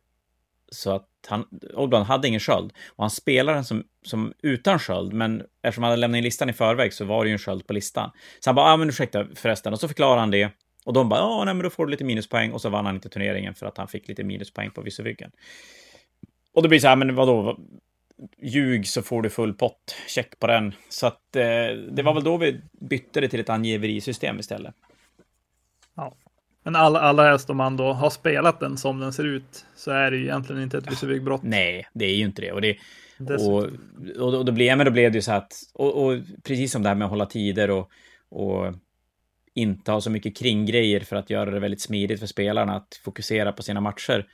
så 0.71 0.91
att 0.91 1.09
han, 1.27 1.45
Oldblood 1.73 2.03
hade 2.03 2.27
ingen 2.27 2.39
sköld. 2.39 2.73
Och 2.87 3.03
han 3.03 3.09
spelar 3.09 3.53
den 3.53 3.65
som, 3.65 3.83
som 4.05 4.33
utan 4.43 4.79
sköld, 4.79 5.13
men 5.13 5.43
eftersom 5.61 5.83
han 5.83 5.91
hade 5.91 5.99
lämnat 5.99 6.17
in 6.17 6.23
listan 6.23 6.49
i 6.49 6.53
förväg 6.53 6.93
så 6.93 7.05
var 7.05 7.23
det 7.23 7.29
ju 7.29 7.33
en 7.33 7.39
sköld 7.39 7.67
på 7.67 7.73
listan. 7.73 8.11
Så 8.39 8.49
han 8.49 8.55
bara, 8.55 8.67
ja 8.67 8.73
ah, 8.73 8.77
men 8.77 8.89
ursäkta 8.89 9.25
förresten, 9.35 9.73
och 9.73 9.79
så 9.79 9.87
förklarar 9.87 10.19
han 10.19 10.31
det. 10.31 10.49
Och 10.87 10.93
de 10.93 11.09
bara, 11.09 11.19
ja, 11.19 11.43
nej, 11.45 11.53
men 11.53 11.63
då 11.63 11.69
får 11.69 11.85
du 11.85 11.91
lite 11.91 12.03
minuspoäng. 12.03 12.51
Och 12.51 12.61
så 12.61 12.69
vann 12.69 12.85
han 12.85 12.95
inte 12.95 13.09
turneringen 13.09 13.53
för 13.53 13.65
att 13.65 13.77
han 13.77 13.87
fick 13.87 14.07
lite 14.07 14.23
minuspoäng 14.23 14.71
på 14.71 14.81
Vissevyggen. 14.81 15.31
Och 16.53 16.63
då 16.63 16.69
blir 16.69 16.77
det 16.77 16.81
så 16.81 16.87
här, 16.87 16.95
men 16.95 17.15
vadå? 17.15 17.59
Ljug 18.37 18.87
så 18.87 19.01
får 19.01 19.21
du 19.21 19.29
full 19.29 19.53
pott. 19.53 19.95
Check 20.07 20.39
på 20.39 20.47
den. 20.47 20.73
Så 20.89 21.07
att 21.07 21.35
eh, 21.35 21.43
det 21.91 22.03
var 22.03 22.13
väl 22.13 22.23
då 22.23 22.37
vi 22.37 22.61
bytte 22.71 23.21
det 23.21 23.29
till 23.29 23.39
ett 23.39 23.49
angiverisystem 23.49 24.39
istället. 24.39 24.75
Ja. 25.95 26.15
Men 26.63 26.75
alla, 26.75 26.99
alla 26.99 27.29
helst 27.29 27.49
om 27.49 27.57
man 27.57 27.77
då 27.77 27.93
har 27.93 28.09
spelat 28.09 28.59
den 28.59 28.77
som 28.77 28.99
den 28.99 29.13
ser 29.13 29.23
ut 29.23 29.65
så 29.75 29.91
är 29.91 30.11
det 30.11 30.17
ju 30.17 30.23
egentligen 30.23 30.63
inte 30.63 30.77
ett 30.77 30.91
Vissevig-brott. 30.91 31.43
Nej, 31.43 31.87
det 31.93 32.05
är 32.05 32.15
ju 32.15 32.23
inte 32.25 32.41
det. 32.41 32.51
Och, 32.51 32.61
det, 32.61 32.77
och, 33.39 33.63
och 34.19 34.45
då, 34.45 34.51
blev, 34.51 34.77
men 34.77 34.85
då 34.85 34.91
blev 34.91 35.11
det 35.11 35.17
ju 35.17 35.21
så 35.21 35.31
att, 35.31 35.53
och, 35.73 36.05
och, 36.05 36.19
precis 36.43 36.71
som 36.71 36.83
det 36.83 36.89
här 36.89 36.95
med 36.95 37.05
att 37.05 37.11
hålla 37.11 37.25
tider 37.25 37.69
och, 37.69 37.91
och 38.29 38.73
inte 39.57 39.91
ha 39.91 40.01
så 40.01 40.09
mycket 40.09 40.37
kringgrejer 40.37 40.99
för 40.99 41.15
att 41.15 41.29
göra 41.29 41.51
det 41.51 41.59
väldigt 41.59 41.81
smidigt 41.81 42.19
för 42.19 42.27
spelarna 42.27 42.75
att 42.75 42.99
fokusera 43.03 43.51
på 43.51 43.63
sina 43.63 43.81
matcher, 43.81 44.27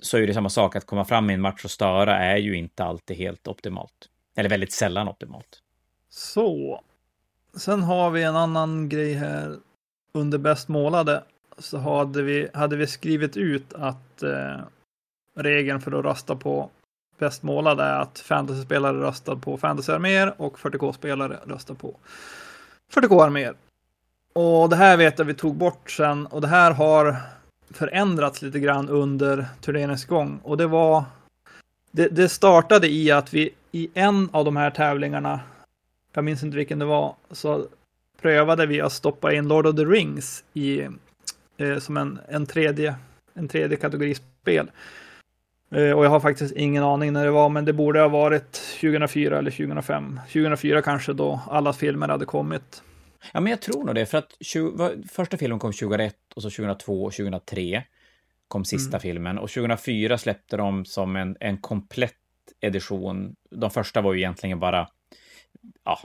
så 0.00 0.18
är 0.18 0.26
det 0.26 0.34
samma 0.34 0.50
sak 0.50 0.76
att 0.76 0.86
komma 0.86 1.04
fram 1.04 1.30
i 1.30 1.34
en 1.34 1.40
match 1.40 1.64
och 1.64 1.70
störa 1.70 2.16
är 2.16 2.36
ju 2.36 2.56
inte 2.56 2.84
alltid 2.84 3.16
helt 3.16 3.48
optimalt. 3.48 4.08
Eller 4.36 4.48
väldigt 4.48 4.72
sällan 4.72 5.08
optimalt. 5.08 5.62
Så. 6.10 6.80
Sen 7.56 7.82
har 7.82 8.10
vi 8.10 8.22
en 8.22 8.36
annan 8.36 8.88
grej 8.88 9.14
här. 9.14 9.56
Under 10.12 10.38
bäst 10.38 10.68
målade 10.68 11.22
så 11.58 11.78
hade 11.78 12.22
vi, 12.22 12.48
hade 12.54 12.76
vi 12.76 12.86
skrivit 12.86 13.36
ut 13.36 13.72
att 13.72 14.22
eh, 14.22 14.60
regeln 15.36 15.80
för 15.80 15.98
att 15.98 16.04
rösta 16.04 16.36
på 16.36 16.70
bäst 17.18 17.42
målade 17.42 17.82
är 17.82 18.00
att 18.00 18.18
fantasyspelare 18.18 19.00
röstar 19.00 19.36
på 19.36 19.56
fantasyarméer 19.56 20.34
och 20.36 20.58
40k-spelare 20.58 21.38
röstar 21.46 21.74
på 21.74 21.96
40k-arméer. 22.92 23.54
Och 24.40 24.68
det 24.68 24.76
här 24.76 24.96
vet 24.96 25.18
jag 25.18 25.26
vi 25.26 25.34
tog 25.34 25.54
bort 25.54 25.90
sen 25.90 26.26
och 26.26 26.40
det 26.40 26.48
här 26.48 26.70
har 26.70 27.16
förändrats 27.70 28.42
lite 28.42 28.60
grann 28.60 28.88
under 28.88 29.46
turneringens 29.60 30.04
gång. 30.04 30.40
Och 30.42 30.56
det 30.56 30.66
var... 30.66 31.04
Det, 31.90 32.08
det, 32.08 32.28
startade 32.28 32.88
i 32.88 33.10
att 33.10 33.34
vi 33.34 33.50
i 33.72 33.88
en 33.94 34.28
av 34.32 34.44
de 34.44 34.56
här 34.56 34.70
tävlingarna, 34.70 35.40
jag 36.12 36.24
minns 36.24 36.42
inte 36.42 36.56
vilken 36.56 36.78
det 36.78 36.84
var, 36.84 37.14
så 37.30 37.66
prövade 38.22 38.66
vi 38.66 38.80
att 38.80 38.92
stoppa 38.92 39.32
in 39.32 39.48
Lord 39.48 39.66
of 39.66 39.76
the 39.76 39.84
Rings 39.84 40.44
i, 40.54 40.80
eh, 41.56 41.78
som 41.78 41.96
en, 41.96 42.18
en, 42.28 42.46
tredje, 42.46 42.94
en 43.34 43.48
tredje 43.48 43.76
kategorispel. 43.76 44.70
Eh, 45.70 45.90
och 45.90 46.04
jag 46.04 46.10
har 46.10 46.20
faktiskt 46.20 46.56
ingen 46.56 46.84
aning 46.84 47.12
när 47.12 47.24
det 47.24 47.30
var, 47.30 47.48
men 47.48 47.64
det 47.64 47.72
borde 47.72 48.00
ha 48.00 48.08
varit 48.08 48.52
2004 48.80 49.38
eller 49.38 49.50
2005. 49.50 50.20
2004 50.26 50.82
kanske 50.82 51.12
då 51.12 51.40
alla 51.50 51.72
filmer 51.72 52.08
hade 52.08 52.24
kommit. 52.24 52.82
Ja, 53.32 53.40
men 53.40 53.50
jag 53.50 53.60
tror 53.60 53.84
nog 53.84 53.94
det, 53.94 54.06
för 54.06 54.18
att 54.18 54.36
20, 54.40 55.02
första 55.08 55.36
filmen 55.36 55.58
kom 55.58 55.72
2001 55.72 56.16
och 56.34 56.42
så 56.42 56.50
2002 56.50 57.04
och 57.04 57.12
2003 57.12 57.84
kom 58.48 58.64
sista 58.64 58.96
mm. 58.96 59.00
filmen 59.00 59.38
och 59.38 59.50
2004 59.50 60.18
släppte 60.18 60.56
de 60.56 60.84
som 60.84 61.16
en, 61.16 61.36
en 61.40 61.58
komplett 61.58 62.14
edition. 62.60 63.36
De 63.50 63.70
första 63.70 64.00
var 64.00 64.12
ju 64.12 64.18
egentligen 64.18 64.60
bara 64.60 64.88
ja, 65.84 65.98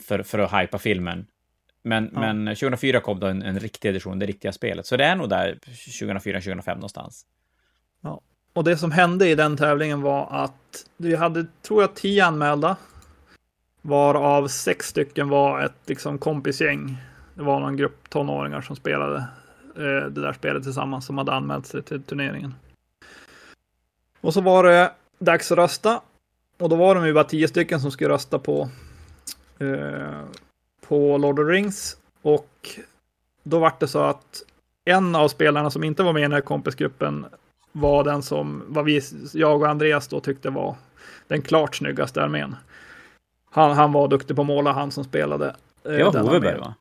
för, 0.00 0.22
för 0.22 0.38
att 0.38 0.62
hypa 0.62 0.78
filmen. 0.78 1.26
Men, 1.82 2.10
ja. 2.14 2.20
men 2.20 2.46
2004 2.46 3.00
kom 3.00 3.20
då 3.20 3.26
en, 3.26 3.42
en 3.42 3.60
riktig 3.60 3.88
edition, 3.88 4.18
det 4.18 4.26
riktiga 4.26 4.52
spelet. 4.52 4.86
Så 4.86 4.96
det 4.96 5.04
är 5.04 5.16
nog 5.16 5.28
där 5.28 5.58
2004-2005 5.64 6.74
någonstans. 6.74 7.26
Ja. 8.00 8.20
Och 8.52 8.64
det 8.64 8.76
som 8.76 8.90
hände 8.90 9.28
i 9.28 9.34
den 9.34 9.56
tävlingen 9.56 10.02
var 10.02 10.28
att 10.30 10.86
vi 10.96 11.16
hade, 11.16 11.46
tror 11.62 11.82
jag, 11.82 11.94
tio 11.94 12.24
anmälda. 12.24 12.76
Varav 13.86 14.48
sex 14.48 14.88
stycken 14.88 15.28
var 15.28 15.60
ett 15.60 15.72
liksom, 15.86 16.18
kompisgäng. 16.18 16.96
Det 17.34 17.42
var 17.42 17.60
någon 17.60 17.76
grupp 17.76 18.10
tonåringar 18.10 18.60
som 18.60 18.76
spelade 18.76 19.16
eh, 19.76 20.10
det 20.10 20.20
där 20.20 20.32
spelet 20.32 20.62
tillsammans 20.62 21.06
som 21.06 21.18
hade 21.18 21.32
anmält 21.32 21.66
sig 21.66 21.82
till 21.82 22.02
turneringen. 22.02 22.54
Och 24.20 24.34
så 24.34 24.40
var 24.40 24.64
det 24.64 24.92
dags 25.18 25.52
att 25.52 25.58
rösta. 25.58 26.00
Och 26.58 26.68
då 26.68 26.76
var 26.76 26.94
de 26.94 27.06
ju 27.06 27.12
bara 27.12 27.24
tio 27.24 27.48
stycken 27.48 27.80
som 27.80 27.90
skulle 27.90 28.10
rösta 28.10 28.38
på, 28.38 28.68
eh, 29.58 30.20
på 30.88 31.18
Lord 31.18 31.38
of 31.38 31.46
the 31.46 31.52
Rings. 31.52 31.96
Och 32.22 32.80
då 33.42 33.58
var 33.58 33.72
det 33.80 33.88
så 33.88 33.98
att 34.02 34.42
en 34.84 35.14
av 35.14 35.28
spelarna 35.28 35.70
som 35.70 35.84
inte 35.84 36.02
var 36.02 36.12
med 36.12 36.20
i 36.20 36.22
den 36.22 36.32
här 36.32 36.40
kompisgruppen 36.40 37.26
var 37.72 38.04
den 38.04 38.22
som 38.22 38.62
vad 38.68 38.84
vi, 38.84 39.02
jag 39.32 39.62
och 39.62 39.68
Andreas 39.68 40.08
då 40.08 40.20
tyckte 40.20 40.50
var 40.50 40.76
den 41.28 41.42
klart 41.42 41.76
snyggaste 41.76 42.22
armén. 42.22 42.56
Han, 43.56 43.76
han 43.76 43.92
var 43.92 44.08
duktig 44.08 44.36
på 44.36 44.42
att 44.42 44.46
måla, 44.46 44.72
han 44.72 44.90
som 44.90 45.04
spelade. 45.04 45.46
Eh, 45.84 45.92
det 45.92 46.04
var 46.04 46.20
Hoveberg 46.20 46.58
va? 46.58 46.74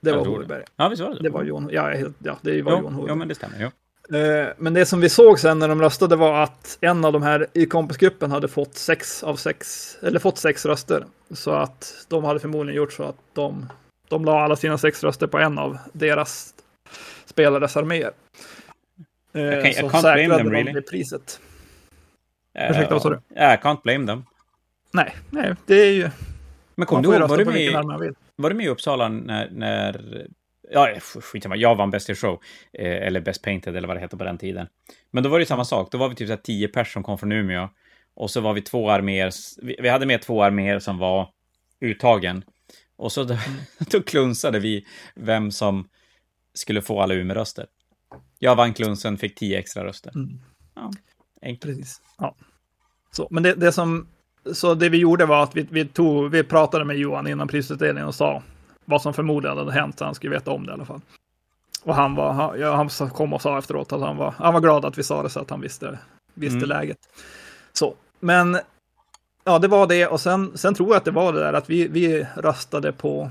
Det 0.00 0.12
var 0.12 0.24
Hoveberg. 0.24 0.64
Ja, 0.76 0.88
visst 0.88 1.02
var 1.02 1.10
det? 1.10 1.22
Det 1.22 1.30
var 1.30 1.44
Jon, 1.44 1.68
ja, 1.72 1.94
ja 1.94 2.36
det 2.40 2.62
var 2.62 2.72
jo, 2.72 2.78
Jon 2.78 2.94
Hoveberg. 2.94 3.08
Ja, 3.08 3.14
men 3.14 3.28
det 3.28 3.34
stämmer. 3.34 3.60
Ja. 3.60 3.70
Eh, 4.18 4.48
men 4.58 4.74
det 4.74 4.86
som 4.86 5.00
vi 5.00 5.08
såg 5.08 5.38
sen 5.38 5.58
när 5.58 5.68
de 5.68 5.80
röstade 5.82 6.16
var 6.16 6.42
att 6.42 6.78
en 6.80 7.04
av 7.04 7.12
de 7.12 7.22
här 7.22 7.46
i 7.52 7.66
kompisgruppen 7.66 8.30
hade 8.30 8.48
fått 8.48 8.74
sex 8.74 9.22
av 9.22 9.36
sex, 9.36 9.96
eller 10.02 10.18
fått 10.18 10.38
sex 10.38 10.66
röster. 10.66 11.04
Så 11.30 11.50
att 11.50 12.06
de 12.08 12.24
hade 12.24 12.40
förmodligen 12.40 12.76
gjort 12.76 12.92
så 12.92 13.02
att 13.02 13.18
de, 13.32 13.68
de 14.08 14.24
la 14.24 14.44
alla 14.44 14.56
sina 14.56 14.78
sex 14.78 15.04
röster 15.04 15.26
på 15.26 15.38
en 15.38 15.58
av 15.58 15.78
deras 15.92 16.54
spelares 17.24 17.76
arméer. 17.76 18.10
Eh, 19.32 19.42
jag, 19.42 19.62
kan, 19.62 19.72
jag 19.72 19.90
can't 19.90 20.14
blame 20.14 20.36
them 20.36 20.50
really. 20.50 20.80
priset. 20.80 21.40
Uh, 22.58 22.70
Ursäkta, 22.70 22.94
vad 22.94 23.02
sa 23.02 23.10
du? 23.10 23.16
I 23.30 23.56
can't 23.62 23.82
blame 23.82 24.06
them. 24.06 24.24
Nej, 24.92 25.16
nej, 25.30 25.54
det 25.66 25.74
är 25.74 25.92
ju... 25.92 26.10
Men 26.74 26.86
kom 26.86 27.02
du 27.02 27.08
ihåg, 27.08 27.28
var 27.28 27.36
du 27.38 27.44
med, 27.44 27.72
var 28.36 28.50
du 28.50 28.56
med 28.56 28.66
i 28.66 28.68
Uppsala 28.68 29.08
när, 29.08 29.50
när 29.50 30.26
ja, 30.70 31.00
skitsamma, 31.00 31.56
jag 31.56 31.74
vann 31.74 31.90
Best 31.90 32.08
in 32.08 32.14
Show, 32.16 32.40
eh, 32.72 33.06
eller 33.06 33.20
Best 33.20 33.42
Painted 33.42 33.76
eller 33.76 33.88
vad 33.88 33.96
det 33.96 34.00
hette 34.00 34.16
på 34.16 34.24
den 34.24 34.38
tiden. 34.38 34.66
Men 35.10 35.22
då 35.22 35.30
var 35.30 35.38
det 35.38 35.46
samma 35.46 35.64
sak, 35.64 35.92
då 35.92 35.98
var 35.98 36.08
vi 36.08 36.14
typ 36.14 36.28
så 36.28 36.36
tio 36.36 36.68
pers 36.68 36.92
som 36.92 37.02
kom 37.02 37.18
från 37.18 37.32
Umeå. 37.32 37.68
Och 38.14 38.30
så 38.30 38.40
var 38.40 38.54
vi 38.54 38.62
två 38.62 38.90
arméer, 38.90 39.32
vi, 39.62 39.76
vi 39.82 39.88
hade 39.88 40.06
med 40.06 40.22
två 40.22 40.42
arméer 40.42 40.78
som 40.78 40.98
var 40.98 41.28
uttagen. 41.80 42.44
Och 42.96 43.12
så 43.12 43.24
då, 43.24 43.38
då 43.90 44.02
klunsade 44.02 44.58
vi 44.58 44.86
vem 45.14 45.50
som 45.50 45.88
skulle 46.54 46.82
få 46.82 47.00
alla 47.00 47.14
Umeå-röster. 47.14 47.66
Jag 48.38 48.56
vann 48.56 48.74
klunsen, 48.74 49.18
fick 49.18 49.34
tio 49.34 49.58
extra 49.58 49.84
röster. 49.84 50.12
Mm. 50.14 50.40
Ja, 50.74 50.90
enkelt. 51.42 51.62
Precis. 51.62 52.00
Ja. 52.18 52.36
Så, 53.10 53.28
men 53.30 53.42
det, 53.42 53.54
det 53.54 53.72
som, 53.72 54.08
så 54.52 54.74
det 54.74 54.88
vi 54.88 54.98
gjorde 54.98 55.26
var 55.26 55.42
att 55.42 55.56
vi, 55.56 55.66
vi, 55.70 55.84
tog, 55.84 56.30
vi 56.30 56.42
pratade 56.42 56.84
med 56.84 56.96
Johan 56.96 57.26
innan 57.26 57.48
prisutdelningen 57.48 58.08
och 58.08 58.14
sa 58.14 58.42
vad 58.84 59.02
som 59.02 59.14
förmodligen 59.14 59.58
hade 59.58 59.72
hänt, 59.72 59.98
så 59.98 60.04
han 60.04 60.14
skulle 60.14 60.34
veta 60.34 60.50
om 60.50 60.66
det 60.66 60.70
i 60.70 60.74
alla 60.74 60.84
fall. 60.84 61.00
Och 61.82 61.94
han, 61.94 62.14
var, 62.14 62.32
han, 62.32 62.60
ja, 62.60 62.74
han 62.74 63.10
kom 63.10 63.32
och 63.32 63.42
sa 63.42 63.58
efteråt 63.58 63.92
att 63.92 64.00
han 64.00 64.16
var, 64.16 64.34
han 64.38 64.54
var 64.54 64.60
glad 64.60 64.84
att 64.84 64.98
vi 64.98 65.02
sa 65.02 65.22
det 65.22 65.30
så 65.30 65.40
att 65.40 65.50
han 65.50 65.60
visste, 65.60 65.98
visste 66.34 66.56
mm. 66.56 66.68
läget. 66.68 66.98
Så, 67.72 67.94
men 68.20 68.58
ja, 69.44 69.58
det 69.58 69.68
var 69.68 69.86
det 69.86 70.06
och 70.06 70.20
sen, 70.20 70.58
sen 70.58 70.74
tror 70.74 70.88
jag 70.88 70.96
att 70.96 71.04
det 71.04 71.10
var 71.10 71.32
det 71.32 71.40
där 71.40 71.52
att 71.52 71.70
vi, 71.70 71.88
vi 71.88 72.26
röstade 72.36 72.92
på 72.92 73.30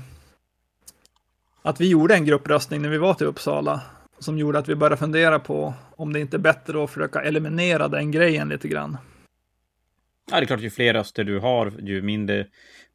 att 1.62 1.80
vi 1.80 1.88
gjorde 1.88 2.14
en 2.14 2.24
gruppröstning 2.24 2.82
när 2.82 2.88
vi 2.88 2.98
var 2.98 3.14
till 3.14 3.26
Uppsala 3.26 3.80
som 4.18 4.38
gjorde 4.38 4.58
att 4.58 4.68
vi 4.68 4.74
började 4.74 4.96
fundera 4.96 5.38
på 5.38 5.74
om 5.96 6.12
det 6.12 6.20
inte 6.20 6.36
är 6.36 6.38
bättre 6.38 6.84
att 6.84 6.90
försöka 6.90 7.22
eliminera 7.22 7.88
den 7.88 8.10
grejen 8.10 8.48
lite 8.48 8.68
grann. 8.68 8.96
Ja, 10.32 10.40
det 10.40 10.44
är 10.44 10.46
klart, 10.46 10.60
ju 10.60 10.70
fler 10.70 10.94
röster 10.94 11.24
du 11.24 11.38
har, 11.38 11.72
ju 11.82 12.02
mindre 12.02 12.46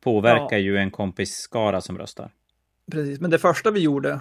påverkar 0.01 0.57
ja. 0.57 0.57
ju 0.57 0.77
en 0.77 0.91
kompis 0.91 1.35
skara 1.35 1.81
som 1.81 1.97
röstar. 1.97 2.31
Precis, 2.91 3.19
men 3.19 3.31
det 3.31 3.39
första 3.39 3.71
vi 3.71 3.79
gjorde, 3.79 4.19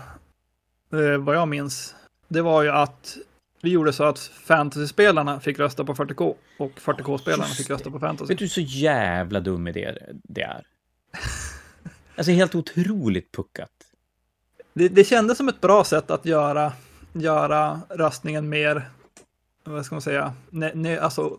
eh, 0.93 1.17
vad 1.19 1.37
jag 1.37 1.49
minns, 1.49 1.95
det 2.29 2.43
var 2.43 2.63
ju 2.63 2.71
att 2.71 3.17
vi 3.63 3.71
gjorde 3.71 3.93
så 3.93 4.05
att 4.05 4.19
fantasy-spelarna 4.19 5.41
fick 5.41 5.59
rösta 5.59 5.85
på 5.85 5.95
40K 5.95 6.35
och 6.59 6.73
40K-spelarna 6.81 7.45
fick 7.45 7.71
rösta 7.71 7.91
på 7.91 7.99
fantasy. 7.99 8.33
Vet 8.33 8.39
du 8.39 8.49
så 8.49 8.61
jävla 8.61 9.41
dum 9.41 9.69
idé 9.69 9.95
det 10.11 10.43
är? 10.43 10.67
alltså 12.17 12.33
helt 12.33 12.55
otroligt 12.55 13.33
puckat. 13.33 13.71
Det, 14.73 14.89
det 14.89 15.05
kändes 15.05 15.39
som 15.39 15.49
ett 15.49 15.61
bra 15.61 15.85
sätt 15.85 16.11
att 16.11 16.27
göra, 16.27 16.73
göra 17.13 17.81
röstningen 17.89 18.49
mer, 18.49 18.91
vad 19.65 19.87
ska 19.87 19.95
man 19.95 20.03
säga, 20.03 20.35
ne, 20.51 20.73
ne, 20.75 20.99
alltså 20.99 21.39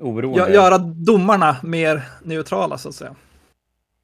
Oberoende. 0.00 0.52
Göra 0.54 0.78
domarna 0.78 1.56
mer 1.62 2.02
neutrala 2.22 2.78
så 2.78 2.88
att 2.88 2.94
säga. 2.94 3.14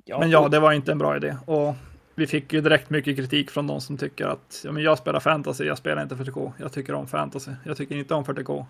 Ja, 0.05 0.19
men 0.19 0.31
ja, 0.31 0.49
det 0.49 0.61
var 0.61 0.73
inte 0.73 0.93
en 0.93 0.99
bra 0.99 1.17
idé. 1.17 1.37
Och 1.47 1.75
vi 2.15 2.27
fick 2.27 2.53
ju 2.53 2.61
direkt 2.61 2.91
mycket 2.91 3.17
kritik 3.17 3.51
från 3.51 3.67
de 3.67 3.81
som 3.81 3.97
tycker 3.97 4.27
att 4.27 4.63
ja, 4.65 4.73
men 4.73 4.83
jag 4.83 4.99
spelar 4.99 5.21
fantasy, 5.21 5.65
jag 5.65 5.79
spelar 5.79 6.03
inte 6.03 6.15
40K. 6.15 6.53
Jag 6.59 6.73
tycker 6.73 6.95
om 6.95 7.07
fantasy, 7.07 7.51
jag 7.65 7.77
tycker 7.77 7.97
inte 7.97 8.15
om 8.15 8.25
40K. 8.25 8.67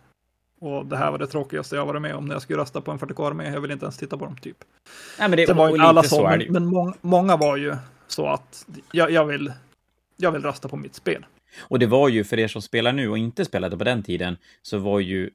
Och 0.60 0.86
det 0.86 0.96
här 0.96 1.10
var 1.10 1.18
det 1.18 1.26
tråkigaste 1.26 1.76
jag 1.76 1.86
varit 1.86 2.02
med 2.02 2.14
om 2.14 2.26
när 2.26 2.34
jag 2.34 2.42
skulle 2.42 2.58
rösta 2.58 2.80
på 2.80 2.90
en 2.90 2.98
40K-armé. 2.98 3.52
Jag 3.52 3.60
vill 3.60 3.70
inte 3.70 3.84
ens 3.84 3.96
titta 3.96 4.18
på 4.18 4.24
dem, 4.24 4.36
typ. 4.36 4.56
Nej, 5.18 5.28
men 5.28 5.36
det, 5.36 5.46
det 5.46 5.52
var 5.52 5.68
inte 5.68 5.82
alla 5.82 6.02
så, 6.02 6.22
men, 6.22 6.42
men 6.48 6.66
många, 6.66 6.94
många, 7.00 7.36
var 7.36 7.56
ju 7.56 7.76
så 8.06 8.26
att 8.26 8.66
jag, 8.92 9.10
jag, 9.10 9.24
vill, 9.24 9.52
jag 10.16 10.32
vill 10.32 10.42
rösta 10.42 10.68
på 10.68 10.76
mitt 10.76 10.94
spel. 10.94 11.26
Och 11.60 11.78
det 11.78 11.86
var 11.86 12.08
ju, 12.08 12.24
för 12.24 12.38
er 12.38 12.48
som 12.48 12.62
spelar 12.62 12.92
nu 12.92 13.08
och 13.08 13.18
inte 13.18 13.44
spelade 13.44 13.76
på 13.76 13.84
den 13.84 14.02
tiden, 14.02 14.36
så 14.62 14.78
var 14.78 15.00
ju 15.00 15.30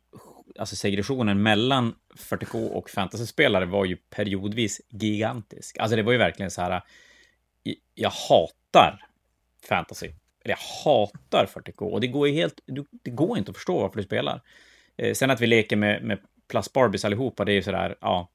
alltså 0.60 0.76
segregationen 0.76 1.44
mellan 1.44 1.96
40K 2.16 2.68
och 2.68 2.90
fantasyspelare 2.90 3.66
var 3.66 3.86
ju 3.86 3.96
periodvis 3.96 4.82
gigantisk. 4.90 5.78
Alltså 5.78 5.96
det 5.96 6.04
var 6.04 6.12
ju 6.12 6.18
verkligen 6.18 6.52
så 6.52 6.62
här, 6.62 6.82
jag 7.96 8.10
hatar 8.10 9.06
fantasy. 9.70 10.12
Jag 10.44 10.58
hatar 10.58 11.46
40K 11.54 11.82
och 11.82 12.02
det 12.02 12.08
går 12.08 12.28
ju 12.28 12.34
helt, 12.34 12.62
det 13.04 13.12
går 13.12 13.38
inte 13.38 13.52
att 13.52 13.58
förstå 13.58 13.82
varför 13.82 13.98
du 13.98 14.04
spelar. 14.04 14.42
Eh, 14.98 15.14
sen 15.14 15.32
att 15.32 15.42
vi 15.42 15.48
leker 15.48 15.76
med, 15.76 16.04
med 16.04 16.20
plast-barbies 16.48 17.06
allihopa, 17.06 17.46
det 17.46 17.52
är 17.52 17.56
ju 17.56 17.64
sådär, 17.64 17.96
ja. 18.02 18.30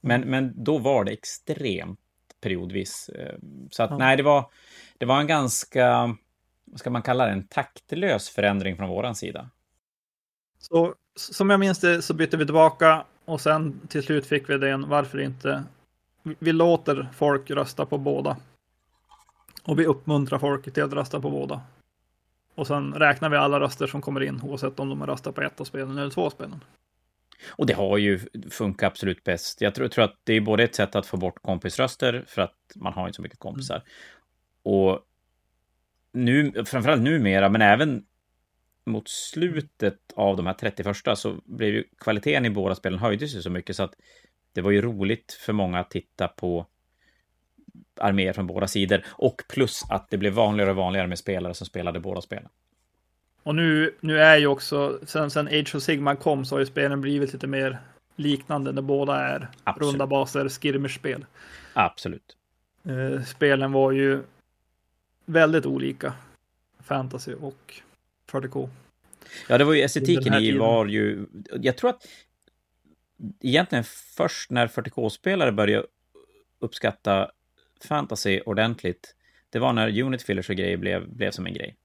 Men, 0.00 0.20
men 0.20 0.64
då 0.64 0.78
var 0.78 1.04
det 1.04 1.12
extremt 1.12 2.00
periodvis. 2.40 3.08
Eh, 3.08 3.38
så 3.70 3.82
att 3.82 3.90
ja. 3.90 3.98
nej, 3.98 4.16
det 4.16 4.22
var, 4.22 4.50
det 4.98 5.06
var 5.06 5.20
en 5.20 5.26
ganska, 5.26 6.16
vad 6.64 6.78
ska 6.80 6.90
man 6.90 7.02
kalla 7.02 7.26
det, 7.26 7.32
en 7.32 7.48
taktlös 7.48 8.30
förändring 8.30 8.76
från 8.76 8.88
våran 8.88 9.14
sida. 9.14 9.50
Så 10.58 10.94
som 11.16 11.50
jag 11.50 11.60
minns 11.60 11.78
det 11.78 12.02
så 12.02 12.14
bytte 12.14 12.36
vi 12.36 12.44
tillbaka 12.44 13.04
och 13.24 13.40
sen 13.40 13.80
till 13.88 14.02
slut 14.02 14.26
fick 14.26 14.50
vi 14.50 14.58
den 14.58 14.88
varför 14.88 15.20
inte. 15.20 15.64
Vi 16.22 16.52
låter 16.52 17.08
folk 17.14 17.50
rösta 17.50 17.86
på 17.86 17.98
båda. 17.98 18.36
Och 19.62 19.78
vi 19.78 19.86
uppmuntrar 19.86 20.38
folk 20.38 20.74
till 20.74 20.82
att 20.82 20.92
rösta 20.92 21.20
på 21.20 21.30
båda. 21.30 21.60
Och 22.54 22.66
sen 22.66 22.94
räknar 22.94 23.28
vi 23.28 23.36
alla 23.36 23.60
röster 23.60 23.86
som 23.86 24.00
kommer 24.02 24.22
in 24.22 24.40
oavsett 24.42 24.80
om 24.80 24.88
de 24.88 25.00
har 25.00 25.06
röstat 25.06 25.34
på 25.34 25.42
ett 25.42 25.60
av 25.60 25.64
spelen 25.64 25.98
eller 25.98 26.10
två 26.10 26.30
spelen. 26.30 26.64
Och 27.48 27.66
det 27.66 27.72
har 27.72 27.98
ju 27.98 28.20
funkat 28.50 28.92
absolut 28.92 29.24
bäst. 29.24 29.60
Jag 29.60 29.74
tror, 29.74 29.88
tror, 29.88 30.04
att 30.04 30.16
det 30.24 30.32
är 30.32 30.40
både 30.40 30.62
ett 30.62 30.74
sätt 30.74 30.94
att 30.94 31.06
få 31.06 31.16
bort 31.16 31.42
kompisröster 31.42 32.24
för 32.26 32.42
att 32.42 32.54
man 32.74 32.92
har 32.92 33.06
inte 33.06 33.16
så 33.16 33.22
mycket 33.22 33.38
kompisar. 33.38 33.76
Mm. 33.76 33.86
Och 34.62 35.00
nu, 36.12 36.64
framförallt 36.64 37.02
numera, 37.02 37.48
men 37.48 37.62
även 37.62 38.04
mot 38.84 39.08
slutet 39.08 39.98
av 40.16 40.36
de 40.36 40.46
här 40.46 40.54
31 40.54 40.96
så 41.14 41.36
blev 41.44 41.68
ju 41.68 41.84
kvaliteten 41.98 42.44
i 42.44 42.50
båda 42.50 42.74
spelen 42.74 42.98
höjdes 42.98 43.34
ju 43.34 43.42
så 43.42 43.50
mycket 43.50 43.76
så 43.76 43.82
att 43.82 43.94
det 44.52 44.60
var 44.60 44.70
ju 44.70 44.82
roligt 44.82 45.32
för 45.32 45.52
många 45.52 45.80
att 45.80 45.90
titta 45.90 46.28
på 46.28 46.66
arméer 48.00 48.32
från 48.32 48.46
båda 48.46 48.66
sidor 48.66 49.04
och 49.06 49.42
plus 49.48 49.82
att 49.88 50.10
det 50.10 50.16
blev 50.16 50.32
vanligare 50.32 50.70
och 50.70 50.76
vanligare 50.76 51.06
med 51.06 51.18
spelare 51.18 51.54
som 51.54 51.66
spelade 51.66 52.00
båda 52.00 52.20
spelen. 52.20 52.48
Och 53.42 53.54
nu, 53.54 53.94
nu 54.00 54.18
är 54.18 54.36
ju 54.36 54.46
också, 54.46 54.98
sen, 55.02 55.30
sen 55.30 55.46
Age 55.46 55.74
of 55.74 55.82
Sigma 55.82 56.16
kom 56.16 56.44
så 56.44 56.54
har 56.54 56.60
ju 56.60 56.66
spelen 56.66 57.00
blivit 57.00 57.32
lite 57.32 57.46
mer 57.46 57.78
liknande 58.16 58.72
när 58.72 58.82
båda 58.82 59.20
är 59.20 59.48
Absolut. 59.64 59.92
runda 59.92 60.06
baser, 60.06 60.48
skirmish-spel. 60.48 61.26
Absolut. 61.72 62.36
Eh, 62.84 63.22
spelen 63.22 63.72
var 63.72 63.92
ju 63.92 64.22
väldigt 65.24 65.66
olika, 65.66 66.12
fantasy 66.84 67.34
och 67.34 67.82
40K. 68.34 68.68
Ja, 69.48 69.58
det 69.58 69.64
var 69.64 69.74
ju 69.74 69.82
estetiken 69.82 70.34
i 70.34 70.58
var 70.58 70.86
ju... 70.86 71.26
Jag 71.62 71.76
tror 71.76 71.90
att 71.90 72.06
egentligen 73.40 73.84
först 74.16 74.50
när 74.50 74.66
40K-spelare 74.66 75.52
började 75.52 75.86
uppskatta 76.58 77.30
fantasy 77.88 78.40
ordentligt, 78.40 79.16
det 79.50 79.58
var 79.58 79.72
när 79.72 80.02
Unit 80.02 80.22
Fillers 80.22 80.50
och 80.50 80.56
grejer 80.56 80.76
blev, 80.76 81.08
blev 81.08 81.30
som 81.30 81.46
en 81.46 81.54
grej. 81.54 81.76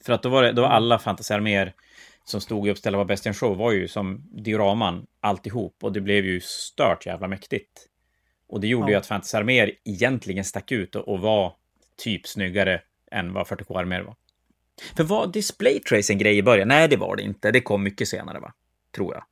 För 0.00 0.12
att 0.12 0.22
då 0.22 0.28
var, 0.28 0.42
det, 0.42 0.52
då 0.52 0.62
var 0.62 0.68
alla 0.68 0.98
fantasyarméer 0.98 1.74
som 2.24 2.40
stod 2.40 2.68
uppställda 2.68 2.98
var 2.98 3.04
bäst 3.04 3.26
i 3.26 3.28
en 3.28 3.34
show 3.34 3.56
var 3.56 3.72
ju 3.72 3.88
som 3.88 4.28
dioraman 4.32 5.06
alltihop 5.20 5.76
och 5.84 5.92
det 5.92 6.00
blev 6.00 6.24
ju 6.24 6.40
stört 6.40 7.06
jävla 7.06 7.28
mäktigt. 7.28 7.86
Och 8.46 8.60
det 8.60 8.66
gjorde 8.68 8.86
Ja. 8.86 8.90
ju 8.90 8.96
att 8.96 9.06
fantasyarméer 9.06 9.72
egentligen 9.84 10.44
stack 10.44 10.72
ut 10.72 10.94
och, 10.94 11.08
och 11.08 11.20
var 11.20 11.54
typ 11.96 12.26
snyggare 12.26 12.82
än 13.10 13.32
vad 13.32 13.46
40K-arméer 13.46 14.02
var. 14.02 14.16
För 14.96 15.04
var 15.04 15.26
display 15.26 15.80
trace 15.80 16.12
en 16.12 16.18
grej 16.18 16.38
i 16.38 16.42
början? 16.42 16.68
Nej, 16.68 16.88
det 16.88 16.96
var 16.96 17.16
det 17.16 17.22
inte. 17.22 17.50
Det 17.50 17.60
kom 17.60 17.82
mycket 17.82 18.08
senare, 18.08 18.38
va? 18.40 18.52
Tror 18.96 19.14
jag. 19.14 19.24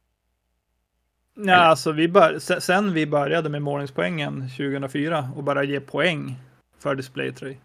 Ja, 1.47 1.57
alltså 1.57 1.93
vi 1.93 2.09
bör, 2.09 2.39
se- 2.39 2.61
sen 2.61 2.93
vi 2.93 3.07
började 3.07 3.49
med 3.49 3.63
målningspoängen 3.63 4.49
2004 4.57 5.31
och 5.37 5.45
bara 5.45 5.65
ge 5.65 5.81
poäng 5.81 6.35
för 6.79 6.95
display 6.95 7.33
tray. 7.33 7.57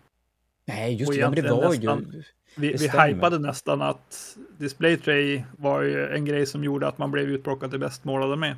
Nej, 0.65 0.95
just 0.95 1.11
det. 1.11 1.17
Ja, 1.17 1.29
men 1.29 1.43
det 1.43 1.49
var 1.51 1.73
ju... 1.73 1.79
nästan- 1.79 2.23
Vi, 2.55 2.67
Det 2.67 2.73
vi 2.73 2.77
stämmer. 2.89 3.07
hypade 3.07 3.39
nästan 3.39 3.81
att 3.81 4.37
display 4.57 4.97
tray 4.97 5.43
var 5.57 5.81
ju 5.81 6.07
en 6.07 6.25
grej 6.25 6.45
som 6.45 6.63
gjorde 6.63 6.87
att 6.87 6.97
man 6.97 7.11
blev 7.11 7.29
utplockad 7.29 7.69
till 7.69 7.79
bäst 7.79 8.03
målade 8.03 8.35
med. 8.35 8.55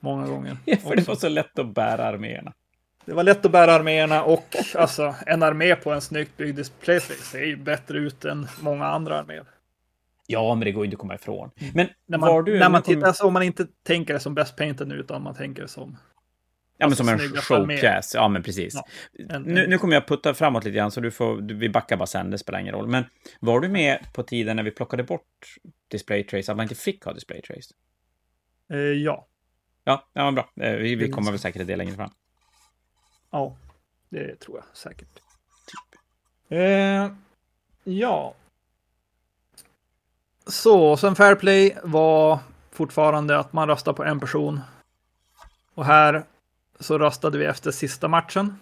Många 0.00 0.26
gånger. 0.26 0.56
Ja, 0.64 0.76
för 0.76 0.90
det 0.90 0.96
också. 1.02 1.10
var 1.10 1.16
så 1.16 1.28
lätt 1.28 1.58
att 1.58 1.74
bära 1.74 2.04
arméerna. 2.04 2.52
Det 3.08 3.14
var 3.14 3.22
lätt 3.22 3.44
att 3.46 3.52
bära 3.52 3.72
arméerna 3.72 4.22
och 4.24 4.56
alltså 4.74 5.14
en 5.26 5.42
armé 5.42 5.76
på 5.76 5.92
en 5.92 6.00
snyggt 6.00 6.36
byggd 6.36 6.60
tray 6.84 7.00
ser 7.00 7.44
ju 7.44 7.56
bättre 7.56 7.98
ut 7.98 8.24
än 8.24 8.46
många 8.60 8.86
andra 8.86 9.18
arméer. 9.18 9.44
Ja, 10.26 10.54
men 10.54 10.64
det 10.64 10.72
går 10.72 10.84
ju 10.84 10.86
inte 10.86 10.94
att 10.94 11.00
komma 11.00 11.14
ifrån. 11.14 11.50
Men 11.74 11.88
När 12.06 12.18
man, 12.18 12.44
du... 12.44 12.58
när 12.58 12.68
man 12.70 12.82
kom- 12.82 12.94
tittar, 12.94 13.06
alltså, 13.08 13.24
om 13.26 13.32
man 13.32 13.42
inte 13.42 13.66
tänker 13.82 14.14
det 14.14 14.20
som 14.20 14.34
best 14.34 14.56
painted 14.56 14.88
nu, 14.88 14.94
utan 14.94 15.22
man 15.22 15.34
tänker 15.34 15.62
det 15.62 15.68
som 15.68 15.96
Ja, 16.78 16.86
men 16.86 16.96
som 16.96 17.08
en 17.08 17.18
showcase. 17.18 18.18
Ja, 18.18 18.28
men 18.28 18.42
precis. 18.42 18.74
Ja, 18.74 18.86
en, 19.34 19.42
Nu, 19.42 19.66
nu 19.66 19.78
kommer 19.78 19.94
jag 19.94 20.06
putta 20.06 20.34
framåt 20.34 20.64
lite 20.64 20.76
grann, 20.76 20.90
så 20.90 21.00
du 21.00 21.10
får, 21.10 21.40
du, 21.40 21.54
vi 21.54 21.68
backar 21.68 21.96
bara 21.96 22.06
sen, 22.06 22.30
det 22.30 22.38
spelar 22.38 22.58
ingen 22.58 22.74
roll. 22.74 22.86
Men 22.88 23.04
var 23.40 23.60
du 23.60 23.68
med 23.68 23.98
på 24.14 24.22
tiden 24.22 24.56
när 24.56 24.62
vi 24.62 24.70
plockade 24.70 25.02
bort 25.02 25.56
display 25.90 26.24
trace, 26.24 26.52
att 26.52 26.56
man 26.56 26.64
inte 26.64 26.74
fick 26.74 27.04
ha 27.04 27.12
display 27.12 27.42
trace? 27.42 27.74
eh, 28.72 28.78
ja, 28.78 29.26
Ja, 29.84 30.08
ja 30.12 30.32
bra. 30.32 30.50
Eh, 30.60 30.76
Vi, 30.76 30.94
vi 30.94 31.10
kommer 31.10 31.30
väl 31.30 31.40
säkert 31.40 31.60
till 31.60 31.66
det 31.66 31.76
längre 31.76 31.94
fram. 31.94 32.10
Ja, 33.30 33.56
det 34.08 34.36
tror 34.40 34.56
jag 34.56 34.64
säkert. 34.76 35.20
Eh, 36.48 37.12
ja. 37.84 38.34
Så, 40.46 40.96
sen 40.96 41.14
fair 41.16 41.34
play 41.34 41.76
var 41.82 42.38
fortfarande 42.70 43.38
att 43.38 43.52
man 43.52 43.68
röstar 43.68 43.92
på 43.92 44.04
en 44.04 44.20
person. 44.20 44.60
Och 45.74 45.84
här 45.84 46.24
så 46.80 46.98
röstade 46.98 47.38
vi 47.38 47.44
efter 47.44 47.70
sista 47.70 48.08
matchen. 48.08 48.60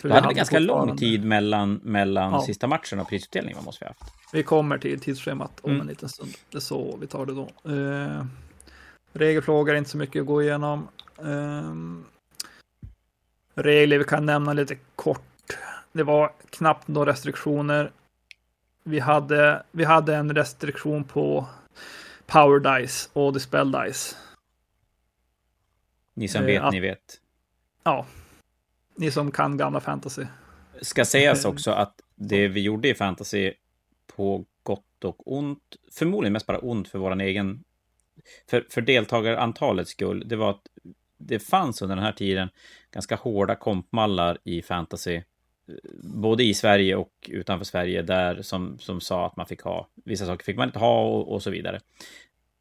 För 0.00 0.08
vi 0.08 0.14
hade 0.14 0.28
vi 0.28 0.34
ganska 0.34 0.58
lång 0.58 0.96
tid 0.96 1.24
mellan, 1.24 1.80
mellan 1.82 2.32
Ja. 2.32 2.42
sista 2.42 2.66
matchen 2.66 3.00
och 3.00 3.08
prisutdelningen, 3.08 3.64
måste 3.64 3.84
vi 3.84 3.88
ha 3.88 3.94
haft? 4.00 4.14
Vi 4.32 4.42
kommer 4.42 4.78
till 4.78 5.00
tidsschemat 5.00 5.60
om 5.62 5.70
Mm. 5.70 5.80
en 5.80 5.86
liten 5.86 6.08
stund. 6.08 6.30
Det 6.50 6.56
är 6.56 6.60
så 6.60 6.96
vi 6.96 7.06
tar 7.06 7.26
det 7.26 7.32
då. 7.34 7.72
Eh, 7.74 8.24
regelfrågor 9.12 9.72
är 9.74 9.78
inte 9.78 9.90
så 9.90 9.98
mycket 9.98 10.20
att 10.20 10.26
gå 10.26 10.42
igenom. 10.42 10.88
Eh, 11.18 11.72
regler 13.62 13.98
vi 13.98 14.04
kan 14.04 14.26
nämna 14.26 14.52
lite 14.52 14.76
kort. 14.96 15.22
Det 15.92 16.02
var 16.02 16.32
knappt 16.50 16.88
några 16.88 17.12
restriktioner. 17.12 17.92
Vi 18.82 18.98
hade, 18.98 19.62
vi 19.72 19.84
hade 19.84 20.16
en 20.16 20.34
restriktion 20.34 21.04
på 21.04 21.46
Power 22.26 22.80
Dice 22.80 23.08
och 23.12 23.32
Dispel 23.32 23.72
Dice. 23.72 24.16
Ni 26.14 26.28
som 26.28 26.40
Eh, 26.40 26.46
vet, 26.46 26.62
att- 26.62 26.72
ni 26.72 26.80
vet. 26.80 27.20
Ja, 27.84 28.06
ni 28.96 29.10
som 29.10 29.30
kan 29.30 29.56
gamla 29.56 29.80
fantasy. 29.80 30.24
Ska 30.82 31.04
sägas 31.04 31.44
också 31.44 31.70
att 31.70 32.00
det 32.14 32.48
vi 32.48 32.60
gjorde 32.60 32.88
i 32.88 32.94
fantasy 32.94 33.52
på 34.16 34.44
gott 34.62 35.04
och 35.04 35.32
ont, 35.32 35.76
förmodligen 35.92 36.32
mest 36.32 36.46
bara 36.46 36.58
ont 36.58 36.88
för 36.88 36.98
våran 36.98 37.20
egen, 37.20 37.64
för, 38.50 38.66
för 38.70 38.80
deltagarantalets 38.80 39.90
skull, 39.90 40.28
det 40.28 40.36
var 40.36 40.50
att 40.50 40.62
det 41.18 41.38
fanns 41.38 41.82
under 41.82 41.96
den 41.96 42.04
här 42.04 42.12
tiden 42.12 42.48
ganska 42.90 43.16
hårda 43.16 43.54
kompmallar 43.54 44.38
i 44.44 44.62
fantasy, 44.62 45.14
eh, 45.14 45.22
både 46.02 46.44
i 46.44 46.54
Sverige 46.54 46.96
och 46.96 47.12
utanför 47.28 47.64
Sverige, 47.64 48.02
där 48.02 48.42
som, 48.42 48.78
som 48.78 49.00
sa 49.00 49.26
att 49.26 49.36
man 49.36 49.46
fick 49.46 49.60
ha, 49.60 49.88
vissa 50.04 50.26
saker 50.26 50.44
fick 50.44 50.56
man 50.56 50.68
inte 50.68 50.78
ha 50.78 51.02
och, 51.02 51.32
och 51.32 51.42
så 51.42 51.50
vidare. 51.50 51.80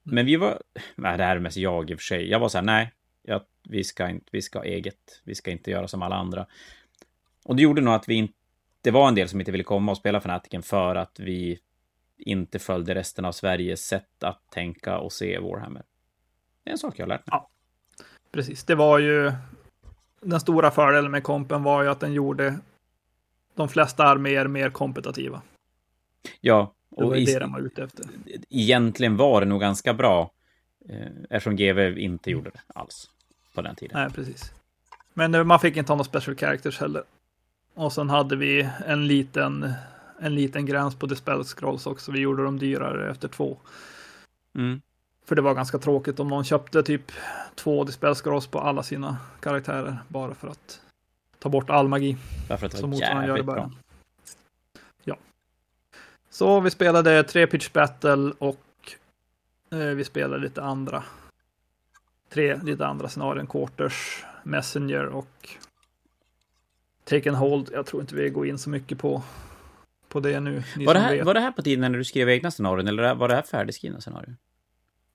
Men 0.04 0.26
vi 0.26 0.36
var, 0.36 0.62
nej 0.96 1.18
det 1.18 1.24
här 1.24 1.36
är 1.36 1.40
mest 1.40 1.58
jag 1.58 1.90
i 1.90 1.94
och 1.94 2.00
för 2.00 2.04
sig, 2.04 2.30
jag 2.30 2.40
var 2.40 2.50
så 2.50 2.58
här, 2.58 2.66
nej, 2.66 2.92
ja, 3.24 3.46
vi, 3.70 3.84
ska 3.84 4.10
inte, 4.10 4.26
vi 4.32 4.42
ska 4.42 4.60
ha 4.60 4.66
eget, 4.66 5.22
vi 5.24 5.36
ska 5.36 5.52
inte 5.52 5.72
göra 5.72 5.88
som 5.88 6.02
alla 6.02 6.16
andra. 6.16 6.48
Och 7.46 7.56
det 7.56 7.64
gjorde 7.64 7.82
nog 7.82 7.94
att 7.94 8.10
vi 8.10 8.16
inte... 8.16 8.34
Det 8.82 8.92
var 8.92 9.08
en 9.08 9.16
del 9.16 9.30
som 9.30 9.40
inte 9.40 9.52
ville 9.52 9.64
komma 9.64 9.92
och 9.92 9.98
spela 9.98 10.22
Fanatiken 10.22 10.64
för 10.64 10.96
att 10.96 11.20
vi 11.20 11.60
inte 12.18 12.60
följde 12.60 12.96
resten 12.96 13.26
av 13.26 13.32
Sveriges 13.32 13.88
sätt 13.88 14.24
att 14.24 14.52
tänka 14.52 14.98
och 14.98 15.14
se 15.14 15.40
Warhammer. 15.40 15.84
Det 16.64 16.70
är 16.70 16.72
en 16.72 16.78
sak 16.78 17.00
jag 17.00 17.04
har 17.06 17.08
lärt 17.10 17.28
mig. 17.28 17.40
Precis, 18.32 18.64
det 18.64 18.76
var 18.76 19.00
ju 19.00 19.32
den 20.22 20.40
stora 20.40 20.72
fördelen 20.72 21.12
med 21.12 21.24
kompen 21.24 21.64
var 21.64 21.84
ju 21.84 21.90
att 21.90 22.00
den 22.00 22.14
gjorde 22.14 22.60
de 23.56 23.70
flesta 23.70 24.04
arméer 24.04 24.48
mer 24.48 24.70
kompetitiva. 24.70 25.42
Ja, 26.42 26.74
Det 26.90 27.04
och 27.04 27.18
i, 27.18 27.26
det 27.26 27.40
de 27.40 27.52
var 27.52 27.60
ute 27.60 27.84
efter. 27.84 28.06
egentligen 28.50 29.18
var 29.18 29.42
det 29.42 29.48
nog 29.48 29.62
ganska 29.62 29.94
bra 29.94 30.32
eh, 30.90 31.08
eftersom 31.30 31.56
GW 31.56 32.00
inte 32.00 32.32
gjorde 32.32 32.50
det 32.50 32.60
alls 32.68 33.10
på 33.54 33.62
den 33.62 33.76
tiden. 33.76 34.00
Nej, 34.02 34.12
precis. 34.12 34.52
Men 35.14 35.36
eh, 35.36 35.44
man 35.44 35.60
fick 35.60 35.78
inte 35.78 35.92
ha 35.92 35.96
några 35.98 36.10
special 36.10 36.38
characters 36.38 36.80
heller. 36.80 37.04
Och 37.74 37.94
sen 37.94 38.10
hade 38.10 38.36
vi 38.36 38.70
en 38.86 39.08
liten, 39.08 39.74
en 40.20 40.36
liten 40.36 40.66
gräns 40.66 40.96
på 40.96 41.06
dispel 41.06 41.44
scrolls 41.44 41.86
också. 41.88 42.12
Vi 42.12 42.20
gjorde 42.20 42.44
dem 42.44 42.60
dyrare 42.60 43.12
efter 43.12 43.28
två. 43.28 43.58
Mm. 44.56 44.82
För 45.28 45.36
det 45.36 45.42
var 45.42 45.54
ganska 45.54 45.78
tråkigt 45.78 46.20
om 46.20 46.28
någon 46.28 46.44
köpte 46.44 46.84
typ 46.84 47.12
två 47.56 47.84
dispel 47.84 48.16
scrolls 48.16 48.48
på 48.48 48.60
alla 48.60 48.84
sina 48.84 49.18
karaktärer 49.40 49.98
bara 50.08 50.36
för 50.36 50.48
att 50.48 50.82
ta 51.40 51.50
bort 51.50 51.70
all 51.70 51.88
magi. 51.88 52.18
Därför 52.48 52.66
att 52.66 52.72
det 52.72 52.78
som 52.78 52.90
var 52.92 52.98
motståndaren 52.98 53.28
gör 53.28 53.36
i 53.36 53.38
jävligt 53.38 53.46
bra. 53.46 53.54
början. 53.56 53.76
Ja. 55.04 55.18
Så 56.30 56.60
vi 56.60 56.70
spelade 56.70 57.24
tre 57.24 57.48
pitch 57.48 57.72
battle 57.72 58.34
och 58.38 58.66
eh, 59.72 59.78
vi 59.78 60.04
spelade 60.04 60.44
lite 60.44 60.64
andra. 60.64 61.04
Tre 62.30 62.60
lite 62.64 62.86
andra 62.86 63.10
scenarion. 63.10 63.48
Quarters, 63.48 64.26
Messenger 64.44 65.06
och 65.06 65.50
Take 67.04 67.30
and 67.30 67.38
Hold. 67.38 67.70
Jag 67.74 67.86
tror 67.86 68.02
inte 68.02 68.16
vi 68.16 68.30
går 68.30 68.48
in 68.48 68.58
så 68.58 68.70
mycket 68.70 68.98
på, 68.98 69.24
på 70.10 70.20
det 70.20 70.40
nu. 70.40 70.64
Var 70.86 70.94
det, 70.94 71.00
här, 71.00 71.24
var 71.24 71.34
det 71.34 71.40
här 71.40 71.52
på 71.52 71.62
tiden 71.62 71.92
när 71.92 71.98
du 71.98 72.06
skrev 72.06 72.30
egna 72.30 72.52
scenarion 72.52 72.88
eller 72.88 73.16
var 73.16 73.28
det 73.28 73.36
här 73.36 73.42
färdigskrivna 73.42 74.02
scenarion? 74.02 74.38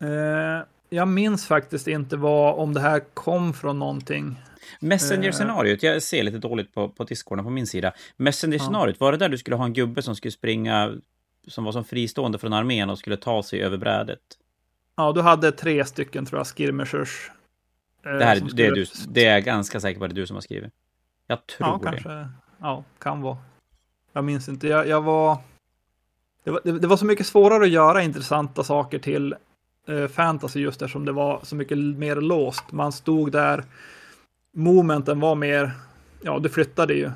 Eh, 0.03 0.65
jag 0.91 1.09
minns 1.09 1.47
faktiskt 1.47 1.89
inte 1.89 2.17
vad, 2.17 2.55
om 2.55 2.75
det 2.75 2.81
här 2.81 3.01
kom 3.15 3.53
från 3.55 3.79
någonting. 3.79 4.41
Messenger-scenariot, 4.81 5.83
jag 5.83 6.03
ser 6.03 6.23
lite 6.23 6.39
dåligt 6.39 6.75
på, 6.75 6.89
på 6.89 7.05
Discorden 7.05 7.45
på 7.45 7.51
min 7.51 7.67
sida. 7.67 7.93
Messenger-scenariot, 8.17 9.01
var 9.01 9.13
det 9.13 9.19
där 9.19 9.29
du 9.29 9.39
skulle 9.39 9.57
ha 9.57 9.65
en 9.65 9.73
gubbe 9.73 10.03
som 10.03 10.17
skulle 10.17 10.33
springa, 10.33 10.93
som 11.49 11.65
var 11.65 11.73
som 11.73 11.85
fristående 11.85 12.39
från 12.39 12.53
armén 12.53 12.91
och 12.91 12.99
skulle 12.99 13.17
ta 13.17 13.43
sig 13.43 13.63
över 13.63 13.77
brädet? 13.77 14.21
Ja, 14.97 15.13
du 15.13 15.21
hade 15.21 15.53
tre 15.53 15.85
stycken 15.85 16.27
tror 16.27 16.39
jag, 16.41 16.47
skirmishers. 16.47 17.31
eh, 18.07 18.13
Det 18.13 18.25
här 18.25 18.37
som 18.37 18.49
det 18.53 18.67
är, 18.67 18.71
skulle- 18.71 18.85
du, 19.07 19.13
det 19.13 19.25
är 19.25 19.33
jag 19.33 19.45
ganska 19.45 19.81
säker 19.81 19.99
på 19.99 20.05
att 20.05 20.11
det 20.11 20.15
är 20.15 20.21
du 20.23 20.27
som 20.27 20.37
har 20.37 20.41
skrivit. 20.41 20.73
Jag 21.27 21.47
tror 21.47 21.69
Ja, 21.69 21.81
det. 21.83 21.91
kanske. 21.91 22.29
Ja, 22.61 22.85
kan 22.99 23.23
vara. 23.23 23.37
Jag 24.13 24.25
minns 24.25 24.49
inte. 24.49 24.69
Jag, 24.69 24.89
jag 24.89 25.03
var... 25.03 25.39
Det, 26.45 26.51
var... 26.51 26.61
det, 26.65 26.79
det 26.79 26.87
var 26.87 26.97
så 26.97 27.05
mycket 27.05 27.27
svårare 27.27 27.63
att 27.65 27.71
göra 27.71 28.03
intressanta 28.03 28.65
saker 28.65 28.99
till 28.99 29.35
fantasy 30.11 30.61
just 30.61 30.83
eftersom 30.83 31.05
det 31.05 31.13
var 31.13 31.41
så 31.43 31.57
mycket 31.57 31.79
mer 31.79 32.17
låst. 32.17 32.73
Man 32.73 32.93
stod 32.93 33.33
där. 33.33 33.65
Momenten 34.55 35.21
var 35.21 35.35
mer... 35.35 35.73
Ja, 36.23 36.39
du 36.39 36.49
flyttade 36.49 36.95
ju. 36.95 37.11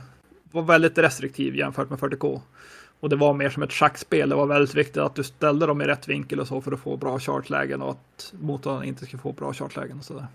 Var 0.52 0.62
väldigt 0.62 0.98
restriktiv 0.98 1.56
jämfört 1.56 1.90
med 1.90 1.98
40K. 1.98 2.40
Och 3.00 3.08
det 3.08 3.16
var 3.16 3.34
mer 3.34 3.50
som 3.50 3.62
ett 3.62 3.72
schackspel. 3.72 4.28
Det 4.28 4.34
var 4.36 4.46
väldigt 4.46 4.74
viktigt 4.74 4.96
att 4.96 5.14
du 5.14 5.22
ställde 5.22 5.66
dem 5.66 5.82
i 5.82 5.84
rätt 5.84 6.08
vinkel 6.08 6.40
och 6.40 6.48
så 6.48 6.60
för 6.60 6.72
att 6.72 6.80
få 6.80 6.96
bra 6.96 7.18
chartlägen 7.18 7.82
och 7.82 7.90
att 7.90 8.34
motståndaren 8.40 8.88
inte 8.88 9.06
skulle 9.06 9.22
få 9.22 9.32
bra 9.32 9.52
chartlägen 9.52 9.98
och 9.98 10.04
sådär. 10.04 10.26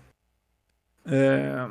Eh, 1.08 1.68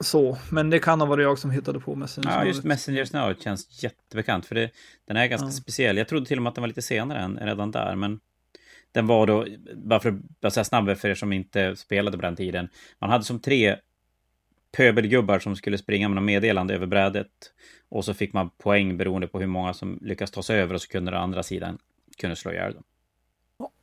så, 0.00 0.38
men 0.50 0.70
det 0.70 0.78
kan 0.78 1.00
ha 1.00 1.06
varit 1.06 1.22
jag 1.22 1.38
som 1.38 1.50
hittade 1.50 1.80
på 1.80 1.94
Messenger. 1.94 2.30
Ja, 2.30 2.44
just 2.44 2.64
Messenger-scenariot 2.64 3.42
känns 3.42 3.82
jättebekant, 3.82 4.46
för 4.46 4.54
det, 4.54 4.70
den 5.06 5.16
är 5.16 5.26
ganska 5.26 5.46
Ja. 5.46 5.52
speciell. 5.52 5.96
Jag 5.96 6.08
trodde 6.08 6.26
till 6.26 6.38
och 6.38 6.42
med 6.42 6.48
att 6.48 6.54
den 6.54 6.62
var 6.62 6.68
lite 6.68 6.82
senare 6.82 7.18
än 7.18 7.38
redan 7.38 7.70
där, 7.70 7.96
men 7.96 8.20
den 8.92 9.06
var 9.06 9.26
då, 9.26 9.46
bara 9.74 10.00
för 10.00 10.18
att 10.40 10.54
säga 10.54 10.64
snabbare 10.64 10.96
för 10.96 11.08
er 11.08 11.14
som 11.14 11.32
inte 11.32 11.76
spelade 11.76 12.16
på 12.16 12.22
den 12.22 12.36
tiden, 12.36 12.68
man 12.98 13.10
hade 13.10 13.24
som 13.24 13.40
tre 13.40 13.76
pöbelgubbar 14.76 15.38
som 15.38 15.56
skulle 15.56 15.78
springa 15.78 16.08
med 16.08 16.16
något 16.16 16.24
meddelande 16.24 16.74
över 16.74 16.86
brädet. 16.86 17.52
Och 17.88 18.04
så 18.04 18.14
fick 18.14 18.32
man 18.32 18.50
poäng 18.50 18.96
beroende 18.96 19.28
på 19.28 19.40
hur 19.40 19.46
många 19.46 19.74
som 19.74 19.98
lyckas 20.02 20.30
ta 20.30 20.42
sig 20.42 20.60
över 20.60 20.74
och 20.74 20.82
så 20.82 20.88
kunde 20.88 21.10
den 21.10 21.20
andra 21.20 21.42
sidan 21.42 21.78
kunde 22.18 22.36
slå 22.36 22.52
ihjäl 22.52 22.72
dem. 22.72 22.82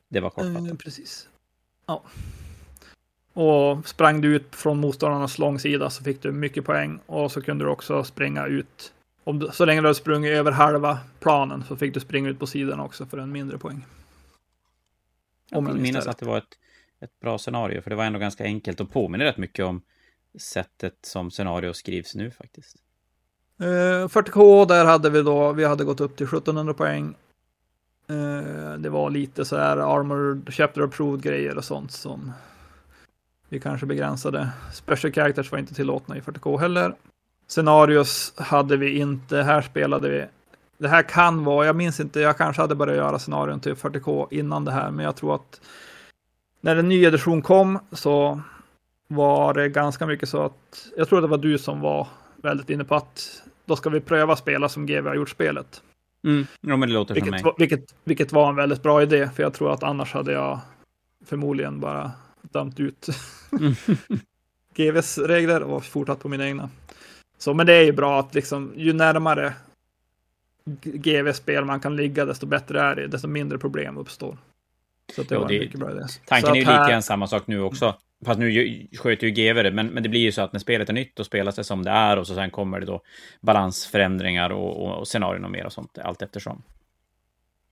Det 0.08 0.20
var 0.20 0.30
kortfattat. 0.30 0.70
Eh, 0.70 0.76
precis. 0.76 1.28
Ja. 1.86 2.02
Och 3.32 3.88
sprang 3.88 4.20
du 4.20 4.36
ut 4.36 4.56
från 4.56 4.78
motståndarnas 4.80 5.38
långsida 5.38 5.90
så 5.90 6.04
fick 6.04 6.22
du 6.22 6.32
mycket 6.32 6.64
poäng 6.64 6.98
och 7.06 7.32
så 7.32 7.42
kunde 7.42 7.64
du 7.64 7.68
också 7.68 8.04
springa 8.04 8.46
ut. 8.46 8.92
Om 9.24 9.38
du, 9.38 9.48
så 9.52 9.64
länge 9.64 9.80
du 9.80 9.86
hade 9.86 9.94
sprungit 9.94 10.30
över 10.30 10.52
halva 10.52 10.98
planen 11.20 11.64
så 11.68 11.76
fick 11.76 11.94
du 11.94 12.00
springa 12.00 12.28
ut 12.28 12.38
på 12.38 12.46
sidan 12.46 12.80
också 12.80 13.06
för 13.06 13.18
en 13.18 13.32
mindre 13.32 13.58
poäng. 13.58 13.84
Om 15.52 15.66
jag 15.66 15.76
minns 15.76 16.06
att 16.06 16.18
det 16.18 16.26
var 16.26 16.38
ett, 16.38 16.58
ett 17.00 17.20
bra 17.20 17.38
scenario, 17.38 17.80
för 17.80 17.90
det 17.90 17.96
var 17.96 18.04
ändå 18.04 18.18
ganska 18.18 18.44
enkelt 18.44 18.80
och 18.80 18.92
påminner 18.92 19.24
rätt 19.24 19.36
mycket 19.36 19.64
om 19.64 19.82
sättet 20.38 20.94
som 21.02 21.30
scenario 21.30 21.72
skrivs 21.72 22.14
nu 22.14 22.30
faktiskt. 22.30 22.76
Uh, 23.60 23.66
40K, 24.08 24.66
där 24.66 24.84
hade 24.84 25.10
vi 25.10 25.22
då, 25.22 25.52
vi 25.52 25.64
hade 25.64 25.84
gått 25.84 26.00
upp 26.00 26.16
till 26.16 26.26
1700 26.26 26.74
poäng. 26.74 27.14
Uh, 28.10 28.74
det 28.78 28.88
var 28.88 29.10
lite 29.10 29.44
så 29.44 29.56
här 29.56 29.76
armored, 29.76 30.54
chapter 30.54 30.80
approved 30.80 31.22
grejer 31.22 31.56
och 31.56 31.64
sånt 31.64 31.92
som 31.92 32.32
vi 33.48 33.60
kanske 33.60 33.86
begränsade. 33.86 34.48
Special 34.72 35.12
characters 35.12 35.52
var 35.52 35.58
inte 35.58 35.74
tillåtna 35.74 36.16
i 36.16 36.20
40K 36.20 36.58
heller. 36.58 36.94
Scenarios 37.46 38.32
hade 38.36 38.76
vi 38.76 38.98
inte, 38.98 39.42
här 39.42 39.62
spelade 39.62 40.08
vi. 40.08 40.24
Det 40.78 40.88
här 40.88 41.02
kan 41.02 41.44
vara, 41.44 41.66
jag 41.66 41.76
minns 41.76 42.00
inte, 42.00 42.20
jag 42.20 42.38
kanske 42.38 42.62
hade 42.62 42.74
börjat 42.74 42.96
göra 42.96 43.18
scenarion 43.18 43.60
till 43.60 43.74
40K 43.74 44.26
innan 44.30 44.64
det 44.64 44.72
här, 44.72 44.90
men 44.90 45.04
jag 45.04 45.16
tror 45.16 45.34
att 45.34 45.60
när 46.60 46.76
en 46.76 46.88
ny 46.88 47.04
edition 47.04 47.42
kom 47.42 47.78
så 47.92 48.40
var 49.08 49.54
det 49.54 49.68
ganska 49.68 50.06
mycket 50.06 50.28
så 50.28 50.42
att 50.42 50.88
jag 50.96 51.08
tror 51.08 51.18
att 51.18 51.24
det 51.24 51.28
var 51.28 51.38
du 51.38 51.58
som 51.58 51.80
var 51.80 52.08
väldigt 52.36 52.70
inne 52.70 52.84
på 52.84 52.94
att 52.94 53.42
då 53.64 53.76
ska 53.76 53.90
vi 53.90 54.00
pröva 54.00 54.36
spela 54.36 54.68
som 54.68 54.86
GW 54.86 55.08
har 55.08 55.14
gjort 55.14 55.30
spelet. 55.30 55.82
Mm. 56.24 56.46
Ja, 56.60 56.76
men 56.76 56.88
det 56.88 56.94
låter 56.94 57.14
vilket, 57.14 57.40
som 57.40 57.46
mig. 57.46 57.54
Vilket, 57.58 57.94
vilket 58.04 58.32
var 58.32 58.48
en 58.48 58.56
väldigt 58.56 58.82
bra 58.82 59.02
idé, 59.02 59.30
för 59.34 59.42
jag 59.42 59.54
tror 59.54 59.72
att 59.72 59.82
annars 59.82 60.12
hade 60.12 60.32
jag 60.32 60.60
förmodligen 61.24 61.80
bara 61.80 62.12
dömt 62.42 62.80
ut 62.80 63.08
mm. 63.52 63.74
GVs 64.74 65.18
regler 65.18 65.62
och 65.62 65.84
fortsatt 65.84 66.20
på 66.20 66.28
mina 66.28 66.46
egna. 66.46 66.70
Så, 67.38 67.54
men 67.54 67.66
det 67.66 67.74
är 67.74 67.82
ju 67.82 67.92
bra 67.92 68.20
att 68.20 68.34
liksom, 68.34 68.72
ju 68.76 68.92
närmare 68.92 69.54
GV-spel 70.82 71.64
man 71.64 71.80
kan 71.80 71.96
ligga, 71.96 72.24
desto 72.24 72.46
bättre 72.46 72.80
är 72.80 72.94
det, 72.94 73.06
desto 73.06 73.28
mindre 73.28 73.58
problem 73.58 73.98
uppstår. 73.98 74.38
Så 75.14 75.22
det 75.22 75.34
jo, 75.34 75.40
var 75.40 75.48
det, 75.48 75.58
mycket 75.58 75.80
bra 75.80 75.90
idé. 75.90 76.02
Tanken 76.26 76.54
är 76.54 76.56
ju 76.56 76.64
här... 76.64 76.80
lite 76.80 76.92
grann 76.92 77.02
samma 77.02 77.26
sak 77.26 77.46
nu 77.46 77.60
också. 77.60 77.94
Fast 78.24 78.38
nu 78.38 78.88
sköter 78.98 79.26
ju 79.26 79.32
GV 79.32 79.62
det, 79.62 79.70
men, 79.70 79.86
men 79.86 80.02
det 80.02 80.08
blir 80.08 80.20
ju 80.20 80.32
så 80.32 80.42
att 80.42 80.52
när 80.52 80.60
spelet 80.60 80.88
är 80.88 80.92
nytt, 80.92 81.16
då 81.16 81.24
spelas 81.24 81.54
det 81.54 81.64
som 81.64 81.84
det 81.84 81.90
är 81.90 82.16
och 82.16 82.26
så 82.26 82.34
sen 82.34 82.50
kommer 82.50 82.80
det 82.80 82.86
då 82.86 83.00
balansförändringar 83.40 84.50
och, 84.50 84.82
och, 84.82 84.98
och 84.98 85.08
scenarion 85.08 85.44
och 85.44 85.50
mer 85.50 85.66
och 85.66 85.72
sånt, 85.72 85.98
allt 85.98 86.22
eftersom. 86.22 86.62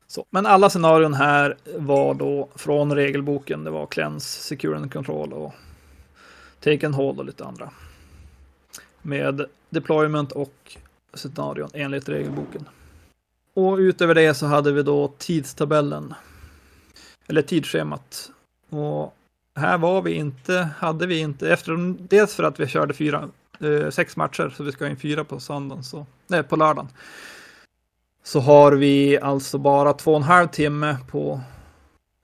Så, 0.07 0.27
men 0.31 0.47
alla 0.47 0.71
scenarion 0.71 1.15
här 1.15 1.57
var 1.77 2.15
då 2.15 2.49
från 2.55 2.95
regelboken. 2.95 3.65
Det 3.65 3.71
var 3.71 3.87
Cleanse, 3.87 4.43
Secure 4.43 4.77
and 4.77 4.93
Control 4.93 5.33
och 5.33 5.55
Take 6.61 6.87
and 6.87 6.95
Hold 6.95 7.19
och 7.19 7.25
lite 7.25 7.45
andra. 7.45 7.71
Med 9.03 9.47
deployment 9.71 10.33
och 10.33 10.77
scenarion 11.15 11.71
enligt 11.75 12.09
regelboken. 12.09 12.69
Och 13.55 13.77
utöver 13.77 14.15
det 14.15 14.35
så 14.35 14.47
hade 14.47 14.73
vi 14.73 14.83
då 14.83 15.09
tidstabellen. 15.19 16.15
Eller 17.27 17.43
tidsschemat. 17.43 18.31
Och 18.69 19.15
här 19.57 19.79
var 19.79 20.03
vi 20.03 20.13
inte, 20.13 20.69
hade 20.79 21.07
vi 21.07 21.19
inte, 21.19 21.53
efter, 21.53 21.95
dels 22.09 22.35
för 22.35 22.43
att 22.43 22.61
vi 22.61 22.67
körde 22.67 22.95
fyra, 22.95 23.29
eh, 23.61 23.91
sex 23.91 24.17
matcher, 24.17 24.55
så 24.57 24.63
vi 24.63 24.73
ska 24.73 24.89
in 24.89 24.97
fyra 24.97 25.25
på 25.25 25.41
söndagen, 25.41 25.85
så, 25.85 26.07
nej, 26.27 26.43
på 26.43 26.57
lördagen. 26.57 26.89
Så 28.23 28.41
har 28.41 28.73
vi 28.73 29.19
alltså 29.19 29.59
bara 29.59 29.93
två 29.93 30.11
och 30.11 30.17
en 30.17 30.23
halv 30.23 30.49
timme 30.49 30.97
på, 31.11 31.41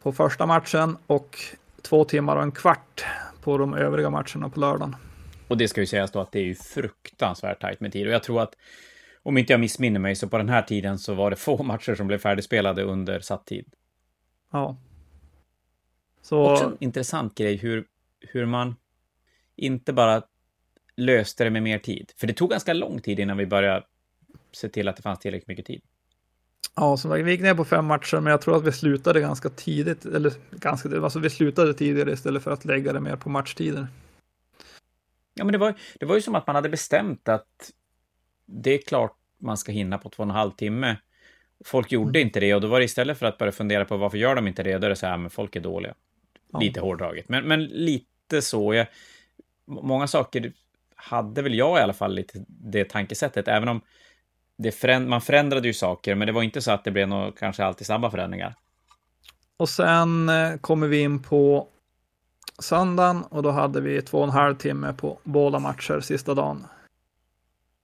på 0.02 0.12
första 0.12 0.46
matchen 0.46 0.96
och 1.06 1.38
två 1.82 2.04
timmar 2.04 2.36
och 2.36 2.42
en 2.42 2.52
kvart 2.52 3.04
på 3.42 3.58
de 3.58 3.74
övriga 3.74 4.10
matcherna 4.10 4.48
på 4.48 4.60
lördagen. 4.60 4.96
Och 5.48 5.56
det 5.56 5.68
ska 5.68 5.80
ju 5.80 5.86
sägas 5.86 6.10
då 6.10 6.20
att 6.20 6.32
det 6.32 6.38
är 6.38 6.44
ju 6.44 6.54
fruktansvärt 6.54 7.60
tajt 7.60 7.80
med 7.80 7.92
tid. 7.92 8.06
Och 8.06 8.12
jag 8.12 8.22
tror 8.22 8.42
att, 8.42 8.54
om 9.22 9.38
inte 9.38 9.52
jag 9.52 9.60
missminner 9.60 10.00
mig, 10.00 10.16
så 10.16 10.28
på 10.28 10.38
den 10.38 10.48
här 10.48 10.62
tiden 10.62 10.98
så 10.98 11.14
var 11.14 11.30
det 11.30 11.36
få 11.36 11.62
matcher 11.62 11.94
som 11.94 12.06
blev 12.06 12.18
färdigspelade 12.18 12.82
under 12.82 13.20
satt 13.20 13.46
tid. 13.46 13.74
Ja. 14.52 14.76
Så... 16.22 16.52
Också 16.52 16.64
en 16.64 16.76
intressant 16.80 17.34
grej 17.34 17.56
hur, 17.56 17.86
hur 18.20 18.46
man 18.46 18.76
inte 19.56 19.92
bara 19.92 20.22
löste 20.96 21.44
det 21.44 21.50
med 21.50 21.62
mer 21.62 21.78
tid. 21.78 22.12
För 22.16 22.26
det 22.26 22.32
tog 22.32 22.50
ganska 22.50 22.72
lång 22.72 23.00
tid 23.00 23.20
innan 23.20 23.36
vi 23.36 23.46
började 23.46 23.84
se 24.52 24.68
till 24.68 24.88
att 24.88 24.96
det 24.96 25.02
fanns 25.02 25.18
tillräckligt 25.18 25.48
mycket 25.48 25.66
tid. 25.66 25.82
Ja, 26.76 26.96
så 26.96 27.08
vi 27.08 27.30
gick 27.30 27.40
ner 27.40 27.54
på 27.54 27.64
fem 27.64 27.86
matcher, 27.86 28.20
men 28.20 28.30
jag 28.30 28.40
tror 28.40 28.56
att 28.56 28.64
vi 28.64 28.72
slutade 28.72 29.20
ganska 29.20 29.48
tidigt, 29.48 30.04
eller 30.04 30.32
ganska, 30.50 31.00
alltså 31.00 31.18
vi 31.18 31.30
slutade 31.30 31.74
tidigare 31.74 32.12
istället 32.12 32.42
för 32.42 32.50
att 32.50 32.64
lägga 32.64 32.92
det 32.92 33.00
mer 33.00 33.16
på 33.16 33.28
matchtider. 33.28 33.86
Ja, 35.34 35.44
men 35.44 35.52
det 35.52 35.58
var, 35.58 35.74
det 36.00 36.06
var 36.06 36.14
ju 36.14 36.22
som 36.22 36.34
att 36.34 36.46
man 36.46 36.56
hade 36.56 36.68
bestämt 36.68 37.28
att 37.28 37.72
det 38.50 38.74
är 38.74 38.78
klart 38.78 39.16
man 39.38 39.56
ska 39.56 39.72
hinna 39.72 39.98
på 39.98 40.08
två 40.08 40.22
och 40.22 40.28
en 40.28 40.34
halv 40.34 40.50
timme. 40.50 40.96
Folk 41.64 41.92
gjorde 41.92 42.18
mm. 42.18 42.26
inte 42.26 42.40
det 42.40 42.54
och 42.54 42.60
då 42.60 42.68
var 42.68 42.78
det 42.78 42.84
istället 42.84 43.18
för 43.18 43.26
att 43.26 43.38
börja 43.38 43.52
fundera 43.52 43.84
på 43.84 43.96
varför 43.96 44.18
gör 44.18 44.34
de 44.34 44.48
inte 44.48 44.62
det, 44.62 44.78
då 44.78 44.86
är 44.86 44.90
det 44.90 44.96
så 44.96 45.06
här, 45.06 45.16
men 45.16 45.30
folk 45.30 45.56
är 45.56 45.60
dåliga. 45.60 45.94
Ja. 46.52 46.60
Lite 46.60 46.80
hårdraget, 46.80 47.28
men, 47.28 47.44
men 47.44 47.64
lite 47.64 48.42
så. 48.42 48.74
Jag, 48.74 48.86
många 49.66 50.06
saker 50.06 50.52
hade 50.94 51.42
väl 51.42 51.54
jag 51.54 51.78
i 51.78 51.82
alla 51.82 51.92
fall 51.92 52.14
lite 52.14 52.44
det 52.48 52.84
tankesättet, 52.84 53.48
även 53.48 53.68
om 53.68 53.80
det 54.56 54.72
föränd 54.72 55.08
man 55.08 55.20
förändrade 55.20 55.68
ju 55.68 55.74
saker, 55.74 56.14
men 56.14 56.26
det 56.26 56.32
var 56.32 56.42
inte 56.42 56.62
så 56.62 56.70
att 56.70 56.84
det 56.84 56.90
blev 56.90 57.08
något, 57.08 57.38
kanske 57.38 57.64
alltid 57.64 57.86
snabba 57.86 58.10
förändringar. 58.10 58.54
Och 59.56 59.68
sen 59.68 60.28
eh, 60.28 60.56
kommer 60.56 60.86
vi 60.86 61.00
in 61.00 61.22
på 61.22 61.68
söndagen 62.58 63.22
och 63.22 63.42
då 63.42 63.50
hade 63.50 63.80
vi 63.80 64.02
två 64.02 64.18
och 64.18 64.24
en 64.24 64.30
halv 64.30 64.54
timme 64.54 64.92
på 64.92 65.18
båda 65.24 65.58
matcher 65.58 66.00
sista 66.00 66.34
dagen. 66.34 66.66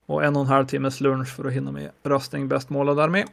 Och 0.06 0.24
en 0.24 0.36
och 0.36 0.42
en 0.42 0.48
halv 0.48 0.66
timmes 0.66 1.00
lunch 1.00 1.36
för 1.36 1.44
att 1.44 1.52
hinna 1.52 1.72
med 1.72 1.90
röstning 2.02 2.48
bäst 2.48 2.70
målad 2.70 3.00
armé. 3.00 3.24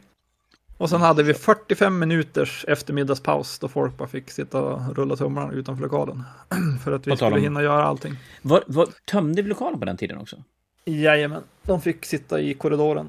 Och 0.78 0.90
sen 0.90 1.00
hade 1.00 1.22
vi 1.22 1.34
45 1.34 1.98
minuters 1.98 2.64
eftermiddagspaus 2.68 3.58
då 3.58 3.68
folk 3.68 3.96
bara 3.96 4.08
fick 4.08 4.30
sitta 4.30 4.60
och 4.62 4.96
rulla 4.96 5.16
tummarna 5.16 5.52
utanför 5.52 5.82
lokalen. 5.82 6.22
för 6.84 6.92
att 6.92 7.06
vi 7.06 7.16
skulle 7.16 7.40
hinna 7.40 7.62
göra 7.62 7.84
allting. 7.84 8.16
Var, 8.42 8.64
var, 8.66 8.88
tömde 9.04 9.42
vi 9.42 9.48
lokalen 9.48 9.78
på 9.78 9.84
den 9.84 9.96
tiden 9.96 10.18
också? 10.18 10.36
Jajamän, 10.84 11.42
de 11.62 11.80
fick 11.80 12.04
sitta 12.04 12.40
i 12.40 12.54
korridoren. 12.54 13.08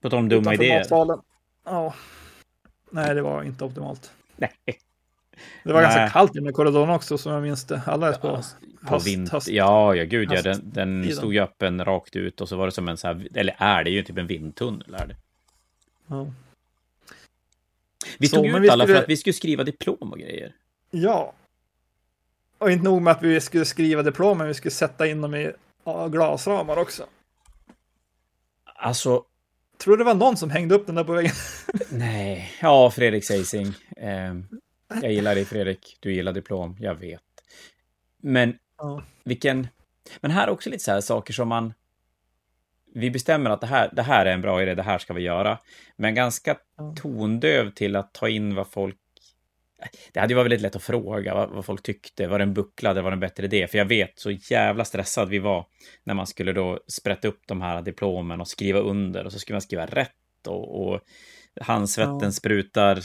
På 0.00 0.10
tal 0.10 0.18
om 0.18 0.28
dumma 0.28 0.54
idéer. 0.54 0.78
Matsalen. 0.78 1.18
Ja. 1.64 1.94
Nej, 2.90 3.14
det 3.14 3.22
var 3.22 3.42
inte 3.42 3.64
optimalt. 3.64 4.12
Nej. 4.36 4.50
Det 5.62 5.72
var 5.72 5.82
Nej. 5.82 5.96
ganska 5.96 6.12
kallt 6.12 6.36
i 6.36 6.52
korridoren 6.52 6.90
också 6.90 7.18
som 7.18 7.32
jag 7.32 7.42
minns 7.42 7.64
det. 7.64 7.82
Alla 7.86 8.08
är 8.08 8.12
på, 8.12 8.28
ja, 8.28 8.42
på 8.88 8.94
höst, 9.32 9.48
Ja, 9.48 9.94
ja 9.94 10.04
gud 10.04 10.32
ja. 10.32 10.42
Den, 10.42 10.60
den 10.64 11.12
stod 11.12 11.34
ju 11.34 11.40
öppen 11.40 11.84
rakt 11.84 12.16
ut 12.16 12.40
och 12.40 12.48
så 12.48 12.56
var 12.56 12.66
det 12.66 12.72
som 12.72 12.88
en 12.88 12.96
så 12.96 13.06
här, 13.06 13.28
eller 13.34 13.56
är 13.58 13.84
det 13.84 13.90
ju 13.90 14.02
typ 14.02 14.18
en 14.18 14.26
vindtunnel 14.26 14.94
är 14.94 15.06
det. 15.06 15.16
Ja. 16.06 16.26
Vi 18.18 18.28
så, 18.28 18.36
tog 18.36 18.46
ut 18.46 18.54
alla 18.70 18.84
skulle... 18.84 18.96
för 18.96 19.02
att 19.02 19.08
vi 19.08 19.16
skulle 19.16 19.34
skriva 19.34 19.64
diplom 19.64 20.12
och 20.12 20.18
grejer. 20.18 20.52
Ja. 20.90 21.32
Och 22.58 22.70
inte 22.70 22.84
nog 22.84 23.02
med 23.02 23.10
att 23.10 23.22
vi 23.22 23.40
skulle 23.40 23.64
skriva 23.64 24.02
diplom, 24.02 24.38
men 24.38 24.46
vi 24.46 24.54
skulle 24.54 24.72
sätta 24.72 25.06
in 25.06 25.20
dem 25.20 25.34
i 25.34 25.52
glasramar 26.10 26.76
också. 26.76 27.06
Alltså, 28.64 29.24
Tror 29.78 29.96
det 29.96 30.04
var 30.04 30.14
någon 30.14 30.36
som 30.36 30.50
hängde 30.50 30.74
upp 30.74 30.86
den 30.86 30.94
där 30.94 31.04
på 31.04 31.12
väggen? 31.12 31.32
Nej, 31.90 32.52
ja, 32.60 32.90
Fredrik 32.90 33.24
Seising. 33.24 33.66
Eh, 33.96 34.34
jag 35.02 35.12
gillar 35.12 35.34
dig 35.34 35.44
Fredrik, 35.44 35.96
du 36.00 36.14
gillar 36.14 36.32
diplom, 36.32 36.76
jag 36.80 36.94
vet. 36.94 37.22
Men 38.22 38.58
ja. 38.78 39.02
vilken... 39.24 39.68
Men 40.20 40.30
här 40.30 40.46
är 40.46 40.50
också 40.50 40.70
lite 40.70 40.84
så 40.84 40.90
här 40.90 41.00
saker 41.00 41.32
som 41.32 41.48
man... 41.48 41.74
Vi 42.94 43.10
bestämmer 43.10 43.50
att 43.50 43.60
det 43.60 43.66
här, 43.66 43.90
det 43.92 44.02
här 44.02 44.26
är 44.26 44.32
en 44.32 44.40
bra 44.40 44.62
idé, 44.62 44.74
det 44.74 44.82
här 44.82 44.98
ska 44.98 45.14
vi 45.14 45.22
göra. 45.22 45.58
Men 45.96 46.14
ganska 46.14 46.56
tondöv 46.96 47.70
till 47.70 47.96
att 47.96 48.12
ta 48.12 48.28
in 48.28 48.54
vad 48.54 48.68
folk 48.68 48.96
det 50.12 50.20
hade 50.20 50.32
ju 50.32 50.36
varit 50.36 50.44
väldigt 50.44 50.60
lätt 50.60 50.76
att 50.76 50.82
fråga 50.82 51.34
vad, 51.34 51.50
vad 51.50 51.64
folk 51.64 51.82
tyckte. 51.82 52.26
Var 52.26 52.38
det 52.38 52.42
en 52.42 52.54
buckla 52.54 52.90
eller 52.90 53.02
var 53.02 53.10
det 53.10 53.14
en 53.14 53.20
bättre 53.20 53.44
idé? 53.44 53.68
För 53.68 53.78
jag 53.78 53.84
vet 53.84 54.18
så 54.18 54.30
jävla 54.30 54.84
stressad 54.84 55.28
vi 55.28 55.38
var 55.38 55.66
när 56.04 56.14
man 56.14 56.26
skulle 56.26 56.52
då 56.52 56.80
sprätta 56.88 57.28
upp 57.28 57.42
de 57.46 57.60
här 57.60 57.82
diplomen 57.82 58.40
och 58.40 58.48
skriva 58.48 58.78
under 58.80 59.24
och 59.24 59.32
så 59.32 59.38
skulle 59.38 59.54
man 59.54 59.62
skriva 59.62 59.86
rätt 59.86 60.46
och, 60.46 60.86
och 60.86 61.00
handsvetten 61.60 62.18
ja. 62.22 62.32
sprutar. 62.32 62.98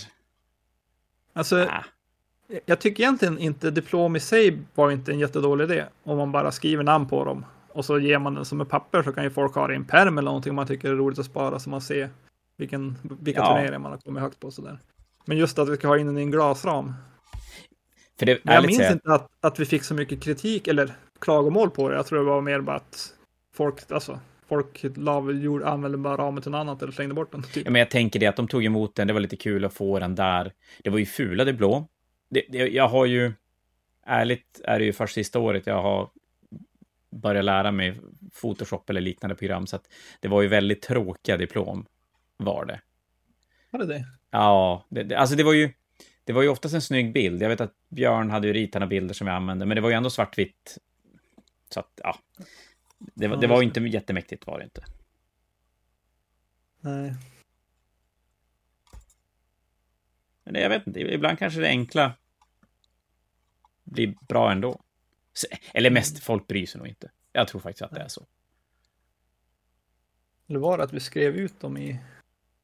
Alltså, 1.39 1.59
äh. 1.59 2.61
jag 2.65 2.79
tycker 2.79 3.03
egentligen 3.03 3.39
inte 3.39 3.71
diplom 3.71 4.15
i 4.15 4.19
sig 4.19 4.57
var 4.75 4.91
inte 4.91 5.11
en 5.11 5.19
jättedålig 5.19 5.63
idé. 5.63 5.85
Om 6.03 6.17
man 6.17 6.31
bara 6.31 6.51
skriver 6.51 6.83
namn 6.83 7.07
på 7.07 7.25
dem 7.25 7.45
och 7.73 7.85
så 7.85 7.99
ger 7.99 8.19
man 8.19 8.35
den 8.35 8.45
som 8.45 8.61
ett 8.61 8.69
papper 8.69 9.03
så 9.03 9.11
kan 9.11 9.23
ju 9.23 9.29
folk 9.29 9.55
ha 9.55 9.67
det 9.67 9.73
i 9.73 9.75
en 9.75 9.85
pärm 9.85 10.17
eller 10.17 10.25
någonting 10.25 10.55
man 10.55 10.67
tycker 10.67 10.89
är 10.89 10.95
roligt 10.95 11.19
att 11.19 11.25
spara 11.25 11.59
så 11.59 11.69
man 11.69 11.81
ser 11.81 12.09
vilken, 12.57 12.97
vilka 13.21 13.39
ja. 13.39 13.47
turneringar 13.47 13.79
man 13.79 13.91
har 13.91 13.99
kommit 13.99 14.23
högt 14.23 14.39
på 14.39 14.51
sådär. 14.51 14.79
Men 15.25 15.37
just 15.37 15.59
att 15.59 15.69
vi 15.69 15.75
ska 15.75 15.87
ha 15.87 15.97
in 15.97 16.07
den 16.07 16.17
i 16.17 16.21
en 16.21 16.31
glasram. 16.31 16.93
För 18.19 18.25
det, 18.25 18.39
jag 18.43 18.65
minns 18.65 18.77
säga... 18.77 18.91
inte 18.91 19.13
att, 19.13 19.29
att 19.41 19.59
vi 19.59 19.65
fick 19.65 19.83
så 19.83 19.93
mycket 19.93 20.21
kritik, 20.21 20.67
eller 20.67 20.93
klagomål 21.19 21.69
på 21.69 21.89
det. 21.89 21.95
Jag 21.95 22.05
tror 22.05 22.19
det 22.19 22.25
var 22.25 22.41
mer 22.41 22.61
bara 22.61 22.75
att 22.75 23.13
folk, 23.55 23.91
alltså, 23.91 24.19
folk 24.49 24.85
la, 24.95 25.31
gjorde, 25.31 25.67
använde 25.67 25.97
bara 25.97 26.17
ramen 26.17 26.41
till 26.41 26.51
något 26.51 26.59
annat 26.59 26.81
eller 26.81 26.91
slängde 26.91 27.15
bort 27.15 27.31
den. 27.31 27.43
Typ. 27.43 27.65
Ja, 27.65 27.71
men 27.71 27.79
jag 27.79 27.89
tänker 27.89 28.19
det 28.19 28.27
att 28.27 28.35
de 28.35 28.47
tog 28.47 28.65
emot 28.65 28.95
den, 28.95 29.07
det 29.07 29.13
var 29.13 29.19
lite 29.19 29.35
kul 29.35 29.65
att 29.65 29.73
få 29.73 29.99
den 29.99 30.15
där. 30.15 30.53
Det 30.83 30.89
var 30.89 30.99
ju 30.99 31.05
fula 31.05 31.45
det 31.45 31.53
blå. 31.53 31.87
Det, 32.29 32.43
det, 32.49 32.57
jag 32.57 32.87
har 32.87 33.05
ju, 33.05 33.33
ärligt 34.05 34.61
är 34.63 34.79
det 34.79 34.85
ju 34.85 34.93
först 34.93 35.13
sista 35.13 35.39
året 35.39 35.67
jag 35.67 35.81
har 35.81 36.09
börjat 37.11 37.45
lära 37.45 37.71
mig 37.71 38.01
Photoshop 38.41 38.89
eller 38.89 39.01
liknande 39.01 39.35
program, 39.35 39.67
så 39.67 39.75
att 39.75 39.89
det 40.19 40.27
var 40.27 40.41
ju 40.41 40.47
väldigt 40.47 40.81
tråkiga 40.81 41.37
diplom, 41.37 41.85
var 42.37 42.65
det. 42.65 42.81
Var 43.71 43.79
det 43.79 43.85
det? 43.85 44.05
Ja, 44.31 44.85
det, 44.89 45.03
det, 45.03 45.15
alltså 45.15 45.35
det 45.35 45.43
var 45.43 45.53
ju, 45.53 45.69
det 46.23 46.33
var 46.33 46.41
ju 46.41 46.49
oftast 46.49 46.75
en 46.75 46.81
snygg 46.81 47.13
bild. 47.13 47.41
Jag 47.41 47.49
vet 47.49 47.61
att 47.61 47.73
Björn 47.89 48.29
hade 48.29 48.47
ju 48.47 48.53
ritat 48.53 48.89
bilder 48.89 49.13
som 49.13 49.27
jag 49.27 49.35
använde, 49.35 49.65
men 49.65 49.75
det 49.75 49.81
var 49.81 49.89
ju 49.89 49.95
ändå 49.95 50.09
svartvitt. 50.09 50.77
Så 51.69 51.79
att, 51.79 51.99
ja. 52.03 52.15
Det 52.99 53.27
det 53.27 53.47
var 53.47 53.61
ju 53.61 53.67
inte 53.67 53.79
jättemäktigt 53.79 54.47
var 54.47 54.57
det 54.59 54.63
inte. 54.63 54.85
Nej. 56.81 57.15
Men 60.43 60.53
det, 60.53 60.59
jag 60.59 60.69
vet 60.69 60.87
inte, 60.87 60.99
ibland 60.99 61.39
kanske 61.39 61.59
det 61.59 61.67
enkla 61.67 62.13
blir 63.83 64.15
bra 64.27 64.51
ändå. 64.51 64.81
Eller 65.73 65.89
mest, 65.89 66.23
folk 66.23 66.47
bryr 66.47 66.65
sig 66.65 66.77
nog 66.79 66.87
inte. 66.87 67.11
Jag 67.31 67.47
tror 67.47 67.61
faktiskt 67.61 67.81
att 67.81 67.91
det 67.91 68.01
är 68.01 68.07
så. 68.07 68.25
Eller 70.47 70.59
var 70.59 70.77
det 70.77 70.83
att 70.83 70.93
vi 70.93 70.99
skrev 70.99 71.35
ut 71.35 71.59
dem 71.59 71.77
i 71.77 71.99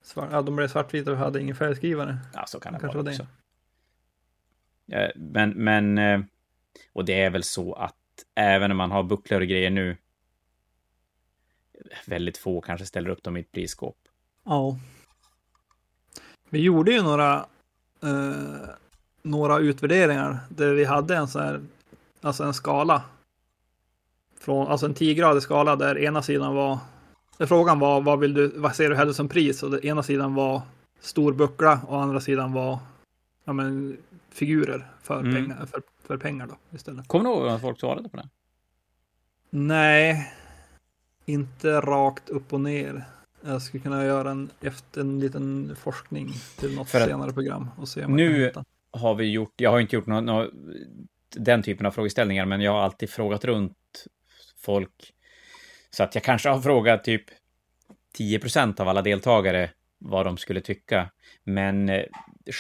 svart, 0.02 0.30
ja, 0.32 0.42
de 0.42 0.56
blev 0.56 0.68
svartvita 0.68 1.12
och 1.12 1.18
hade 1.18 1.42
ingen 1.42 1.56
färgskrivare. 1.56 2.18
Ja, 2.34 2.46
så 2.48 2.60
kan 2.60 2.74
det 2.74 2.80
Kanske 2.80 2.98
vara 2.98 3.04
var 3.04 3.12
det. 3.12 3.18
också. 3.18 3.28
Ja, 4.86 5.12
men, 5.16 5.50
men, 5.50 5.98
eh, 5.98 6.22
och 6.94 7.06
det 7.06 7.22
är 7.22 7.30
väl 7.30 7.44
så 7.44 7.74
att 7.74 7.96
även 8.36 8.70
när 8.70 8.76
man 8.76 8.92
har 8.92 9.04
bucklor 9.04 9.42
och 9.42 9.48
grejer 9.48 9.70
nu, 9.70 9.98
väldigt 12.06 12.38
få 12.38 12.62
kanske 12.62 12.86
ställer 12.86 13.10
upp 13.10 13.24
dem 13.24 13.38
i 13.38 13.40
ett 13.40 13.52
prisskåp. 13.52 13.98
Ja. 14.44 14.78
Vi 16.50 16.60
gjorde 16.60 16.92
ju 16.92 17.02
några, 17.02 17.46
eh, 18.04 18.70
några 19.22 19.60
utvärderingar 19.60 20.40
där 20.50 20.74
vi 20.74 20.86
hade 20.86 21.16
en 21.16 21.28
sån 21.28 21.42
här, 21.42 21.62
alltså 22.22 22.44
en 22.44 22.54
skala. 22.54 23.04
Från, 24.40 24.68
alltså 24.68 24.86
en 24.86 24.96
10-gradig 24.96 25.42
skala 25.42 25.76
där 25.76 25.98
ena 25.98 26.22
sidan 26.22 26.56
var, 26.56 26.78
där 27.38 27.46
frågan 27.46 27.80
var 27.80 28.02
vad 28.02 28.20
vill 28.20 28.34
du, 28.34 28.48
vad 28.48 28.76
ser 28.76 28.90
du 28.90 28.96
hellre 28.96 29.14
som 29.14 29.30
pris? 29.30 29.64
Och 29.64 29.72
den 29.72 29.86
ena 29.86 30.04
sidan 30.04 30.34
var 30.36 30.62
stor 31.00 31.34
buckla 31.34 31.80
och 31.88 32.02
andra 32.02 32.20
sidan 32.22 32.54
var 32.54 32.80
ja, 33.44 33.54
men, 33.54 33.98
figurer 34.30 34.88
för, 35.04 35.20
Mm. 35.20 35.34
pengar, 35.36 35.66
för, 35.66 35.82
för 36.04 36.18
pengar 36.18 36.48
då 36.48 36.56
istället. 36.78 37.08
Kommer 37.08 37.26
du 37.30 37.36
ihåg 37.36 37.44
vad 37.44 37.62
folk 37.62 37.80
svarade 37.80 38.10
på 38.10 38.18
det? 38.18 38.30
Nej, 39.50 40.34
inte 41.26 41.82
rakt 41.82 42.30
upp 42.30 42.54
och 42.54 42.62
ner. 42.62 43.04
Jag 43.46 43.62
skulle 43.62 43.84
kunna 43.84 44.06
göra 44.06 44.32
en, 44.32 44.50
efter 44.62 45.02
en 45.02 45.20
liten 45.20 45.76
forskning 45.76 46.34
till 46.60 46.76
något 46.76 46.90
senare 46.90 47.34
program 47.34 47.70
och 47.78 47.88
se 47.88 48.06
om 48.06 48.16
nu- 48.16 48.54
har 48.92 49.16
vi 49.16 49.32
gjort, 49.32 49.54
jag 49.62 49.72
har 49.72 49.80
inte 49.80 49.96
gjort 49.96 50.06
någon, 50.06 50.26
nå- 50.26 50.50
den 51.36 51.64
typen 51.64 51.86
av 51.86 51.92
frågeställningar, 51.92 52.46
men 52.46 52.62
jag 52.62 52.72
har 52.72 52.80
alltid 52.80 53.10
frågat 53.10 53.46
runt 53.46 54.06
folk. 54.58 55.14
Så 55.90 56.04
att 56.04 56.16
jag 56.16 56.24
kanske 56.24 56.50
har 56.50 56.62
frågat 56.62 57.04
typ 57.04 57.24
10% 58.18 58.80
av 58.82 58.88
alla 58.88 59.02
deltagare 59.02 59.70
vad 59.98 60.26
de 60.26 60.38
skulle 60.38 60.62
tycka. 60.62 61.10
Men 61.44 61.90
eh, 61.90 62.04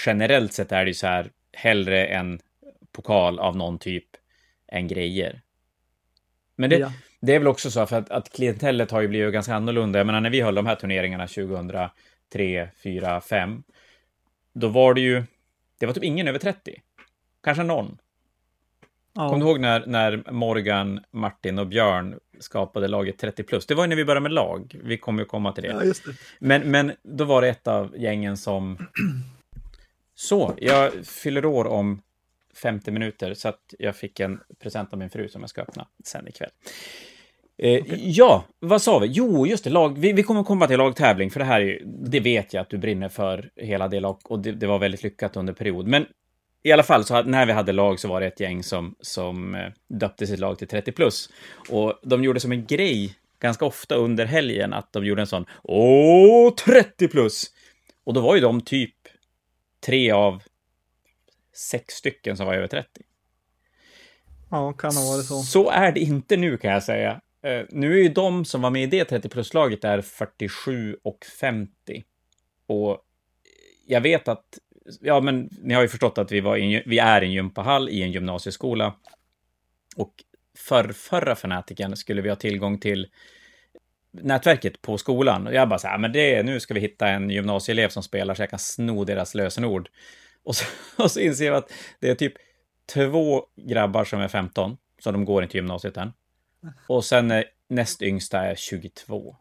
generellt 0.06 0.54
sett 0.54 0.72
är 0.72 0.86
det 0.86 0.90
ju 0.90 0.94
så 0.94 1.08
här, 1.08 1.32
hellre 1.54 2.06
en 2.06 2.40
pokal 2.92 3.40
av 3.40 3.58
någon 3.58 3.80
typ 3.80 4.08
än 4.68 4.88
grejer. 4.88 5.42
Men 6.56 6.70
det, 6.70 6.78
Ja. 6.78 6.92
Det 7.22 7.36
är 7.36 7.40
väl 7.40 7.48
också 7.48 7.72
så 7.72 7.86
för 7.86 7.98
att, 7.98 8.12
att 8.12 8.30
klientellet 8.30 8.92
har 8.92 9.02
ju 9.02 9.08
blivit 9.08 9.34
ganska 9.34 9.56
annorlunda. 9.56 10.00
Jag 10.00 10.06
menar 10.06 10.22
när 10.22 10.30
vi 10.30 10.42
höll 10.42 10.56
de 10.56 10.66
här 10.66 10.76
turneringarna 10.76 11.28
2003, 11.28 12.70
4, 12.84 13.22
5. 13.22 13.64
Då 14.54 14.68
var 14.68 14.94
det 14.94 15.02
ju, 15.02 15.24
det 15.80 15.86
var 15.86 15.94
typ 15.94 16.04
ingen 16.04 16.28
över 16.28 16.40
30. 16.40 16.82
Kanske 17.44 17.64
någon. 17.64 17.98
Ja. 19.14 19.30
Kommer 19.30 19.46
du 19.46 19.52
ihåg 19.52 19.60
när, 19.60 19.86
när 19.86 20.32
Morgan, 20.32 21.00
Martin 21.12 21.60
och 21.60 21.68
Björn 21.68 22.20
skapade 22.40 22.88
laget 22.88 23.18
30 23.18 23.44
plus? 23.44 23.66
Det 23.66 23.76
var 23.76 23.84
ju 23.84 23.88
när 23.88 23.96
vi 23.96 24.06
började 24.06 24.24
med 24.24 24.32
lag. 24.32 24.76
Vi 24.84 24.98
kommer 24.98 25.22
ju 25.22 25.26
komma 25.26 25.52
till 25.52 25.64
det. 25.64 25.70
ja, 25.70 25.80
det. 25.80 26.16
Men, 26.40 26.72
men 26.72 26.92
då 27.04 27.24
var 27.24 27.42
det 27.42 27.48
ett 27.48 27.68
av 27.68 27.94
gängen 27.98 28.38
som... 28.38 28.78
Så, 30.18 30.54
jag 30.58 31.06
fyller 31.06 31.46
år 31.46 31.68
om 31.68 32.02
50 32.62 32.92
minuter, 32.92 33.34
så 33.34 33.48
att 33.48 33.74
jag 33.80 33.96
fick 33.96 34.20
en 34.20 34.40
present 34.60 34.94
av 34.94 35.00
min 35.00 35.10
fru 35.10 35.30
som 35.30 35.42
jag 35.42 35.50
ska 35.50 35.62
öppna 35.62 35.88
sen 36.04 36.28
ikväll. 36.28 36.50
Eh, 37.58 37.82
Ja, 37.98 38.46
vad 38.60 38.82
sa 38.82 39.00
vi? 39.00 39.08
Jo, 39.08 39.48
just 39.48 39.64
det, 39.64 39.70
lag, 39.70 40.00
vi, 40.00 40.14
vi 40.14 40.24
kommer 40.24 40.44
komma 40.44 40.68
till 40.68 40.78
lagtävling, 40.78 41.32
för 41.32 41.40
det 41.40 41.46
här 41.46 41.62
är 41.62 41.66
ju, 41.66 41.82
det 41.86 42.20
vet 42.20 42.54
jag 42.54 42.62
att 42.62 42.70
du 42.70 42.78
brinner 42.78 43.10
för 43.10 43.50
hela 43.56 43.88
det 43.88 44.00
lag, 44.00 44.20
och 44.24 44.40
det, 44.40 44.52
det 44.52 44.68
var 44.68 44.80
väldigt 44.80 45.04
lyckat 45.04 45.38
under 45.38 45.54
period. 45.54 45.88
Men 45.88 46.06
i 46.64 46.72
alla 46.72 46.84
fall, 46.84 47.06
så 47.06 47.24
när 47.24 47.46
vi 47.46 47.52
hade 47.52 47.72
lag 47.72 48.00
så 48.00 48.08
var 48.08 48.22
det 48.22 48.28
ett 48.28 48.40
gäng 48.40 48.64
som, 48.64 48.96
som 49.02 49.56
eh, 49.56 49.72
döpte 49.88 50.28
sitt 50.28 50.40
lag 50.40 50.58
till 50.58 50.68
30 50.68 50.92
plus. 50.92 51.30
Och 51.70 52.00
de 52.04 52.24
gjorde 52.24 52.40
som 52.40 52.52
en 52.52 52.66
grej 52.66 53.16
ganska 53.40 53.66
ofta 53.66 53.96
under 53.96 54.26
helgen 54.26 54.74
att 54.74 54.94
de 54.94 55.06
gjorde 55.06 55.22
en 55.22 55.28
sån 55.28 55.46
Åh, 55.64 56.54
30 56.54 57.08
plus! 57.08 57.44
Och 58.04 58.14
då 58.14 58.22
var 58.22 58.36
ju 58.36 58.42
de 58.42 58.62
typ 58.62 58.96
tre 59.86 60.12
av 60.12 60.44
sex 61.56 61.94
stycken 61.94 62.38
som 62.38 62.46
var 62.46 62.54
över 62.54 62.68
30. 62.68 62.88
Ja, 64.52 64.74
kan 64.74 64.96
ha 64.96 65.12
varit 65.12 65.26
så. 65.26 65.44
Så 65.44 65.70
är 65.70 65.92
det 65.92 66.00
inte 66.00 66.38
nu 66.38 66.58
kan 66.58 66.72
jag 66.72 66.84
säga. 66.84 67.22
Eh, 67.44 67.66
nu 67.70 67.94
är 67.94 68.04
ju 68.04 68.10
de 68.10 68.46
som 68.46 68.62
var 68.62 68.70
med 68.70 68.84
i 68.84 68.86
det 68.86 69.06
30 69.06 69.30
plus-laget 69.30 69.84
är 69.84 70.02
47 70.02 70.98
och 71.04 71.26
50. 71.40 72.04
Och 72.68 73.00
jag 73.86 74.02
vet 74.02 74.28
att, 74.28 74.60
ja 75.02 75.22
men 75.22 75.50
ni 75.62 75.74
har 75.74 75.82
ju 75.82 75.88
förstått 75.88 76.18
att 76.18 76.32
vi, 76.32 76.42
var 76.42 76.58
i, 76.58 76.84
vi 76.86 77.00
är 77.00 77.22
i 77.22 77.26
en 77.26 77.32
gympahall 77.32 77.90
i 77.90 78.04
en 78.04 78.12
gymnasieskola. 78.12 78.96
Och 79.96 80.14
för 80.58 80.92
förra 80.92 81.36
fanatiken 81.36 81.96
skulle 81.96 82.22
vi 82.22 82.30
ha 82.30 82.36
tillgång 82.36 82.80
till 82.80 83.08
nätverket 84.12 84.82
på 84.82 84.98
skolan. 84.98 85.48
Och 85.48 85.54
jag 85.54 85.70
bara 85.70 85.80
så 85.80 85.88
här, 85.88 85.98
men 85.98 86.12
det, 86.12 86.44
nu 86.44 86.60
ska 86.60 86.74
vi 86.74 86.80
hitta 86.80 87.08
en 87.08 87.30
gymnasieelev 87.30 87.90
som 87.90 88.04
spelar 88.04 88.34
så 88.34 88.42
jag 88.42 88.50
kan 88.50 88.60
sno 88.60 89.04
deras 89.04 89.36
lösenord. 89.36 89.90
Och 90.46 90.56
så, 90.56 90.66
och 91.04 91.12
så 91.12 91.20
inser 91.20 91.46
jag 91.46 91.56
att 91.56 91.72
det 92.00 92.10
är 92.10 92.16
typ 92.16 92.34
två 92.94 93.46
grabbar 93.56 94.06
som 94.06 94.22
är 94.22 94.28
15, 94.28 94.78
så 95.00 95.12
de 95.12 95.26
går 95.26 95.44
inte 95.44 95.58
gymnasiet 95.58 95.98
än. 95.98 96.14
Och 96.88 97.06
sen 97.06 97.32
eh, 97.32 97.44
näst 97.68 98.02
yngsta 98.02 98.40
är 98.40 98.56
22. 98.56 99.36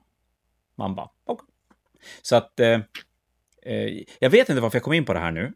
Man 0.75 0.95
bara, 0.95 1.09
okej. 1.25 1.47
Så 2.23 2.37
att, 2.37 2.61
eh, 2.61 2.81
eh, 3.63 4.03
jag 4.19 4.31
vet 4.31 4.49
inte 4.49 4.63
varför 4.63 4.77
jag 4.77 4.83
kom 4.83 4.93
in 4.93 5.05
på 5.05 5.13
det 5.13 5.19
här 5.19 5.31
nu. 5.31 5.53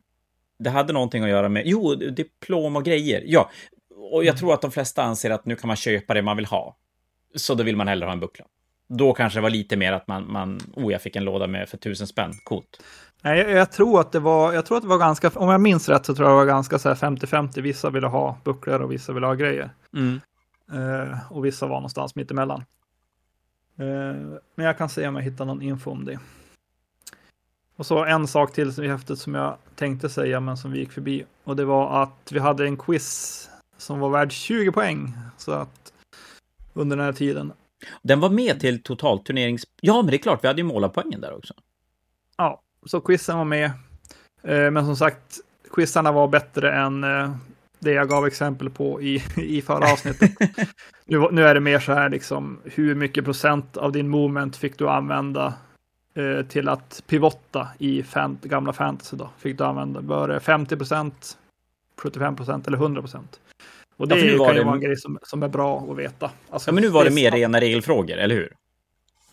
Det 0.59 0.70
hade 0.70 0.92
någonting 0.92 1.22
att 1.22 1.30
göra 1.30 1.49
med, 1.49 1.62
jo, 1.66 1.94
diplom 1.94 2.76
och 2.76 2.84
grejer. 2.84 3.22
Ja, 3.26 3.51
och 3.94 4.24
jag 4.24 4.38
tror 4.38 4.55
att 4.55 4.62
de 4.62 4.70
flesta 4.70 5.03
anser 5.03 5.30
att 5.30 5.46
nu 5.46 5.57
kan 5.57 5.68
man 5.68 5.76
köpa 5.76 6.14
det 6.14 6.22
man 6.22 6.36
vill 6.36 6.46
ha. 6.46 6.76
Så 7.34 7.55
då 7.55 7.64
vill 7.64 7.76
man 7.76 7.88
hellre 7.88 8.07
ha 8.07 8.12
en 8.12 8.20
buckla. 8.20 8.44
Då 8.88 9.12
kanske 9.12 9.38
det 9.38 9.42
var 9.42 9.51
lite 9.51 9.76
mer 9.76 9.92
att 9.92 10.07
man, 10.07 10.32
man 10.32 10.61
oh, 10.76 10.92
jag 10.92 11.03
fick 11.03 11.16
en 11.16 11.24
låda 11.24 11.46
med 11.46 11.68
för 11.68 11.78
tusen 11.78 12.07
spänn, 12.07 12.32
coolt. 12.44 12.82
Nej, 13.23 13.39
jag, 13.39 13.51
jag 13.51 13.73
tror 13.73 14.01
att 14.01 14.12
det 14.12 14.21
var, 14.21 14.53
jag 14.53 14.66
tror 14.66 14.77
att 14.77 14.83
det 14.83 14.89
var 14.89 14.99
ganska, 14.99 15.31
om 15.35 15.49
jag 15.49 15.61
minns 15.61 15.89
rätt 15.89 16.07
så 16.07 16.14
tror 16.14 16.29
jag 16.29 16.33
det 16.33 16.45
var 16.45 16.53
ganska 16.53 16.79
så 16.79 16.89
här 16.89 16.97
50-50. 16.97 17.61
Vissa 17.61 17.91
ville 17.91 18.07
ha 18.07 18.39
bucklor 18.45 18.81
och 18.81 18.93
vissa 18.93 19.12
ville 19.12 19.27
ha 19.27 19.35
grejer. 19.35 19.71
Mm. 19.97 20.21
Eh, 20.73 21.33
och 21.33 21.45
vissa 21.45 21.66
var 21.66 21.77
någonstans 21.77 22.14
mitt 22.14 22.31
emellan. 22.31 22.64
Eh, 23.79 24.39
men 24.55 24.66
jag 24.66 24.79
kan 24.79 24.89
se 24.89 25.09
om 25.09 25.16
jag 25.16 25.23
hittar 25.23 25.45
någon 25.45 25.62
info 25.62 25.91
om 25.91 26.05
det. 26.05 26.19
Och 27.77 27.87
så 27.87 28.05
en 28.05 28.27
sak 28.27 28.53
till 28.53 28.73
som 28.73 28.85
är 28.85 28.89
häftigt 28.89 29.19
som 29.19 29.35
jag 29.35 29.57
tänkte 29.75 30.09
säga 30.09 30.41
men 30.41 30.57
som 30.57 30.73
vi 30.73 30.79
gick 30.79 30.93
förbi. 30.93 31.25
Och 31.45 31.57
det 31.57 31.64
var 31.64 32.03
att 32.03 32.33
vi 32.33 32.39
hade 32.39 32.64
en 32.64 32.77
quiz 32.77 33.51
som 33.77 34.01
var 34.01 34.11
värd 34.11 34.33
20 34.33 34.73
poäng. 34.73 35.14
Så 35.37 35.53
att 35.53 35.93
under 36.73 36.97
den 36.97 37.07
här 37.07 37.12
tiden. 37.12 37.53
Den 38.03 38.21
var 38.21 38.31
med 38.31 38.61
till 38.61 38.83
totalturnerings... 38.83 39.64
Ja, 39.81 40.03
men 40.03 40.07
det 40.07 40.16
är 40.16 40.19
klart, 40.19 40.45
vi 40.45 40.49
hade 40.49 40.61
ju 40.61 40.66
målarpoängen 40.66 41.21
där 41.21 41.37
också. 41.37 41.55
Ja, 42.37 42.62
så 42.89 43.01
quizen 43.01 43.39
var 43.39 43.45
med. 43.45 43.70
Eh, 44.43 44.70
men 44.70 44.86
som 44.86 44.97
sagt, 44.97 45.41
quizarna 45.72 46.12
var 46.12 46.28
bättre 46.28 46.72
än 46.72 47.05
eh, 47.05 47.30
det 47.78 47.93
jag 47.93 48.09
gav 48.09 48.26
exempel 48.26 48.70
på 48.70 49.03
i, 49.03 49.22
i 49.36 49.62
förra 49.62 49.93
avsnittet. 49.93 50.30
nu, 51.05 51.28
nu 51.32 51.43
är 51.47 51.55
det 51.55 51.61
mer 51.61 51.78
så 51.78 51.93
här 51.93 52.09
liksom, 52.09 52.59
hur 52.64 52.95
mycket 52.95 53.24
procent 53.24 53.76
av 53.76 53.93
din 53.93 54.09
moment 54.09 54.57
fick 54.57 54.78
du 54.78 54.89
använda 54.89 55.55
eh, 56.14 56.47
till 56.47 56.68
att 56.68 57.03
pivotta 57.07 57.68
i 57.78 58.03
fan, 58.03 58.39
gamla 58.43 58.72
fantasy 58.72 59.16
då? 59.16 59.30
Fick 59.39 59.59
du 59.59 59.64
använda, 59.64 60.01
var 60.01 60.28
det 60.28 60.41
50 60.41 60.76
procent, 60.76 61.39
75 61.97 62.36
procent 62.36 62.66
eller 62.66 62.78
100 62.78 63.01
procent? 63.03 63.41
Och 63.97 64.09
det 64.09 64.14
Ja, 64.18 64.28
kan 64.30 64.39
var 64.39 64.53
ju 64.53 64.59
det- 64.59 64.64
vara 64.64 64.74
en 64.74 64.80
grej 64.80 64.97
som, 64.97 65.18
som 65.22 65.43
är 65.43 65.49
bra 65.49 65.86
att 65.91 65.97
veta. 65.99 66.30
Alltså, 66.51 66.70
Ja, 66.70 66.74
men 66.74 66.82
nu 66.82 66.89
var 66.89 67.05
det 67.05 67.11
mer 67.11 67.30
rena 67.30 67.61
regelfrågor, 67.61 68.16
eller 68.16 68.34
hur? 68.34 68.53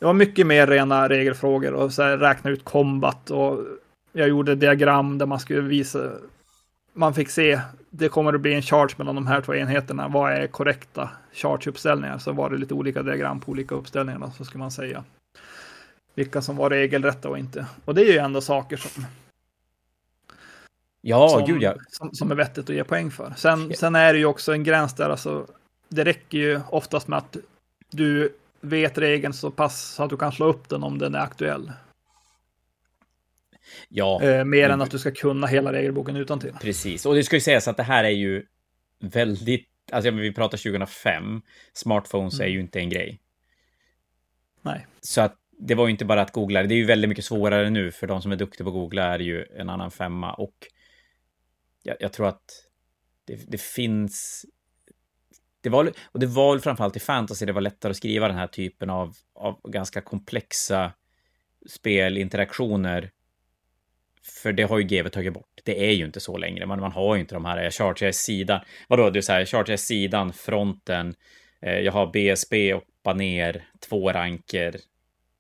Det 0.06 0.08
var 0.08 0.14
mycket 0.14 0.48
mer 0.48 0.68
rena 0.68 1.10
regelfrågor 1.10 1.74
och 1.74 1.94
så 1.94 2.04
här, 2.04 2.18
räkna 2.18 2.50
ut 2.50 2.64
kombat 2.64 3.32
och 3.32 3.60
jag 4.12 4.30
gjorde 4.30 4.56
diagram 4.56 5.18
där 5.18 5.26
man 5.26 5.40
skulle 5.40 5.62
visa. 5.62 6.12
Man 6.94 7.14
fick 7.14 7.30
se. 7.30 7.60
Det 7.90 8.10
kommer 8.10 8.34
att 8.34 8.42
bli 8.42 8.54
en 8.54 8.62
charge 8.62 8.96
mellan 8.98 9.16
de 9.16 9.28
här 9.28 9.42
två 9.42 9.56
enheterna. 9.56 10.08
Vad 10.08 10.32
är 10.32 10.48
korrekta 10.48 11.10
charge-uppställningar 11.34 12.18
så 12.18 12.32
var 12.32 12.50
det 12.50 12.58
lite 12.58 12.74
olika 12.74 13.04
diagram 13.04 13.40
på 13.40 13.52
olika 13.52 13.76
uppställningar. 13.76 14.20
Då, 14.20 14.32
så 14.38 14.46
ska 14.46 14.58
man 14.58 14.72
säga 14.72 15.04
vilka 16.16 16.42
som 16.42 16.58
var 16.58 16.70
regelrätta 16.70 17.30
och 17.30 17.38
inte. 17.38 17.66
Och 17.86 17.96
det 17.96 18.02
är 18.02 18.12
ju 18.12 18.18
ändå 18.18 18.42
saker 18.42 18.78
som, 18.78 19.06
Ja, 21.02 21.30
som, 21.30 21.46
gud 21.46 21.62
ja. 21.62 21.76
som, 21.88 22.10
som 22.14 22.32
är 22.32 22.36
vettigt 22.36 22.70
att 22.70 22.76
ge 22.76 22.84
poäng 22.84 23.12
för. 23.12 23.34
Sen, 23.38 23.74
sen 23.76 23.96
är 23.96 24.14
det 24.14 24.20
ju 24.20 24.26
också 24.26 24.54
en 24.54 24.64
gräns 24.64 24.94
där, 24.94 25.10
alltså, 25.10 25.48
det 25.90 26.04
räcker 26.04 26.38
ju 26.38 26.62
oftast 26.70 27.08
med 27.08 27.18
att 27.18 27.38
du 27.92 28.34
vet 28.66 28.98
regeln 28.98 29.34
så 29.34 29.52
pass 29.52 29.94
så 29.94 30.04
att 30.04 30.10
du 30.10 30.18
kan 30.18 30.32
slå 30.32 30.46
upp 30.46 30.70
den 30.70 30.84
om 30.84 30.98
den 30.98 31.16
är 31.16 31.20
aktuell. 31.20 31.72
Ja, 33.90 34.22
Eh, 34.24 34.44
mer 34.46 34.62
men- 34.62 34.72
än 34.72 34.82
att 34.82 34.92
du 34.92 35.00
ska 35.00 35.12
kunna 35.12 35.48
hela 35.48 35.74
regelboken 35.74 36.16
utan 36.16 36.40
till. 36.40 36.54
precis. 36.62 37.06
Och 37.06 37.16
det 37.16 37.24
ska 37.24 37.36
ju 37.36 37.40
sägas 37.42 37.68
att 37.68 37.78
det 37.78 37.84
här 37.84 38.04
är 38.04 38.10
ju 38.10 38.46
väldigt, 39.00 39.70
alltså 39.92 40.12
vi 40.12 40.34
pratar 40.34 40.58
2005, 40.58 41.42
smartphones 41.74 42.40
är 42.40 42.44
Mm. 42.44 42.54
ju 42.54 42.60
inte 42.60 42.80
en 42.80 42.90
grej. 42.90 43.22
Nej. 44.62 44.88
Så 45.02 45.22
att 45.22 45.36
det 45.60 45.76
var 45.76 45.86
ju 45.88 45.92
inte 45.92 46.06
bara 46.06 46.22
att 46.22 46.32
googla, 46.34 46.64
det 46.64 46.74
är 46.76 46.78
ju 46.78 46.86
väldigt 46.86 47.10
mycket 47.10 47.26
svårare 47.26 47.70
nu 47.70 47.92
för 47.92 48.08
de 48.08 48.22
som 48.22 48.32
är 48.32 48.36
duktiga 48.36 48.64
på 48.66 48.70
att 48.70 48.74
googla 48.74 49.04
är 49.04 49.20
ju 49.20 49.46
en 49.58 49.70
annan 49.70 49.92
femma 49.92 50.34
och 50.34 50.56
jag, 51.84 51.96
jag 52.00 52.14
tror 52.14 52.28
att 52.28 52.44
det, 53.26 53.40
det 53.52 53.62
finns 53.62 54.46
det 55.66 55.70
var, 55.70 55.92
och 56.12 56.20
det 56.20 56.26
var 56.26 56.60
framförallt 56.60 56.96
i 56.96 57.00
fantasy 57.00 57.46
det 57.46 57.54
var 57.54 57.62
lättare 57.62 57.90
att 57.90 57.98
skriva 57.98 58.28
den 58.28 58.38
här 58.38 58.48
typen 58.48 58.90
av, 58.90 59.14
av 59.34 59.62
ganska 59.64 60.02
komplexa 60.02 60.94
spelinteraktioner. 61.70 63.12
För 64.24 64.54
det 64.54 64.64
har 64.64 64.78
ju 64.78 64.84
GW 64.84 65.10
tagit 65.10 65.34
bort. 65.34 65.62
Det 65.64 65.90
är 65.90 65.92
ju 65.92 66.06
inte 66.06 66.20
så 66.20 66.38
längre. 66.38 66.66
Man, 66.66 66.80
man 66.80 66.92
har 66.92 67.16
ju 67.16 67.22
inte 67.22 67.36
de 67.36 67.46
här, 67.46 67.64
jag 67.64 67.74
chargear 67.74 68.12
sidan. 68.12 68.62
Vadå, 68.88 69.10
du 69.10 69.22
säger 69.22 69.46
chargear 69.46 69.78
sidan, 69.78 70.34
fronten, 70.34 71.16
eh, 71.62 71.80
jag 71.80 71.92
har 71.92 72.12
BSB 72.12 72.74
och 72.74 72.84
baner, 73.04 73.68
två 73.80 74.12
ranker, 74.12 74.76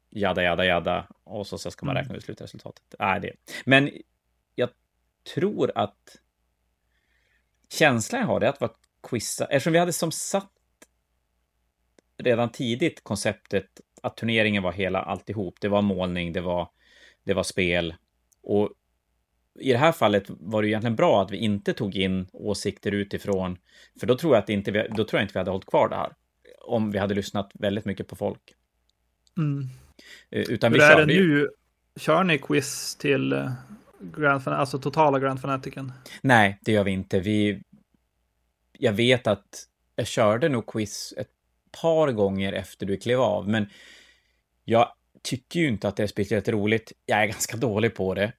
jada, 0.09 0.43
jada, 0.43 0.65
jada. 0.65 1.07
Och 1.23 1.47
så, 1.47 1.57
så 1.57 1.71
ska 1.71 1.85
man 1.85 1.95
Mm. 1.95 2.03
räkna 2.03 2.17
ut 2.17 2.23
slutresultatet. 2.23 2.95
Nej, 2.99 3.19
det. 3.19 3.31
Men 3.65 3.91
jag 4.55 4.69
tror 5.33 5.71
att 5.75 6.19
känslan 7.69 8.21
jag 8.21 8.27
har 8.27 8.39
det 8.39 8.45
är 8.45 8.49
att 8.49 8.61
vara 8.61 8.71
quizza, 9.09 9.45
eftersom 9.45 9.73
vi 9.73 9.79
hade 9.79 9.93
som 9.93 10.11
satt 10.11 10.51
redan 12.17 12.51
tidigt 12.51 13.03
konceptet 13.03 13.81
att 14.01 14.17
turneringen 14.17 14.63
var 14.63 14.71
hela 14.71 15.01
alltihop. 15.01 15.55
Det 15.61 15.67
var 15.67 15.81
målning, 15.81 16.33
det 16.33 16.41
var, 16.41 16.69
det 17.23 17.33
var 17.33 17.43
spel. 17.43 17.95
Och 18.43 18.69
i 19.59 19.71
det 19.71 19.77
här 19.77 19.91
fallet 19.91 20.23
var 20.27 20.61
det 20.61 20.67
ju 20.67 20.71
egentligen 20.71 20.95
bra 20.95 21.21
att 21.21 21.31
vi 21.31 21.37
inte 21.37 21.73
tog 21.73 21.95
in 21.95 22.27
åsikter 22.33 22.91
utifrån, 22.91 23.57
för 23.99 24.07
då 24.07 24.17
tror 24.17 24.35
jag 24.35 24.43
att 24.43 24.49
inte 24.49 24.71
vi, 24.71 24.87
då 24.89 25.03
tror 25.03 25.19
jag 25.19 25.23
inte 25.23 25.33
vi 25.33 25.39
hade 25.39 25.51
hållit 25.51 25.65
kvar 25.65 25.89
det 25.89 25.95
här. 25.95 26.13
Om 26.61 26.91
vi 26.91 26.99
hade 26.99 27.13
lyssnat 27.15 27.51
väldigt 27.53 27.85
mycket 27.85 28.07
på 28.07 28.15
folk. 28.15 28.41
Mm. 29.37 29.69
Eh, 30.29 30.41
Utan 30.41 30.71
vi 30.71 30.79
Hur 30.79 30.91
är 30.91 31.05
det 31.05 31.13
ju... 31.13 31.37
nu? 31.37 31.49
Kör 31.95 32.23
ni 32.23 32.37
quiz 32.37 32.95
till 32.95 33.33
eh, 33.33 33.51
Grand 33.99 34.43
Fan- 34.43 34.53
alltså 34.53 34.79
totala 34.79 35.19
Grand 35.19 35.41
Fanatiken? 35.41 35.93
Nej, 36.21 36.59
det 36.61 36.71
gör 36.71 36.83
vi 36.83 36.91
inte. 36.91 37.19
Vi... 37.19 37.61
Jag 38.79 38.93
vet 38.93 39.27
att 39.27 39.67
jag 39.95 40.07
körde 40.07 40.49
nog 40.49 40.65
quiz 40.67 41.13
ett 41.17 41.29
par 41.81 42.11
gånger 42.11 42.53
efter 42.53 42.85
du 42.85 42.97
klev 42.97 43.21
av, 43.21 43.49
men 43.49 43.69
jag 44.63 44.91
tycker 45.23 45.59
ju 45.59 45.67
inte 45.67 45.87
att 45.87 45.95
det 45.95 46.03
är 46.03 46.07
speciellt 46.07 46.47
roligt. 46.47 46.91
Jag 47.05 47.23
är 47.23 47.25
ganska 47.35 47.57
dålig 47.57 47.95
på 47.95 48.13
det. 48.13 48.33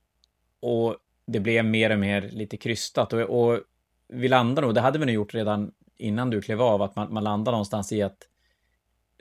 Och 0.60 0.96
det 1.26 1.40
blev 1.40 1.64
mer 1.64 1.90
och 1.90 1.98
mer 1.98 2.22
lite 2.22 2.56
krystat. 2.56 3.12
Och, 3.12 3.20
och 3.20 3.60
vi 4.08 4.28
landar 4.28 4.62
nog, 4.62 4.74
det 4.74 4.80
hade 4.80 4.98
vi 4.98 5.06
nog 5.06 5.14
gjort 5.14 5.34
redan 5.34 5.72
innan 5.98 6.30
du 6.30 6.42
klev 6.42 6.62
av, 6.62 6.82
att 6.82 6.96
man, 6.96 7.12
man 7.12 7.24
landar 7.24 7.52
någonstans 7.52 7.92
i 7.92 8.02
att 8.02 8.18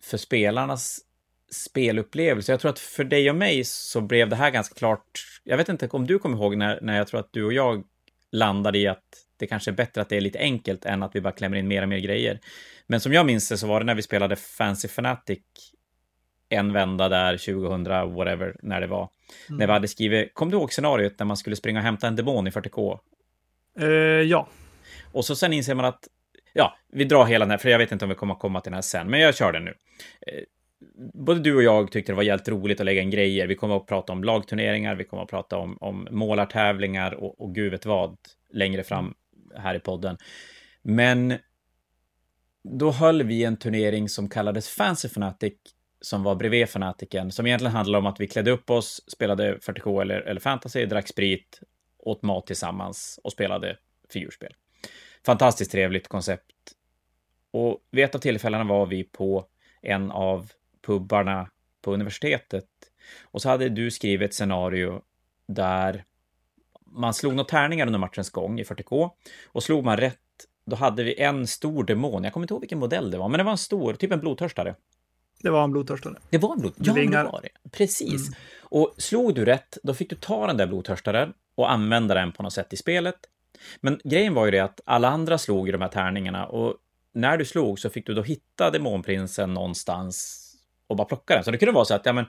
för 0.02 0.18
spelarnas 0.18 1.00
spelupplevelse, 1.52 2.52
jag 2.52 2.60
tror 2.60 2.72
att 2.72 2.80
för 2.80 3.04
dig 3.04 3.30
och 3.30 3.36
mig 3.36 3.64
så 3.64 4.02
blev 4.02 4.30
det 4.30 4.36
här 4.36 4.52
ganska 4.52 4.76
klart, 4.76 5.22
jag 5.44 5.58
vet 5.58 5.70
inte 5.70 5.88
om 5.88 6.08
du 6.08 6.20
kommer 6.20 6.38
ihåg 6.38 6.58
när, 6.58 6.82
när 6.82 6.98
jag 6.98 7.08
tror 7.08 7.20
att 7.20 7.34
du 7.34 7.44
och 7.46 7.54
jag 7.54 7.84
landade 8.36 8.78
i 8.78 8.88
att 8.88 9.04
det 9.38 9.48
kanske 9.48 9.72
är 9.72 9.76
bättre 9.76 10.02
att 10.02 10.10
det 10.10 10.18
är 10.18 10.22
lite 10.22 10.40
enkelt 10.40 10.86
än 10.86 11.04
att 11.04 11.16
vi 11.16 11.22
bara 11.22 11.34
klämmer 11.34 11.58
in 11.58 11.68
mer 11.68 11.82
och 11.82 11.90
mer 11.90 12.00
grejer. 12.00 12.40
Men 12.88 13.00
som 13.00 13.14
jag 13.14 13.26
minns 13.26 13.50
det 13.50 13.58
så 13.58 13.68
var 13.68 13.80
det 13.80 13.86
när 13.86 13.96
vi 13.96 14.02
spelade 14.02 14.36
Fancy 14.36 14.88
Fanatic 14.88 15.42
en 16.50 16.74
vända 16.74 17.10
där 17.10 17.38
2000, 17.38 17.84
whatever, 18.14 18.56
när 18.62 18.82
det 18.82 18.88
var. 18.88 19.10
Mm. 19.50 19.58
När 19.60 19.68
vi 19.68 19.74
hade 19.74 19.88
skrivit, 19.88 20.34
kom 20.34 20.52
du 20.52 20.58
ihåg 20.58 20.74
scenariot 20.74 21.20
när 21.20 21.26
man 21.26 21.38
skulle 21.38 21.56
springa 21.56 21.80
och 21.80 21.86
hämta 21.86 22.08
en 22.08 22.16
demon 22.16 22.48
i 22.48 22.50
40K? 22.50 23.00
Eh, 23.80 23.88
ja, 24.22 24.48
Och 25.12 25.26
så 25.26 25.36
sen 25.36 25.54
inser 25.54 25.76
man 25.76 25.86
att, 25.86 26.08
ja, 26.54 26.78
vi 26.92 27.04
drar 27.04 27.26
hela 27.26 27.46
den 27.46 27.52
här, 27.52 27.58
för 27.58 27.70
jag 27.70 27.78
vet 27.78 27.92
inte 27.92 28.06
om 28.06 28.10
vi 28.10 28.16
kommer 28.16 28.34
att 28.34 28.40
komma 28.40 28.62
till 28.62 28.70
den 28.72 28.78
här 28.78 28.82
sen, 28.82 29.10
men 29.10 29.20
jag 29.20 29.36
kör 29.36 29.52
den 29.52 29.66
nu. 29.66 29.74
Både 31.14 31.40
du 31.40 31.56
och 31.56 31.64
jag 31.64 31.92
tyckte 31.92 32.12
det 32.12 32.16
var 32.16 32.24
jävligt 32.24 32.48
roligt 32.48 32.80
att 32.80 32.86
lägga 32.86 33.02
in 33.02 33.10
grejer. 33.10 33.48
Vi 33.48 33.56
kommer 33.56 33.78
att 33.78 33.88
prata 33.88 34.14
om 34.14 34.24
lagturneringar, 34.24 34.96
vi 34.96 35.04
kommer 35.04 35.24
att 35.24 35.30
prata 35.30 35.58
om, 35.58 35.78
om 35.82 36.08
målartävlingar 36.12 37.14
och, 37.14 37.42
och 37.42 37.56
gud 37.56 37.72
vet 37.72 37.86
vad 37.86 38.18
längre 38.54 38.84
fram 38.84 39.14
här 39.56 39.76
i 39.76 39.80
podden. 39.80 40.18
Men 40.82 41.34
då 42.64 42.92
höll 42.92 43.24
vi 43.24 43.44
en 43.44 43.58
turnering 43.58 44.10
som 44.10 44.30
kallades 44.30 44.70
Fancy 44.70 45.10
Fanatic, 45.10 45.54
som 46.02 46.24
var 46.24 46.36
bredvid 46.36 46.70
Fanatiken, 46.70 47.32
som 47.32 47.48
egentligen 47.48 47.76
handlade 47.76 47.98
om 47.98 48.06
att 48.06 48.20
vi 48.20 48.28
klädde 48.28 48.52
upp 48.52 48.70
oss, 48.70 49.02
spelade 49.08 49.58
40K 49.58 50.02
eller, 50.02 50.22
eller 50.22 50.42
fantasy, 50.42 50.86
drack 50.86 51.08
sprit, 51.08 51.62
åt 52.00 52.22
mat 52.22 52.48
tillsammans 52.48 53.20
och 53.24 53.32
spelade 53.32 53.78
figurspel. 54.10 54.54
Fantastiskt 55.26 55.72
trevligt 55.72 56.08
koncept. 56.08 56.52
Och 57.52 57.80
vid 57.92 58.06
ett 58.06 58.16
av 58.16 58.20
tillfällena 58.20 58.64
var 58.64 58.86
vi 58.86 59.04
på 59.04 59.46
en 59.82 60.12
av 60.12 60.52
pubbarna 60.86 61.50
på 61.82 61.94
universitetet. 61.94 62.66
Och 63.24 63.42
så 63.42 63.50
hade 63.50 63.70
du 63.70 63.92
skrivit 63.92 64.30
ett 64.30 64.36
scenario 64.36 65.02
där 65.48 66.04
man 66.86 67.14
slog 67.14 67.36
några 67.36 67.48
tärningar 67.48 67.86
under 67.86 68.00
matchens 68.00 68.30
gång 68.30 68.60
i 68.60 68.64
40K. 68.64 69.10
Och 69.46 69.64
slog 69.64 69.86
man 69.86 69.98
rätt, 69.98 70.20
då 70.66 70.76
hade 70.76 71.04
vi 71.04 71.22
en 71.22 71.48
stor 71.48 71.84
demon. 71.84 72.24
Jag 72.24 72.34
kommer 72.34 72.44
inte 72.44 72.54
ihåg 72.54 72.62
vilken 72.62 72.80
modell 72.80 73.12
det 73.12 73.18
var, 73.18 73.30
men 73.30 73.38
det 73.38 73.44
var 73.44 73.52
en 73.52 73.58
stor, 73.58 73.94
typ 73.94 74.12
en 74.12 74.20
blodtörstare. 74.20 74.76
det 75.42 75.50
var 75.50 75.64
en 75.64 75.72
blodtörstare. 75.72 76.16
Det 76.30 76.38
var 76.38 76.54
en 76.54 76.60
blod... 76.60 76.74
Med 76.78 76.88
Ja, 76.88 77.24
det 77.24 77.24
var 77.24 77.42
det. 77.42 77.70
Precis. 77.70 78.28
Mm. 78.28 78.40
Och 78.62 78.96
slog 78.98 79.36
du 79.36 79.46
rätt, 79.46 79.78
då 79.84 79.94
fick 79.94 80.10
du 80.10 80.16
ta 80.16 80.48
den 80.48 80.58
där 80.58 80.68
blodtörstaren 80.68 81.34
och 81.56 81.72
använda 81.72 82.16
den 82.16 82.32
på 82.32 82.44
något 82.44 82.54
sätt 82.54 82.74
i 82.74 82.78
spelet. 82.78 83.16
Men 83.82 84.00
grejen 84.04 84.34
var 84.34 84.46
ju 84.46 84.52
det 84.52 84.60
att 84.60 84.82
alla 84.86 85.10
andra 85.10 85.38
slog 85.38 85.68
ju 85.68 85.72
de 85.72 85.82
här 85.82 85.88
tärningarna 85.88 86.46
och 86.46 86.76
när 87.14 87.38
du 87.38 87.46
slog 87.46 87.80
så 87.80 87.90
fick 87.90 88.06
du 88.06 88.14
då 88.14 88.22
hitta 88.22 88.72
demonprinsen 88.72 89.54
någonstans 89.54 90.45
och 90.88 90.96
bara 90.96 91.06
plocka 91.06 91.36
den. 91.36 91.44
Så 91.44 91.52
det 91.52 91.58
kunde 91.58 91.72
vara 91.72 91.86
så 91.86 91.94
att, 91.94 92.06
ja 92.06 92.14
men, 92.14 92.26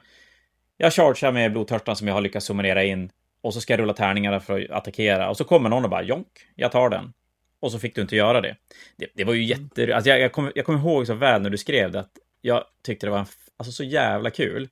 jag 0.76 0.92
chargear 0.92 1.32
med 1.32 1.52
blodtörstaren 1.52 1.96
som 1.96 2.08
jag 2.08 2.14
har 2.14 2.20
lyckats 2.20 2.46
summerera 2.46 2.84
in 2.84 3.10
och 3.40 3.54
så 3.54 3.60
ska 3.60 3.72
jag 3.72 3.80
rulla 3.80 3.94
tärningarna 3.94 4.40
för 4.40 4.64
att 4.64 4.70
attackera 4.70 5.30
och 5.30 5.36
så 5.36 5.44
kommer 5.44 5.68
någon 5.68 5.84
och 5.84 5.90
bara 5.90 6.02
jonk, 6.02 6.26
jag 6.54 6.72
tar 6.72 6.90
den. 6.90 7.12
Och 7.60 7.72
så 7.72 7.78
fick 7.78 7.94
du 7.94 8.00
inte 8.00 8.16
göra 8.16 8.40
det. 8.40 8.56
Det, 8.96 9.06
det 9.14 9.24
var 9.24 9.34
ju 9.34 9.44
jätte... 9.44 9.94
Alltså 9.96 10.10
jag, 10.10 10.20
jag 10.20 10.32
kommer 10.32 10.52
jag 10.54 10.66
kommer 10.66 10.78
ihåg 10.78 11.06
så 11.06 11.14
väl 11.14 11.42
när 11.42 11.50
du 11.50 11.58
skrev 11.58 11.92
det 11.92 12.00
att 12.00 12.12
jag 12.40 12.64
tyckte 12.82 13.06
det 13.06 13.10
var 13.10 13.18
en, 13.18 13.26
alltså 13.56 13.72
så 13.72 13.84
jävla 13.84 14.30
kul. 14.30 14.68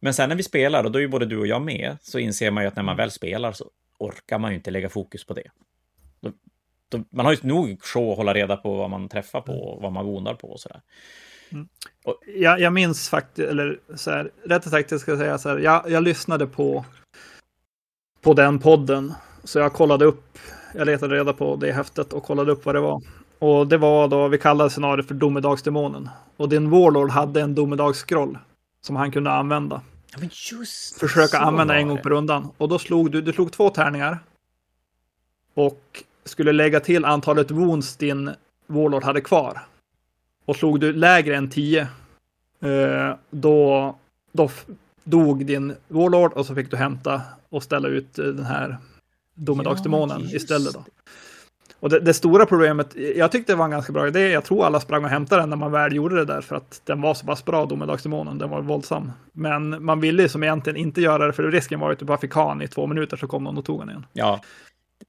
Men 0.00 0.14
sen 0.14 0.28
när 0.28 0.36
vi 0.36 0.42
spelar, 0.42 0.84
och 0.84 0.92
då 0.92 0.98
är 0.98 1.02
ju 1.02 1.08
både 1.08 1.26
du 1.26 1.38
och 1.38 1.46
jag 1.46 1.62
med, 1.62 1.96
så 2.00 2.18
inser 2.18 2.50
man 2.50 2.64
ju 2.64 2.68
att 2.68 2.76
när 2.76 2.82
man 2.82 2.96
väl 2.96 3.10
spelar 3.10 3.52
så 3.52 3.70
orkar 3.98 4.38
man 4.38 4.50
ju 4.50 4.56
inte 4.56 4.70
lägga 4.70 4.88
fokus 4.88 5.24
på 5.26 5.34
det. 5.34 5.50
Då, 6.20 6.32
då, 6.88 7.04
man 7.10 7.26
har 7.26 7.32
ju 7.32 7.38
nog 7.42 7.82
show 7.82 8.10
att 8.10 8.16
hålla 8.16 8.34
reda 8.34 8.56
på 8.56 8.74
vad 8.74 8.90
man 8.90 9.08
träffar 9.08 9.40
på 9.40 9.52
och 9.52 9.82
vad 9.82 9.92
man 9.92 10.06
gondar 10.06 10.34
på 10.34 10.50
och 10.50 10.60
sådär. 10.60 10.80
Jag, 12.26 12.60
jag 12.60 12.72
minns 12.72 13.08
faktiskt, 13.08 13.48
eller 13.48 13.78
så 13.94 14.10
här, 14.10 14.30
rätt 14.44 14.70
sagt 14.70 14.90
jag 14.90 15.00
ska 15.00 15.16
säga 15.16 15.38
så 15.38 15.48
här, 15.48 15.58
jag, 15.58 15.90
jag 15.90 16.02
lyssnade 16.02 16.46
på, 16.46 16.84
på 18.20 18.34
den 18.34 18.58
podden. 18.58 19.14
Så 19.44 19.58
jag 19.58 19.72
kollade 19.72 20.04
upp, 20.04 20.38
jag 20.74 20.86
letade 20.86 21.14
reda 21.14 21.32
på 21.32 21.56
det 21.56 21.72
häftet 21.72 22.12
och 22.12 22.22
kollade 22.22 22.52
upp 22.52 22.66
vad 22.66 22.74
det 22.74 22.80
var. 22.80 23.02
Och 23.38 23.66
det 23.66 23.78
var 23.78 24.08
då, 24.08 24.28
vi 24.28 24.38
kallade 24.38 24.70
scenariot 24.70 25.06
för 25.06 25.14
domedagsdemonen. 25.14 26.08
Och 26.36 26.48
din 26.48 26.70
Warlord 26.70 27.10
hade 27.10 27.40
en 27.40 27.54
domedagsskroll 27.54 28.38
som 28.80 28.96
han 28.96 29.12
kunde 29.12 29.30
använda. 29.30 29.80
Ja, 30.12 30.18
men 30.18 30.30
just 30.52 30.98
Försöka 30.98 31.38
använda 31.38 31.76
en 31.76 31.88
gång 31.88 31.98
per 31.98 32.10
rundan. 32.10 32.48
Och 32.58 32.68
då 32.68 32.78
slog 32.78 33.10
du, 33.10 33.22
du 33.22 33.32
slog 33.32 33.52
två 33.52 33.70
tärningar. 33.70 34.18
Och 35.54 36.04
skulle 36.24 36.52
lägga 36.52 36.80
till 36.80 37.04
antalet 37.04 37.50
wounds 37.50 37.96
din 37.96 38.30
Warlord 38.66 39.04
hade 39.04 39.20
kvar. 39.20 39.60
Och 40.48 40.56
slog 40.56 40.80
du 40.80 40.92
lägre 40.92 41.36
än 41.36 41.50
10. 41.50 41.80
Eh, 42.60 43.14
då, 43.30 43.94
då 44.32 44.50
dog 45.04 45.46
din 45.46 45.74
Warlord 45.88 46.32
och 46.32 46.46
så 46.46 46.54
fick 46.54 46.70
du 46.70 46.76
hämta 46.76 47.22
och 47.48 47.62
ställa 47.62 47.88
ut 47.88 48.18
eh, 48.18 48.24
den 48.24 48.44
här 48.44 48.76
domedagsdemonen 49.34 50.20
just 50.20 50.34
istället. 50.34 50.74
Då. 50.74 50.84
Och 51.80 51.90
det, 51.90 52.00
det 52.00 52.14
stora 52.14 52.46
problemet, 52.46 52.96
jag 53.16 53.32
tyckte 53.32 53.52
det 53.52 53.56
var 53.56 53.64
en 53.64 53.70
ganska 53.70 53.92
bra 53.92 54.08
idé. 54.08 54.28
Jag 54.28 54.44
tror 54.44 54.66
alla 54.66 54.80
sprang 54.80 55.04
och 55.04 55.10
hämtade 55.10 55.42
den 55.42 55.50
när 55.50 55.56
man 55.56 55.72
väl 55.72 55.94
gjorde 55.94 56.16
det 56.16 56.24
där 56.24 56.40
för 56.40 56.56
att 56.56 56.80
den 56.84 57.00
var 57.00 57.14
så 57.14 57.26
pass 57.26 57.44
bra, 57.44 57.66
domedagsdemonen. 57.66 58.38
Den 58.38 58.50
var 58.50 58.60
våldsam. 58.60 59.12
Men 59.32 59.84
man 59.84 60.00
ville 60.00 60.22
ju 60.22 60.28
som 60.28 60.42
egentligen 60.42 60.76
inte 60.76 61.00
göra 61.00 61.26
det 61.26 61.32
för 61.32 61.42
risken 61.42 61.80
var 61.80 61.88
ju 61.88 61.92
att 61.92 61.98
du 61.98 62.04
bara 62.04 62.18
fick 62.18 62.32
ha 62.32 62.48
den 62.48 62.62
i 62.62 62.68
två 62.68 62.86
minuter 62.86 63.16
så 63.16 63.26
kom 63.26 63.44
någon 63.44 63.58
och 63.58 63.64
tog 63.64 63.80
den 63.80 63.88
igen. 63.88 64.06
Ja. 64.12 64.40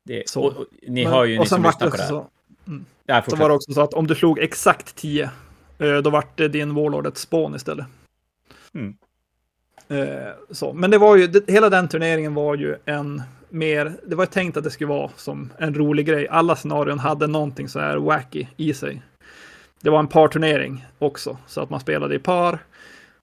Det, 0.03 0.35
och, 0.35 0.45
och, 0.45 0.65
ni 0.87 1.03
har 1.03 1.25
ju, 1.25 1.35
ni 1.35 1.43
och 1.43 1.47
som 1.47 1.63
lyssnar 1.63 1.89
på 1.89 1.95
det 1.95 2.01
här. 2.01 2.09
så, 2.09 2.27
Mm. 2.69 2.85
Ja, 3.05 3.23
Så 3.27 3.35
var 3.35 3.49
det 3.49 3.55
också 3.55 3.73
så 3.73 3.81
att 3.81 3.93
om 3.93 4.07
du 4.07 4.15
slog 4.15 4.39
exakt 4.39 4.95
10, 4.95 5.29
eh, 5.79 5.97
då 5.97 6.09
vart 6.09 6.37
det 6.37 6.47
din 6.47 6.75
Warlord 6.75 7.07
ett 7.07 7.17
spån 7.17 7.55
istället. 7.55 7.85
Mm. 8.73 8.95
Eh, 9.87 10.33
Så. 10.51 10.73
Men 10.73 10.91
det 10.91 10.97
var 10.97 11.15
ju, 11.15 11.27
det, 11.27 11.49
hela 11.49 11.69
den 11.69 11.87
turneringen 11.87 12.33
var 12.33 12.55
ju 12.55 12.75
en 12.85 13.21
mer, 13.49 13.93
det 14.07 14.15
var 14.15 14.25
tänkt 14.25 14.57
att 14.57 14.63
det 14.63 14.71
skulle 14.71 14.87
vara 14.87 15.11
som 15.15 15.49
en 15.57 15.73
rolig 15.73 16.05
grej. 16.05 16.27
Alla 16.27 16.55
scenarion 16.55 16.99
hade 16.99 17.27
någonting 17.27 17.69
så 17.69 17.79
här 17.79 17.97
wacky 17.97 18.47
i 18.57 18.73
sig. 18.73 19.01
Det 19.81 19.89
var 19.89 19.99
en 19.99 20.07
parturnering 20.07 20.85
också, 20.99 21.37
så 21.47 21.61
att 21.61 21.69
man 21.69 21.79
spelade 21.79 22.15
i 22.15 22.19
par. 22.19 22.59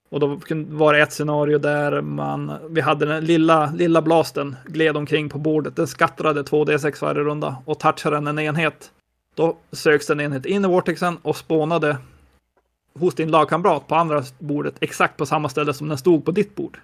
Och 0.09 0.21
då 0.21 0.41
var 0.69 0.93
det 0.93 1.01
ett 1.01 1.13
scenario 1.13 1.59
där 1.59 2.01
man, 2.01 2.53
vi 2.71 2.81
hade 2.81 3.07
den 3.07 3.25
lilla, 3.25 3.73
lilla 3.75 4.03
blasten 4.03 4.57
gled 4.67 4.97
omkring 4.97 5.29
på 5.29 5.39
bordet. 5.39 5.77
Den 5.77 5.87
skattrade 5.87 6.43
2D6 6.43 7.03
varje 7.03 7.21
runda 7.21 7.57
och 7.65 7.79
touchade 7.79 8.17
en 8.17 8.39
enhet. 8.39 8.91
Då 9.37 9.57
söks 9.73 10.11
en 10.11 10.21
enhet 10.21 10.47
in 10.47 10.65
i 10.65 10.69
vortexen 10.69 11.19
och 11.23 11.37
spånade 11.37 11.97
hos 12.95 13.15
din 13.15 13.31
lagkamrat 13.31 13.87
på 13.89 13.95
andra 13.95 14.23
bordet 14.39 14.75
exakt 14.81 15.17
på 15.17 15.27
samma 15.27 15.49
ställe 15.49 15.75
som 15.75 15.89
den 15.89 15.99
stod 15.99 16.25
på 16.25 16.31
ditt 16.31 16.55
bord. 16.55 16.81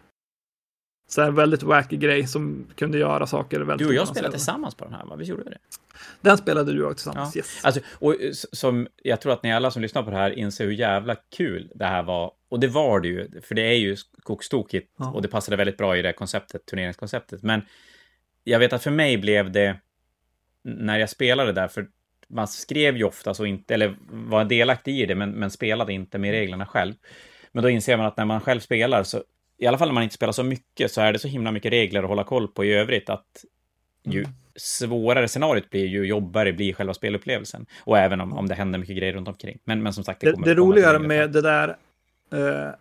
Så 1.08 1.22
en 1.22 1.34
väldigt 1.34 1.62
wacky 1.62 1.96
grej 1.96 2.26
som 2.26 2.66
kunde 2.76 2.98
göra 2.98 3.26
saker 3.26 3.60
väldigt 3.60 3.86
Du 3.88 3.88
och 3.88 3.94
jag 3.94 4.08
spelade 4.08 4.32
tillsammans 4.32 4.74
på 4.74 4.84
den 4.84 4.94
här, 4.94 5.04
va? 5.04 5.16
Visst 5.16 5.30
gjorde 5.30 5.44
vi 5.44 5.50
det? 5.50 5.58
Den 6.20 6.38
spelade 6.38 6.72
du 6.72 6.82
och 6.82 6.90
jag 6.90 6.96
tillsammans, 6.96 7.36
Ja. 7.36 7.38
yes. 7.38 7.64
Alltså, 7.64 7.80
och 7.98 8.22
eh, 8.22 8.30
som 8.32 8.88
jag 9.02 9.20
tror 9.20 9.32
att 9.32 9.42
ni 9.42 9.52
alla 9.52 9.70
som 9.70 9.82
lyssnar 9.82 10.02
på 10.02 10.10
det 10.10 10.16
här 10.16 10.30
inser 10.30 10.64
hur 10.64 10.72
jävla 10.72 11.16
kul 11.36 11.70
det 11.74 11.84
här 11.84 12.02
var. 12.02 12.32
Och 12.48 12.60
det 12.60 12.68
var 12.68 13.00
det 13.00 13.08
ju, 13.08 13.40
för 13.40 13.54
det 13.54 13.62
är 13.62 13.78
ju 13.78 13.96
kokstokigt 14.22 14.92
Ja. 14.98 15.10
och 15.10 15.22
det 15.22 15.28
passade 15.28 15.56
väldigt 15.56 15.76
bra 15.76 15.96
i 15.96 16.02
det 16.02 16.12
konceptet, 16.12 16.66
turneringskonceptet. 16.66 17.42
Men 17.42 17.62
jag 18.44 18.58
vet 18.58 18.72
att 18.72 18.82
för 18.82 18.90
mig 18.90 19.18
blev 19.18 19.52
det, 19.52 19.76
när 20.62 20.98
jag 20.98 21.10
spelade 21.10 21.52
där, 21.52 21.68
för 21.68 21.88
man 22.32 22.48
skrev 22.48 22.96
ju 22.96 23.04
ofta 23.04 23.34
så 23.34 23.44
inte, 23.44 23.74
eller 23.74 23.96
var 24.10 24.44
delaktig 24.44 25.00
i 25.00 25.06
det, 25.06 25.14
men, 25.14 25.30
men 25.30 25.50
spelade 25.50 25.92
inte 25.92 26.18
med 26.18 26.30
reglerna 26.30 26.66
själv. 26.66 26.94
Men 27.52 27.62
då 27.62 27.70
inser 27.70 27.96
man 27.96 28.06
att 28.06 28.16
när 28.16 28.24
man 28.24 28.40
själv 28.40 28.60
spelar, 28.60 29.02
så 29.02 29.22
i 29.58 29.66
alla 29.66 29.78
fall 29.78 29.88
när 29.88 29.94
man 29.94 30.02
inte 30.02 30.14
spelar 30.14 30.32
så 30.32 30.42
mycket, 30.42 30.92
så 30.92 31.00
är 31.00 31.12
det 31.12 31.18
så 31.18 31.28
himla 31.28 31.52
mycket 31.52 31.72
regler 31.72 32.02
att 32.02 32.08
hålla 32.08 32.24
koll 32.24 32.48
på 32.48 32.64
i 32.64 32.72
övrigt, 32.72 33.10
att 33.10 33.44
ju 34.04 34.18
Mm. 34.20 34.32
svårare 34.56 35.28
scenariot 35.28 35.70
blir, 35.70 35.86
ju 35.86 36.04
jobbigare 36.04 36.52
blir 36.52 36.72
själva 36.74 36.94
spelupplevelsen. 36.94 37.66
Och 37.80 37.98
även 37.98 38.20
om, 38.20 38.32
om 38.32 38.48
det 38.48 38.54
händer 38.54 38.78
mycket 38.78 38.96
grejer 38.96 39.12
runt 39.12 39.28
omkring. 39.28 39.58
Men, 39.64 39.82
men 39.82 39.92
som 39.92 40.04
sagt, 40.04 40.20
det 40.20 40.26
Det, 40.26 40.32
kommer 40.32 40.46
det 40.46 40.54
roligare 40.54 40.92
längre 40.92 41.08
med 41.08 41.30
det 41.30 41.40
där, 41.40 41.76
eh, 42.32 42.74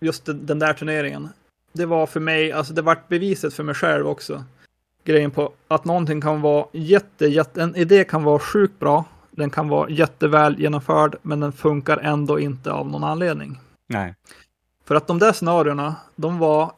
just 0.00 0.24
den, 0.24 0.46
den 0.46 0.58
där 0.58 0.72
turneringen, 0.72 1.28
det 1.72 1.86
var 1.86 2.06
för 2.06 2.20
mig, 2.20 2.52
alltså 2.52 2.74
det 2.74 2.82
vart 2.82 3.08
beviset 3.08 3.54
för 3.54 3.62
mig 3.62 3.74
själv 3.74 4.06
också. 4.08 4.44
Grejen 5.04 5.30
på 5.30 5.52
att 5.68 5.84
någonting 5.84 6.20
kan 6.20 6.40
vara 6.40 6.66
jätte, 6.72 7.26
jätte, 7.26 7.62
en 7.62 7.76
idé 7.76 8.04
kan 8.04 8.22
vara 8.24 8.38
sjukt 8.38 8.78
bra, 8.78 9.04
den 9.30 9.50
kan 9.50 9.68
vara 9.68 9.90
jätteväl 9.90 10.60
genomförd, 10.60 11.16
men 11.22 11.40
den 11.40 11.52
funkar 11.52 11.98
ändå 11.98 12.38
inte 12.40 12.72
av 12.72 12.88
någon 12.90 13.04
anledning. 13.04 13.60
Nej. 13.86 14.14
För 14.84 14.94
att 14.94 15.06
de 15.06 15.18
där 15.18 15.32
scenarierna, 15.32 15.96
de 16.16 16.38
var 16.38 16.72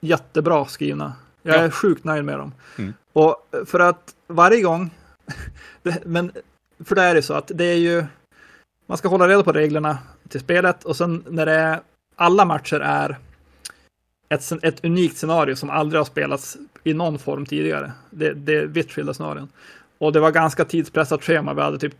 jättebra 0.00 0.64
skrivna. 0.64 1.12
Jag 1.42 1.56
är 1.56 1.64
Ja. 1.64 1.70
sjukt 1.70 2.04
nöjd 2.04 2.24
med 2.24 2.38
dem. 2.38 2.52
Mm. 2.78 2.94
Och 3.12 3.36
för 3.66 3.80
att 3.80 4.14
varje 4.26 4.62
gång, 4.62 4.90
men 6.04 6.32
för 6.84 6.94
det 6.94 7.02
är 7.02 7.14
det 7.14 7.22
så 7.22 7.34
att 7.34 7.50
det 7.54 7.64
är 7.64 7.76
ju, 7.76 8.04
man 8.86 8.98
ska 8.98 9.08
hålla 9.08 9.28
reda 9.28 9.42
på 9.42 9.52
reglerna 9.52 9.98
till 10.28 10.40
spelet 10.40 10.84
och 10.84 10.96
sen 10.96 11.24
när 11.28 11.46
det 11.46 11.52
är, 11.52 11.80
alla 12.16 12.44
matcher 12.44 12.80
är 12.80 13.18
ett, 14.32 14.64
ett 14.64 14.84
unikt 14.84 15.16
scenario 15.16 15.56
som 15.56 15.70
aldrig 15.70 16.00
har 16.00 16.04
spelats 16.04 16.56
i 16.84 16.94
någon 16.94 17.18
form 17.18 17.46
tidigare. 17.46 17.92
Det, 18.10 18.32
det 18.32 18.54
är 18.54 18.66
vitt 18.66 18.92
skilda 18.92 19.14
scenarion. 19.14 19.48
Och 19.98 20.12
det 20.12 20.20
var 20.20 20.30
ganska 20.30 20.64
tidspressat 20.64 21.24
schema. 21.24 21.54
Vi 21.54 21.60
hade 21.62 21.78
typ 21.78 21.94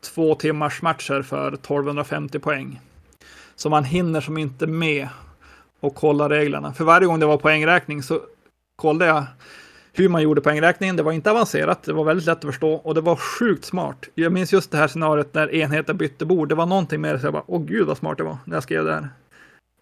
två 0.00 0.34
timmars 0.34 0.82
matcher 0.82 1.22
för 1.22 1.52
1250 1.52 2.38
poäng. 2.38 2.80
Så 3.56 3.70
man 3.70 3.84
hinner 3.84 4.20
som 4.20 4.38
inte 4.38 4.66
med 4.66 5.08
och 5.80 5.94
kolla 5.94 6.28
reglerna. 6.28 6.72
För 6.72 6.84
varje 6.84 7.06
gång 7.06 7.20
det 7.20 7.26
var 7.26 7.36
poängräkning 7.36 8.02
så 8.02 8.20
kollade 8.76 9.06
jag 9.06 9.24
hur 9.92 10.08
man 10.08 10.22
gjorde 10.22 10.40
poängräkningen. 10.40 10.96
Det 10.96 11.02
var 11.02 11.12
inte 11.12 11.30
avancerat, 11.30 11.82
det 11.82 11.92
var 11.92 12.04
väldigt 12.04 12.26
lätt 12.26 12.38
att 12.38 12.44
förstå 12.44 12.72
och 12.72 12.94
det 12.94 13.00
var 13.00 13.16
sjukt 13.16 13.64
smart. 13.64 14.08
Jag 14.14 14.32
minns 14.32 14.52
just 14.52 14.70
det 14.70 14.78
här 14.78 14.88
scenariot 14.88 15.34
när 15.34 15.54
enheten 15.54 15.96
bytte 15.96 16.24
bord. 16.24 16.48
Det 16.48 16.54
var 16.54 16.66
någonting 16.66 17.00
med 17.00 17.14
det 17.14 17.20
så 17.20 17.26
jag 17.26 17.32
bara, 17.32 17.44
åh 17.46 17.62
gud 17.64 17.86
vad 17.86 17.96
smart 17.98 18.18
det 18.18 18.24
var 18.24 18.36
när 18.44 18.56
jag 18.56 18.62
skrev 18.62 18.84
det 18.84 18.92
här. 18.92 19.08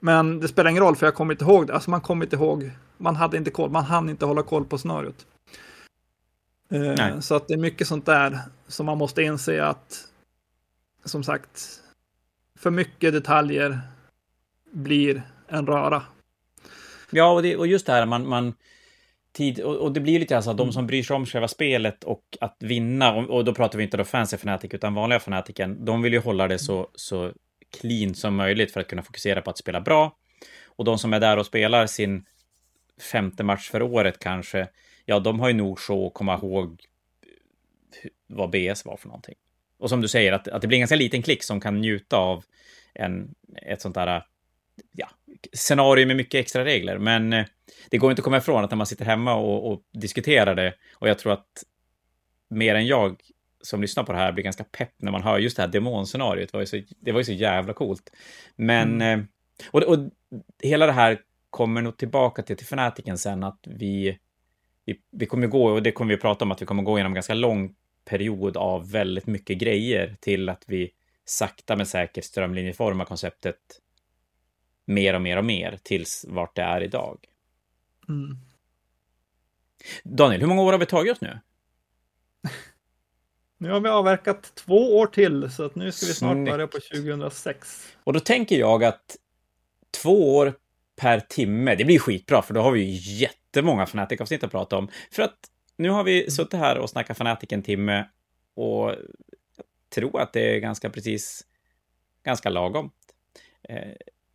Men 0.01 0.41
det 0.41 0.49
spelar 0.49 0.71
ingen 0.71 0.83
roll 0.83 0.97
för 0.97 1.07
jag 1.07 1.15
kommer 1.15 1.35
inte 1.35 1.45
ihåg 1.45 1.67
det. 1.67 1.75
Alltså 1.75 1.91
man 1.91 2.01
kommer 2.01 2.25
inte 2.27 2.37
ihåg, 2.37 2.71
man 2.97 3.17
hade 3.17 3.37
inte 3.37 3.51
koll, 3.51 3.71
man 3.71 3.85
hann 3.85 4.11
inte 4.11 4.25
hålla 4.25 4.43
koll 4.43 4.65
på 4.65 4.79
scenariot. 4.79 5.27
Eh, 6.71 6.81
Nej. 6.81 7.23
Så 7.23 7.35
att 7.35 7.49
det 7.49 7.55
är 7.55 7.59
mycket 7.59 7.87
sånt 7.87 8.07
där 8.07 8.39
som 8.67 8.87
man 8.87 8.99
måste 8.99 9.23
inse 9.23 9.65
att, 9.65 10.09
som 11.05 11.25
sagt, 11.25 11.81
för 12.59 12.71
mycket 12.71 13.13
detaljer 13.13 13.81
blir 14.73 15.23
en 15.49 15.67
röra. 15.67 16.03
Ja, 17.11 17.33
och, 17.33 17.43
det, 17.43 17.57
och 17.57 17.67
just 17.67 17.87
det 17.87 17.93
här, 17.93 18.07
man, 18.07 18.29
man 18.29 18.55
tid, 19.33 19.61
och, 19.61 19.77
och 19.77 19.93
det 19.93 20.01
blir 20.01 20.19
lite 20.19 20.37
alltså 20.37 20.51
att 20.51 20.57
de 20.57 20.73
som 20.73 20.87
bryr 20.87 21.03
sig 21.03 21.17
om 21.17 21.27
själva 21.27 21.49
spelet 21.49 22.05
och 22.05 22.23
att 22.41 22.57
vinna, 22.61 23.15
och, 23.15 23.31
och 23.31 23.45
då 23.45 23.55
pratar 23.55 23.79
vi 23.79 23.85
inte 23.85 23.97
då 23.97 24.05
fancy 24.05 24.37
fanatic 24.37 24.75
utan 24.75 24.95
vanliga 24.95 25.21
fanatiken, 25.21 25.85
de 25.85 26.03
vill 26.03 26.13
ju 26.13 26.21
hålla 26.21 26.49
det 26.49 26.59
så, 26.59 26.89
så 26.95 27.33
clean 27.81 28.15
som 28.15 28.37
möjligt 28.37 28.73
för 28.73 28.81
att 28.81 28.89
kunna 28.89 29.03
fokusera 29.03 29.43
på 29.43 29.51
att 29.51 29.59
spela 29.59 29.81
bra. 29.81 30.17
Och 30.67 30.85
de 30.85 30.99
som 30.99 31.13
är 31.13 31.21
där 31.21 31.37
och 31.37 31.47
spelar 31.47 31.87
sin 31.87 32.25
femte 33.13 33.45
match 33.45 33.71
för 33.71 33.83
året 33.83 34.19
kanske, 34.19 34.69
ja, 35.05 35.19
de 35.19 35.41
har 35.41 35.49
ju 35.49 35.55
nog 35.55 35.81
så 35.81 36.07
att 36.07 36.15
komma 36.15 36.35
ihåg 36.35 36.85
eh, 38.03 38.11
vad 38.27 38.51
BS 38.51 38.85
var 38.85 38.97
för 38.97 39.09
någonting. 39.09 39.35
Och 39.79 39.89
som 39.89 40.01
du 40.01 40.09
säger, 40.09 40.33
att, 40.33 40.49
att 40.49 40.63
det 40.63 40.69
blir 40.69 40.77
en 40.77 40.81
ganska 40.81 40.97
liten 40.97 41.23
klick 41.23 41.43
som 41.43 41.61
kan 41.61 41.81
njuta 41.81 42.17
av 42.17 42.45
en, 42.95 43.35
ett 43.63 43.81
sånt 43.81 43.95
där 43.95 44.25
ja, 44.93 45.11
scenario 45.53 46.07
med 46.07 46.17
mycket 46.17 46.39
extra 46.39 46.65
regler. 46.65 46.99
Men 46.99 47.33
eh, 47.33 47.45
det 47.91 47.99
går 47.99 48.11
inte 48.11 48.21
att 48.21 48.25
komma 48.25 48.37
ifrån 48.37 48.65
att 48.65 48.71
när 48.71 48.77
man 48.77 48.87
sitter 48.87 49.05
hemma 49.05 49.35
och, 49.35 49.73
och 49.73 49.83
diskuterar 49.93 50.55
det, 50.55 50.75
och 50.95 51.09
jag 51.09 51.19
tror 51.19 51.33
att 51.33 51.65
mer 52.49 52.75
än 52.75 52.87
jag 52.87 53.21
som 53.67 53.81
lyssnar 53.81 54.05
på 54.05 54.13
det 54.13 54.19
här 54.19 54.33
blir 54.33 54.45
ganska 54.45 54.65
pepp 54.65 54.93
när 54.97 55.13
man 55.13 55.23
hör 55.23 55.39
just 55.39 55.57
det 55.57 55.63
här 55.63 55.69
demonscenariot. 55.69 56.53
Det 56.53 56.57
var 56.57 56.63
ju 56.63 56.67
så, 56.67 56.83
det 57.01 57.13
var 57.13 57.21
ju 57.21 57.25
så 57.25 57.33
jävla 57.33 57.73
coolt. 57.73 58.11
Men, 58.57 59.03
eh, 59.03 59.19
och, 59.71 59.83
och 59.83 59.99
hela 60.63 60.87
det 60.87 60.93
här 60.93 61.21
kommer 61.51 61.83
nog 61.83 61.97
tillbaka 61.97 62.43
till, 62.43 62.57
till 62.57 62.67
fanatiken 62.67 63.19
sen, 63.19 63.45
att 63.45 63.61
vi, 63.67 64.19
vi, 64.85 65.01
vi 65.11 65.27
kommer 65.27 65.47
gå, 65.47 65.71
och 65.71 65.83
det 65.83 65.93
kommer 65.93 66.15
vi 66.15 66.21
prata 66.21 66.45
om, 66.45 66.53
att 66.53 66.63
vi 66.63 66.67
kommer 66.67 66.83
gå 66.83 66.99
igenom 66.99 67.13
en 67.13 67.15
ganska 67.15 67.35
lång 67.35 67.75
period 68.05 68.57
av 68.57 68.91
väldigt 68.91 69.27
mycket 69.27 69.59
grejer 69.59 70.17
till 70.21 70.49
att 70.49 70.65
vi 70.67 70.91
sakta 71.25 71.77
men 71.77 71.87
säkert 71.87 72.25
strömlinjeformar 72.25 73.05
konceptet 73.05 73.57
mer 74.85 75.15
och 75.15 75.23
mer 75.23 75.37
och 75.37 75.45
mer 75.45 75.79
tills 75.83 76.25
vart 76.29 76.57
det 76.57 76.63
är 76.63 76.81
idag. 76.81 77.25
Mm. 78.09 78.37
Daniel, 80.05 80.41
hur 80.41 80.49
många 80.49 80.63
år 80.63 80.73
har 80.73 80.79
vi 80.79 80.87
tagit 80.87 81.13
oss 81.13 81.21
nu? 81.21 81.41
Nu 83.59 83.71
har 83.71 83.81
vi 83.81 83.89
avverkat 83.89 84.55
två 84.55 84.99
år 84.99 85.07
till, 85.07 85.51
så 85.51 85.65
att 85.65 85.75
nu 85.75 85.93
ska 85.93 86.07
vi 86.07 86.15
snart 86.15 86.35
Snyggt. 86.35 86.51
börja 86.51 86.67
på 86.67 86.79
2006. 86.81 87.97
Och 88.05 88.13
då 88.13 88.21
tänker 88.21 88.59
jag 88.59 88.85
att 88.85 89.17
två 90.03 90.37
år 90.37 90.55
per 90.97 91.21
timme, 91.21 91.75
det 91.75 91.85
blir 91.85 91.99
skitbra, 91.99 92.43
för 92.43 92.55
då 92.55 92.61
har 92.61 92.71
vi 92.71 92.81
ju 92.81 93.17
jättemånga 93.17 93.87
Fnatic-avsnitt 93.87 94.45
att 94.45 94.51
prata 94.51 94.77
om. 94.77 94.89
För 95.11 95.23
att 95.23 95.37
nu 95.77 95.91
har 95.91 96.05
vi 96.05 96.31
suttit 96.31 96.61
här 96.61 96.79
och 96.79 96.91
snackat 96.91 97.17
Fnatic 97.17 97.53
en 97.53 97.63
timme 97.63 98.09
och 98.55 98.91
jag 98.91 98.97
tror 99.95 100.21
att 100.21 100.33
det 100.33 100.57
är 100.57 100.59
ganska 100.59 100.91
precis, 100.91 101.45
ganska 102.25 102.51
lagom. 102.51 102.91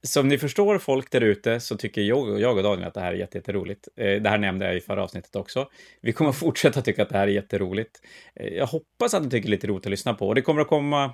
Som 0.04 0.28
ni 0.28 0.38
förstår, 0.38 0.78
folk 0.78 1.12
där 1.12 1.22
ute, 1.22 1.60
så 1.60 1.78
tycker 1.78 2.02
jag 2.02 2.30
och, 2.30 2.39
jag 2.41 2.58
och 2.58 2.64
Daniel 2.64 2.88
att 2.88 2.93
det 2.93 3.02
här 3.02 3.14
är 3.14 3.18
jätte- 3.18 3.38
jätteroligt. 3.38 3.88
Eh, 3.95 4.22
Det 4.22 4.30
här 4.30 4.38
nämnde 4.38 4.66
jag 4.66 4.76
i 4.76 4.82
förra 4.82 5.04
avsnittet 5.04 5.36
också. 5.36 5.70
Vi 6.02 6.14
kommer 6.14 6.32
fortsätta 6.45 6.82
tycka 6.82 7.04
att 7.04 7.10
det 7.10 7.18
här 7.18 7.28
är 7.28 7.32
jätteroligt. 7.32 8.02
Eh, 8.36 8.47
Jag 8.47 8.68
hoppas 8.68 9.14
att 9.14 9.24
ni 9.24 9.30
tycker 9.30 9.47
det 9.49 9.49
är 9.49 9.56
lite 9.58 9.68
roligt 9.68 9.86
att 9.86 9.89
lyssna 9.91 10.14
på. 10.14 10.28
Och 10.28 10.36
det 10.36 10.41
kommer 10.41 10.62
att 10.62 10.68
komma 10.68 11.14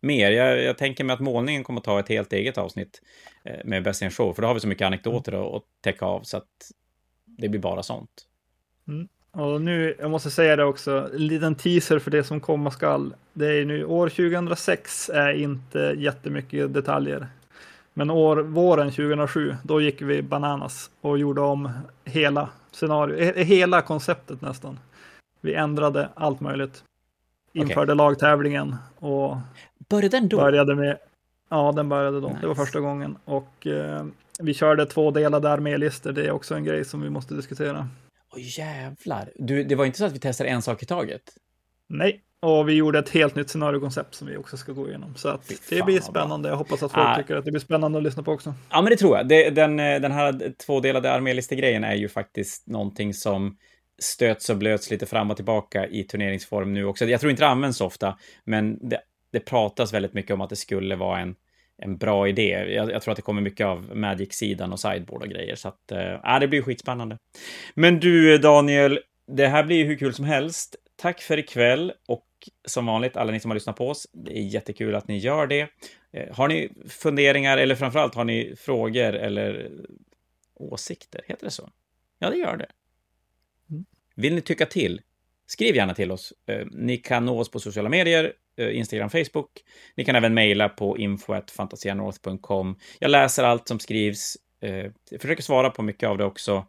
mer. 0.00 0.30
Jag, 0.30 0.62
jag 0.62 0.78
tänker 0.78 1.04
mig 1.04 1.14
att 1.14 1.20
målningen 1.20 1.64
kommer 1.64 1.80
att 1.80 1.84
ta 1.84 2.00
ett 2.00 2.08
helt 2.08 2.32
eget 2.32 2.58
avsnitt 2.58 3.02
eh, 3.44 3.56
med 3.64 3.82
Best 3.82 4.02
in 4.02 4.10
Show, 4.10 4.32
för 4.32 4.42
då 4.42 4.48
har 4.48 4.54
vi 4.54 4.60
så 4.60 4.68
mycket 4.68 4.86
anekdoter 4.86 5.32
att, 5.32 5.54
att 5.54 5.62
täcka 5.80 6.04
av, 6.04 6.22
så 6.22 6.36
att 6.36 6.44
det 7.24 7.48
blir 7.48 7.60
bara 7.60 7.82
sånt. 7.82 8.10
Och 9.30 9.60
nu, 9.60 9.96
jag 9.98 10.10
måste 10.10 10.30
säga 10.30 10.56
det 10.56 10.64
också, 10.64 11.10
en 11.14 11.26
liten 11.26 11.54
teaser 11.54 11.98
för 11.98 12.10
det 12.10 12.24
som 12.24 12.40
komma 12.40 12.70
skall. 12.70 13.14
Det 13.32 13.46
är 13.46 13.64
nu 13.64 13.84
år 13.84 14.08
2006 14.08 15.08
är 15.14 15.32
inte 15.32 15.94
jättemycket 15.98 16.74
detaljer. 16.74 17.26
Men 17.98 18.10
år, 18.10 18.36
våren 18.36 18.90
2007, 18.90 19.56
då 19.62 19.80
gick 19.80 20.02
vi 20.02 20.22
bananas 20.22 20.90
och 21.00 21.18
gjorde 21.18 21.40
om 21.40 21.70
hela 22.04 22.48
scenario, 22.70 23.16
he- 23.16 23.42
hela 23.44 23.82
konceptet 23.82 24.40
nästan. 24.40 24.78
Vi 25.40 25.54
ändrade 25.54 26.08
allt 26.14 26.40
möjligt. 26.40 26.84
Införde 27.52 27.94
lagtävlingen 27.94 28.76
och 28.98 29.36
Började 29.88 30.08
den 30.20 30.28
då? 30.28 30.36
började 30.36 30.74
med, 30.74 30.98
ja 31.48 31.72
den 31.72 31.88
började 31.88 32.20
då, 32.20 32.28
det 32.40 32.46
var 32.46 32.54
Nice. 32.54 32.64
första 32.64 32.80
gången. 32.80 33.16
Och 33.24 33.66
eh, 33.66 34.04
vi 34.40 34.54
körde 34.54 34.86
två 34.86 35.10
delade 35.10 35.50
armélistor, 35.50 36.12
det 36.12 36.26
är 36.26 36.30
också 36.30 36.54
en 36.54 36.64
grej 36.64 36.84
som 36.84 37.00
vi 37.02 37.10
måste 37.10 37.34
diskutera. 37.34 37.88
Åh 38.32 38.40
jävlar. 38.58 39.30
Du, 39.34 39.64
det 39.64 39.74
var 39.74 39.84
inte 39.84 39.98
så 39.98 40.04
att 40.04 40.12
vi 40.12 40.18
testade 40.18 40.50
en 40.50 40.62
sak 40.62 40.82
i 40.82 40.86
taget? 40.86 41.22
Nej, 41.88 42.20
Och 42.42 42.68
vi 42.68 42.72
gjorde 42.72 42.98
ett 42.98 43.08
helt 43.08 43.34
nytt 43.34 43.50
scenariokoncept 43.50 44.14
som 44.14 44.26
vi 44.26 44.36
också 44.36 44.56
ska 44.56 44.72
gå 44.72 44.88
igenom. 44.88 45.14
Så 45.16 45.28
att 45.28 45.52
det 45.68 45.82
blir 45.82 46.00
spännande. 46.00 46.48
Jag 46.48 46.56
hoppas 46.56 46.82
att 46.82 46.92
folk 46.92 47.06
ah. 47.06 47.16
tycker 47.16 47.36
att 47.36 47.44
det 47.44 47.50
blir 47.50 47.60
spännande 47.60 47.98
att 47.98 48.04
lyssna 48.04 48.22
på 48.22 48.32
också. 48.32 48.54
Ja, 48.70 48.82
men 48.82 48.90
det 48.90 48.96
tror 48.96 49.16
jag. 49.16 49.28
Det, 49.28 49.50
den, 49.50 49.76
den 49.76 50.12
här 50.12 50.52
tvådelade 50.66 51.12
armélistegrejen 51.12 51.84
är 51.84 51.94
ju 51.94 52.08
faktiskt 52.08 52.66
någonting 52.66 53.14
som 53.14 53.56
stöts 53.98 54.50
och 54.50 54.56
blöts 54.56 54.90
lite 54.90 55.06
fram 55.06 55.30
och 55.30 55.36
tillbaka 55.36 55.86
i 55.86 56.04
turneringsform 56.04 56.72
nu 56.72 56.84
också. 56.84 57.04
Jag 57.04 57.20
tror 57.20 57.30
inte 57.30 57.42
det 57.42 57.48
används 57.48 57.80
ofta, 57.80 58.18
men 58.44 58.88
det, 58.88 59.00
det 59.32 59.40
pratas 59.40 59.92
väldigt 59.92 60.14
mycket 60.14 60.34
om 60.34 60.40
att 60.40 60.50
det 60.50 60.56
skulle 60.56 60.96
vara 60.96 61.20
en, 61.20 61.34
en 61.82 61.96
bra 61.96 62.28
idé. 62.28 62.74
Jag, 62.74 62.90
jag 62.90 63.02
tror 63.02 63.12
att 63.12 63.16
det 63.16 63.22
kommer 63.22 63.42
mycket 63.42 63.66
av 63.66 63.96
Magic-sidan 63.96 64.72
och 64.72 64.80
sideboard 64.80 65.22
och 65.22 65.28
grejer, 65.28 65.54
så 65.54 65.68
att 65.68 65.92
äh, 65.92 66.40
det 66.40 66.48
blir 66.48 66.62
skitspännande. 66.62 67.18
Men 67.74 68.00
du, 68.00 68.38
Daniel, 68.38 68.98
det 69.26 69.46
här 69.46 69.64
blir 69.64 69.76
ju 69.76 69.84
hur 69.84 69.96
kul 69.96 70.14
som 70.14 70.24
helst. 70.24 70.76
Tack 70.96 71.20
för 71.20 71.38
ikväll 71.38 71.92
och 72.08 72.25
som 72.64 72.86
vanligt, 72.86 73.16
alla 73.16 73.32
ni 73.32 73.40
som 73.40 73.50
har 73.50 73.56
lyssnat 73.56 73.76
på 73.76 73.88
oss, 73.88 74.06
det 74.12 74.38
är 74.38 74.42
jättekul 74.42 74.94
att 74.94 75.08
ni 75.08 75.18
gör 75.18 75.46
det. 75.46 75.68
Eh, 76.12 76.36
har 76.36 76.48
ni 76.48 76.68
funderingar 76.88 77.58
eller 77.58 77.74
framförallt 77.74 78.14
har 78.14 78.24
ni 78.24 78.54
frågor 78.58 79.12
eller 79.12 79.70
åsikter? 80.54 81.20
Heter 81.26 81.44
det 81.44 81.50
så? 81.50 81.70
Ja, 82.18 82.30
det 82.30 82.36
gör 82.36 82.56
det. 82.56 82.68
Mm. 83.70 83.84
Vill 84.14 84.34
ni 84.34 84.40
tycka 84.40 84.66
till? 84.66 85.00
Skriv 85.46 85.76
gärna 85.76 85.94
till 85.94 86.12
oss. 86.12 86.32
Eh, 86.46 86.66
ni 86.70 86.96
kan 86.96 87.24
nå 87.24 87.40
oss 87.40 87.50
på 87.50 87.60
sociala 87.60 87.88
medier, 87.88 88.32
eh, 88.56 88.76
Instagram, 88.76 89.10
Facebook. 89.10 89.50
Ni 89.96 90.04
kan 90.04 90.16
även 90.16 90.34
mejla 90.34 90.68
på 90.68 90.98
info.fantasianorth.com. 90.98 92.78
Jag 92.98 93.10
läser 93.10 93.44
allt 93.44 93.68
som 93.68 93.78
skrivs. 93.78 94.36
Jag 95.10 95.20
försöker 95.20 95.42
svara 95.42 95.70
på 95.70 95.82
mycket 95.82 96.08
av 96.08 96.18
det 96.18 96.24
också. 96.24 96.66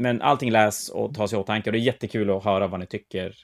Men 0.00 0.22
allting 0.22 0.50
läs 0.50 0.88
och 0.88 1.14
tas 1.14 1.32
i 1.32 1.36
åtanke 1.36 1.70
och 1.70 1.72
det 1.72 1.78
är 1.78 1.80
jättekul 1.80 2.30
att 2.30 2.44
höra 2.44 2.66
vad 2.66 2.80
ni 2.80 2.86
tycker. 2.86 3.36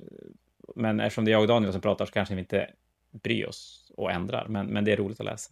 Men 0.74 1.00
eftersom 1.00 1.24
det 1.24 1.30
är 1.30 1.32
jag 1.32 1.40
och 1.40 1.48
Daniel 1.48 1.72
som 1.72 1.80
pratar 1.80 2.06
så 2.06 2.12
kanske 2.12 2.34
vi 2.34 2.40
inte 2.40 2.70
bryr 3.10 3.46
oss 3.46 3.92
och 3.96 4.12
ändrar, 4.12 4.46
men, 4.48 4.66
men 4.66 4.84
det 4.84 4.92
är 4.92 4.96
roligt 4.96 5.20
att 5.20 5.26
läsa. 5.26 5.50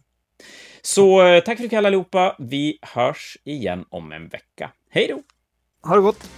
Så 0.81 1.25
eh, 1.25 1.43
tack 1.43 1.57
för 1.57 1.65
ikväll 1.65 1.85
allihopa. 1.85 2.35
Vi 2.39 2.79
hörs 2.81 3.37
igen 3.43 3.85
om 3.89 4.11
en 4.11 4.27
vecka. 4.27 4.71
Hej 4.89 5.07
då! 5.07 5.21
Ha 5.89 5.95
det 5.95 6.01
gott! 6.01 6.29